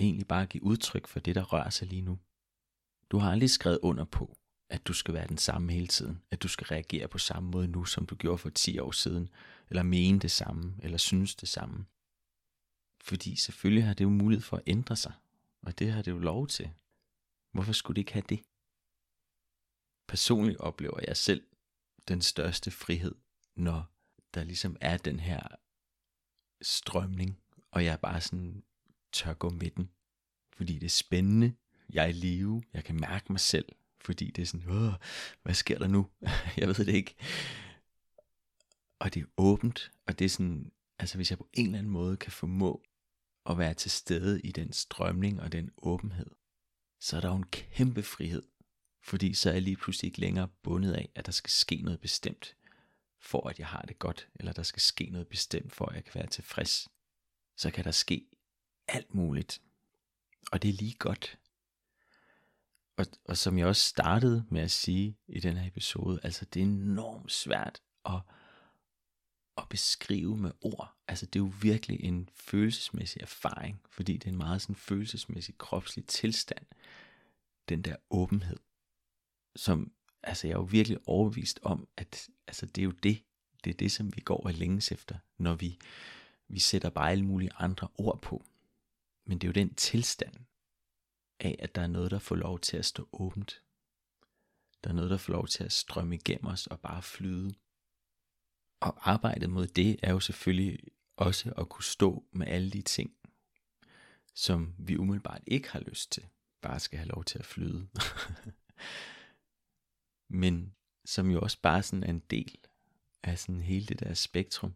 Egentlig 0.00 0.26
bare 0.26 0.42
at 0.42 0.48
give 0.48 0.62
udtryk 0.62 1.06
for 1.06 1.20
det, 1.20 1.34
der 1.34 1.42
rører 1.42 1.70
sig 1.70 1.88
lige 1.88 2.02
nu. 2.02 2.18
Du 3.10 3.18
har 3.18 3.30
aldrig 3.30 3.50
skrevet 3.50 3.78
under 3.82 4.04
på, 4.04 4.38
at 4.68 4.86
du 4.86 4.92
skal 4.92 5.14
være 5.14 5.26
den 5.26 5.38
samme 5.38 5.72
hele 5.72 5.86
tiden. 5.86 6.22
At 6.30 6.42
du 6.42 6.48
skal 6.48 6.66
reagere 6.66 7.08
på 7.08 7.18
samme 7.18 7.50
måde 7.50 7.68
nu, 7.68 7.84
som 7.84 8.06
du 8.06 8.14
gjorde 8.14 8.38
for 8.38 8.50
10 8.50 8.78
år 8.78 8.90
siden. 8.90 9.28
Eller 9.70 9.82
mene 9.82 10.20
det 10.20 10.30
samme, 10.30 10.74
eller 10.82 10.98
synes 10.98 11.34
det 11.34 11.48
samme. 11.48 11.86
Fordi 13.00 13.36
selvfølgelig 13.36 13.84
har 13.84 13.94
det 13.94 14.04
jo 14.04 14.10
mulighed 14.10 14.42
for 14.42 14.56
at 14.56 14.62
ændre 14.66 14.96
sig. 14.96 15.12
Og 15.62 15.78
det 15.78 15.92
har 15.92 16.02
det 16.02 16.10
jo 16.10 16.18
lov 16.18 16.46
til. 16.46 16.70
Hvorfor 17.52 17.72
skulle 17.72 17.94
det 17.94 18.00
ikke 18.00 18.12
have 18.12 18.24
det? 18.28 18.40
Personligt 20.08 20.58
oplever 20.58 21.00
jeg 21.08 21.16
selv 21.16 21.46
den 22.08 22.22
største 22.22 22.70
frihed, 22.70 23.14
når 23.56 23.84
der 24.34 24.44
ligesom 24.44 24.76
er 24.80 24.96
den 24.96 25.20
her 25.20 25.46
strømning, 26.62 27.40
og 27.70 27.84
jeg 27.84 28.00
bare 28.00 28.20
sådan 28.20 28.62
tør 29.12 29.34
gå 29.34 29.50
med 29.50 29.70
den. 29.70 29.90
Fordi 30.56 30.74
det 30.74 30.86
er 30.86 30.90
spændende, 30.90 31.54
jeg 31.92 32.04
er 32.04 32.08
i 32.08 32.12
live, 32.12 32.62
jeg 32.72 32.84
kan 32.84 33.00
mærke 33.00 33.32
mig 33.32 33.40
selv, 33.40 33.68
fordi 34.06 34.30
det 34.30 34.42
er 34.42 34.46
sådan, 34.46 34.70
Åh, 34.70 34.92
hvad 35.42 35.54
sker 35.54 35.78
der 35.78 35.86
nu? 35.86 36.06
jeg 36.56 36.68
ved 36.68 36.74
det 36.74 36.94
ikke. 36.94 37.14
Og 38.98 39.14
det 39.14 39.22
er 39.22 39.26
åbent, 39.36 39.92
og 40.06 40.18
det 40.18 40.24
er 40.24 40.28
sådan, 40.28 40.72
altså 40.98 41.16
hvis 41.16 41.30
jeg 41.30 41.38
på 41.38 41.48
en 41.52 41.66
eller 41.66 41.78
anden 41.78 41.92
måde 41.92 42.16
kan 42.16 42.32
formå 42.32 42.82
at 43.46 43.58
være 43.58 43.74
til 43.74 43.90
stede 43.90 44.40
i 44.40 44.52
den 44.52 44.72
strømning 44.72 45.40
og 45.40 45.52
den 45.52 45.70
åbenhed, 45.76 46.30
så 47.00 47.16
er 47.16 47.20
der 47.20 47.28
jo 47.28 47.36
en 47.36 47.46
kæmpe 47.46 48.02
frihed. 48.02 48.42
Fordi 49.04 49.34
så 49.34 49.48
er 49.48 49.52
jeg 49.52 49.62
lige 49.62 49.76
pludselig 49.76 50.08
ikke 50.08 50.20
længere 50.20 50.48
bundet 50.62 50.92
af, 50.92 51.08
at 51.14 51.26
der 51.26 51.32
skal 51.32 51.50
ske 51.50 51.76
noget 51.76 52.00
bestemt, 52.00 52.56
for 53.20 53.48
at 53.48 53.58
jeg 53.58 53.66
har 53.66 53.82
det 53.82 53.98
godt, 53.98 54.28
eller 54.34 54.52
der 54.52 54.62
skal 54.62 54.82
ske 54.82 55.08
noget 55.10 55.28
bestemt, 55.28 55.72
for 55.72 55.86
at 55.86 55.94
jeg 55.94 56.04
kan 56.04 56.14
være 56.14 56.26
tilfreds. 56.26 56.88
Så 57.56 57.70
kan 57.70 57.84
der 57.84 57.90
ske 57.90 58.26
alt 58.88 59.14
muligt. 59.14 59.62
Og 60.52 60.62
det 60.62 60.68
er 60.68 60.72
lige 60.72 60.94
godt. 60.98 61.38
Og, 62.96 63.06
og 63.24 63.36
som 63.36 63.58
jeg 63.58 63.66
også 63.66 63.82
startede 63.82 64.44
med 64.50 64.60
at 64.60 64.70
sige 64.70 65.16
i 65.28 65.40
den 65.40 65.56
her 65.56 65.66
episode, 65.66 66.20
altså 66.22 66.44
det 66.44 66.60
er 66.60 66.66
enormt 66.66 67.32
svært 67.32 67.82
at, 68.04 68.20
at 69.56 69.68
beskrive 69.68 70.36
med 70.36 70.50
ord. 70.60 70.94
Altså 71.08 71.26
det 71.26 71.38
er 71.38 71.44
jo 71.44 71.52
virkelig 71.60 72.00
en 72.04 72.28
følelsesmæssig 72.34 73.22
erfaring, 73.22 73.80
fordi 73.90 74.12
det 74.12 74.24
er 74.24 74.32
en 74.32 74.38
meget 74.38 74.62
sådan 74.62 74.76
følelsesmæssig 74.76 75.58
kropslig 75.58 76.06
tilstand. 76.06 76.66
Den 77.68 77.82
der 77.82 77.96
åbenhed, 78.10 78.58
som 79.56 79.92
altså 80.22 80.46
jeg 80.46 80.54
er 80.54 80.58
jo 80.58 80.64
virkelig 80.64 80.98
overbevist 81.06 81.60
om, 81.62 81.88
at 81.96 82.28
altså 82.46 82.66
det 82.66 82.82
er 82.82 82.84
jo 82.84 82.90
det, 82.90 83.22
det 83.64 83.70
er 83.70 83.74
det, 83.74 83.92
som 83.92 84.16
vi 84.16 84.20
går 84.20 84.46
og 84.46 84.52
længes 84.52 84.92
efter, 84.92 85.18
når 85.38 85.54
vi, 85.54 85.78
vi 86.48 86.58
sætter 86.58 86.90
bare 86.90 87.10
alle 87.10 87.24
mulige 87.24 87.50
andre 87.58 87.88
ord 87.94 88.20
på. 88.20 88.44
Men 89.24 89.38
det 89.38 89.44
er 89.44 89.48
jo 89.48 89.52
den 89.52 89.74
tilstand, 89.74 90.34
af, 91.40 91.56
at 91.58 91.74
der 91.74 91.82
er 91.82 91.86
noget, 91.86 92.10
der 92.10 92.18
får 92.18 92.36
lov 92.36 92.60
til 92.60 92.76
at 92.76 92.84
stå 92.84 93.08
åbent. 93.12 93.62
Der 94.84 94.90
er 94.90 94.94
noget, 94.94 95.10
der 95.10 95.16
får 95.16 95.32
lov 95.32 95.46
til 95.46 95.64
at 95.64 95.72
strømme 95.72 96.14
igennem 96.14 96.46
os 96.46 96.66
og 96.66 96.80
bare 96.80 97.02
flyde. 97.02 97.54
Og 98.80 99.10
arbejdet 99.10 99.50
mod 99.50 99.66
det 99.66 99.96
er 100.02 100.12
jo 100.12 100.20
selvfølgelig 100.20 100.78
også 101.16 101.52
at 101.58 101.68
kunne 101.68 101.84
stå 101.84 102.24
med 102.32 102.46
alle 102.46 102.70
de 102.70 102.82
ting, 102.82 103.16
som 104.34 104.74
vi 104.78 104.96
umiddelbart 104.96 105.42
ikke 105.46 105.70
har 105.70 105.80
lyst 105.80 106.12
til, 106.12 106.26
bare 106.62 106.80
skal 106.80 106.98
have 106.98 107.08
lov 107.08 107.24
til 107.24 107.38
at 107.38 107.46
flyde. 107.46 107.88
Men 110.42 110.74
som 111.04 111.30
jo 111.30 111.40
også 111.40 111.58
bare 111.62 111.82
sådan 111.82 112.02
er 112.02 112.10
en 112.10 112.22
del 112.30 112.58
af 113.22 113.38
sådan 113.38 113.60
hele 113.60 113.86
det 113.86 114.00
der 114.00 114.14
spektrum, 114.14 114.74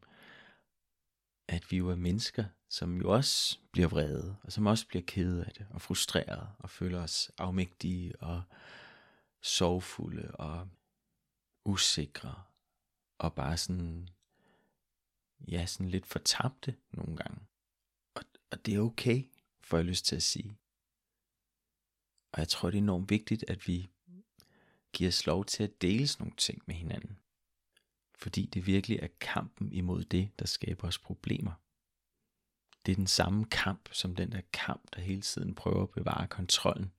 at 1.51 1.71
vi 1.71 1.77
jo 1.77 1.89
er 1.89 1.97
mennesker, 1.97 2.45
som 2.69 3.01
jo 3.01 3.13
også 3.13 3.59
bliver 3.73 3.89
vrede, 3.89 4.37
og 4.43 4.53
som 4.53 4.67
også 4.67 4.87
bliver 4.87 5.03
kede 5.07 5.45
af 5.45 5.53
det, 5.53 5.67
og 5.71 5.83
frustreret, 5.83 6.49
og 6.59 6.71
føler 6.71 7.03
os 7.03 7.31
afmægtige, 7.39 8.23
og 8.23 8.43
sorgfulde, 9.41 10.31
og 10.31 10.69
usikre, 11.65 12.43
og 13.19 13.35
bare 13.35 13.57
sådan, 13.57 14.09
ja, 15.49 15.67
sådan 15.67 15.89
lidt 15.89 16.07
fortabte 16.07 16.77
nogle 16.93 17.17
gange. 17.17 17.41
Og, 18.15 18.23
og 18.51 18.67
det 18.67 18.75
er 18.75 18.81
okay, 18.81 19.25
får 19.61 19.77
jeg 19.77 19.87
lyst 19.87 20.05
til 20.05 20.17
at 20.17 20.23
sige. 20.23 20.57
Og 22.33 22.39
jeg 22.39 22.49
tror, 22.49 22.71
det 22.71 22.79
er 22.79 22.83
enormt 22.83 23.11
vigtigt, 23.11 23.45
at 23.49 23.67
vi 23.67 23.91
giver 24.93 25.09
os 25.09 25.27
lov 25.27 25.45
til 25.45 25.63
at 25.63 25.83
dele 25.83 26.07
sådan 26.07 26.25
nogle 26.25 26.37
ting 26.37 26.63
med 26.67 26.75
hinanden. 26.75 27.19
Fordi 28.21 28.47
det 28.47 28.67
virkelig 28.67 28.99
er 29.03 29.09
kampen 29.21 29.73
imod 29.73 30.05
det, 30.05 30.31
der 30.39 30.47
skaber 30.47 30.89
os 30.89 30.99
problemer. 30.99 31.53
Det 32.87 32.93
er 32.93 32.97
den 32.97 33.07
samme 33.07 33.45
kamp 33.45 33.89
som 33.93 34.17
den 34.17 34.33
der 34.33 34.41
kamp, 34.53 34.83
der 34.95 35.01
hele 35.01 35.23
tiden 35.23 35.55
prøver 35.55 35.83
at 35.83 35.91
bevare 35.91 36.27
kontrollen. 36.27 36.93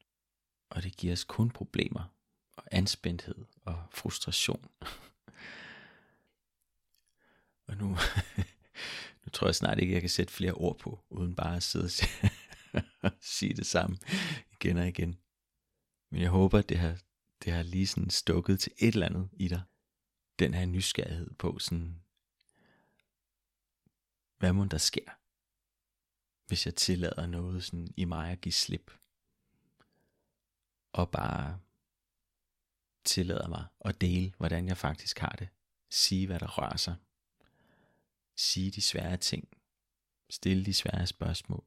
Og 0.69 0.83
det 0.83 0.97
giver 0.97 1.13
os 1.13 1.23
kun 1.23 1.49
problemer 1.49 2.13
og 2.57 2.63
anspændthed 2.71 3.35
og 3.65 3.83
frustration. 3.91 4.69
og 7.67 7.77
nu, 7.77 7.87
nu 9.23 9.29
tror 9.33 9.47
jeg 9.47 9.55
snart 9.55 9.79
ikke, 9.79 9.93
jeg 9.93 10.01
kan 10.01 10.09
sætte 10.09 10.33
flere 10.33 10.53
ord 10.53 10.79
på, 10.79 10.99
uden 11.09 11.35
bare 11.35 11.55
at 11.55 11.63
sidde 11.63 11.89
og 13.01 13.11
sige 13.19 13.53
det 13.59 13.65
samme 13.65 13.97
igen 14.51 14.77
og 14.77 14.87
igen. 14.87 15.17
Men 16.11 16.21
jeg 16.21 16.29
håber, 16.29 16.59
at 16.59 16.69
det 16.69 16.77
har, 16.77 16.97
det 17.43 17.53
har 17.53 17.63
lige 17.63 17.87
sådan 17.87 18.09
stukket 18.09 18.59
til 18.59 18.71
et 18.77 18.93
eller 18.93 19.05
andet 19.05 19.29
i 19.33 19.47
dig. 19.47 19.61
Den 20.39 20.53
her 20.53 20.65
nysgerrighed 20.65 21.33
på 21.33 21.59
sådan, 21.59 22.01
hvad 24.37 24.53
må 24.53 24.65
der 24.65 24.77
sker? 24.77 25.21
hvis 26.51 26.65
jeg 26.65 26.75
tillader 26.75 27.25
noget 27.25 27.63
sådan 27.63 27.93
i 27.97 28.05
mig 28.05 28.31
at 28.31 28.41
give 28.41 28.53
slip. 28.53 28.91
Og 30.93 31.11
bare 31.11 31.59
tillader 33.05 33.47
mig 33.47 33.65
at 33.85 34.01
dele, 34.01 34.33
hvordan 34.37 34.67
jeg 34.67 34.77
faktisk 34.77 35.19
har 35.19 35.35
det. 35.39 35.49
Sige, 35.89 36.27
hvad 36.27 36.39
der 36.39 36.47
rører 36.47 36.77
sig. 36.77 36.95
Sige 38.35 38.71
de 38.71 38.81
svære 38.81 39.17
ting. 39.17 39.49
Stille 40.29 40.65
de 40.65 40.73
svære 40.73 41.07
spørgsmål. 41.07 41.65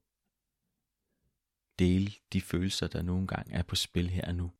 Dele 1.78 2.12
de 2.32 2.40
følelser, 2.40 2.86
der 2.86 3.02
nogle 3.02 3.26
gange 3.26 3.54
er 3.54 3.62
på 3.62 3.76
spil 3.76 4.10
her 4.10 4.26
og 4.26 4.34
nu. 4.34 4.52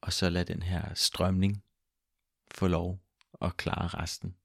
Og 0.00 0.12
så 0.12 0.30
lad 0.30 0.44
den 0.44 0.62
her 0.62 0.94
strømning 0.94 1.64
få 2.54 2.66
lov 2.66 2.98
og 3.40 3.56
klare 3.56 3.88
resten. 3.88 4.36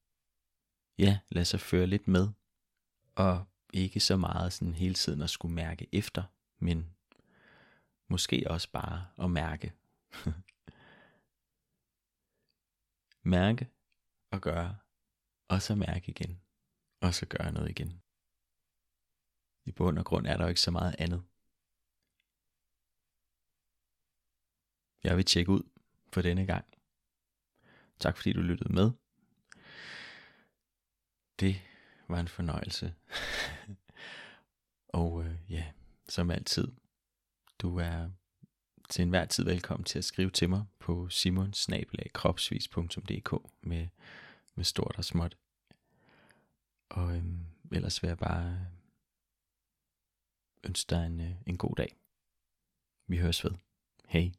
Ja, 0.98 1.20
lad 1.30 1.46
sig 1.46 1.60
føre 1.60 1.88
lidt 1.88 2.08
med. 2.08 2.30
Og 3.16 3.46
ikke 3.74 4.00
så 4.00 4.18
meget 4.18 4.54
sådan 4.54 4.74
hele 4.74 4.94
tiden 4.94 5.22
at 5.22 5.30
skulle 5.30 5.56
mærke 5.56 5.88
efter, 5.92 6.24
men 6.60 6.96
måske 8.08 8.44
også 8.50 8.72
bare 8.72 9.08
at 9.18 9.32
mærke. 9.32 9.74
mærke 13.36 13.70
og 14.32 14.42
gøre, 14.42 14.78
og 15.48 15.62
så 15.62 15.76
mærke 15.76 16.10
igen, 16.12 16.42
og 17.02 17.14
så 17.14 17.26
gøre 17.26 17.52
noget 17.52 17.70
igen. 17.70 18.02
I 19.66 19.72
bund 19.72 20.00
og 20.00 20.06
grund 20.06 20.28
er 20.28 20.38
der 20.38 20.44
jo 20.44 20.50
ikke 20.50 20.62
så 20.62 20.72
meget 20.72 20.96
andet. 21.00 21.24
Jeg 25.04 25.18
vil 25.18 25.26
tjekke 25.26 25.52
ud 25.52 25.64
for 26.14 26.22
denne 26.22 26.46
gang. 26.46 26.75
Tak 28.00 28.18
fordi 28.18 28.34
du 28.34 28.42
lyttede 28.42 28.74
med. 28.74 28.92
Det 31.40 31.62
var 32.08 32.20
en 32.20 32.28
fornøjelse. 32.28 32.94
og 35.00 35.26
øh, 35.26 35.36
ja, 35.50 35.72
som 36.10 36.32
altid, 36.32 36.68
du 37.60 37.78
er 37.78 38.10
til 38.90 39.02
enhver 39.02 39.26
tid 39.26 39.44
velkommen 39.44 39.86
til 39.86 39.98
at 39.98 40.06
skrive 40.06 40.30
til 40.30 40.50
mig 40.50 40.66
på 40.80 41.10
simonsnabelagkropsvis.dk 41.10 43.34
med, 43.62 43.88
med 44.56 44.64
stort 44.64 44.96
og 44.98 45.06
småt. 45.06 45.38
Og 46.90 47.16
øhm, 47.16 47.40
ellers 47.72 48.04
vil 48.04 48.08
jeg 48.08 48.18
bare 48.18 48.68
ønske 50.64 50.90
dig 50.90 51.06
en, 51.06 51.22
øh, 51.22 51.32
en 51.46 51.58
god 51.58 51.76
dag. 51.76 51.96
Vi 53.08 53.18
høres 53.18 53.44
ved. 53.44 53.52
Hej. 54.08 54.32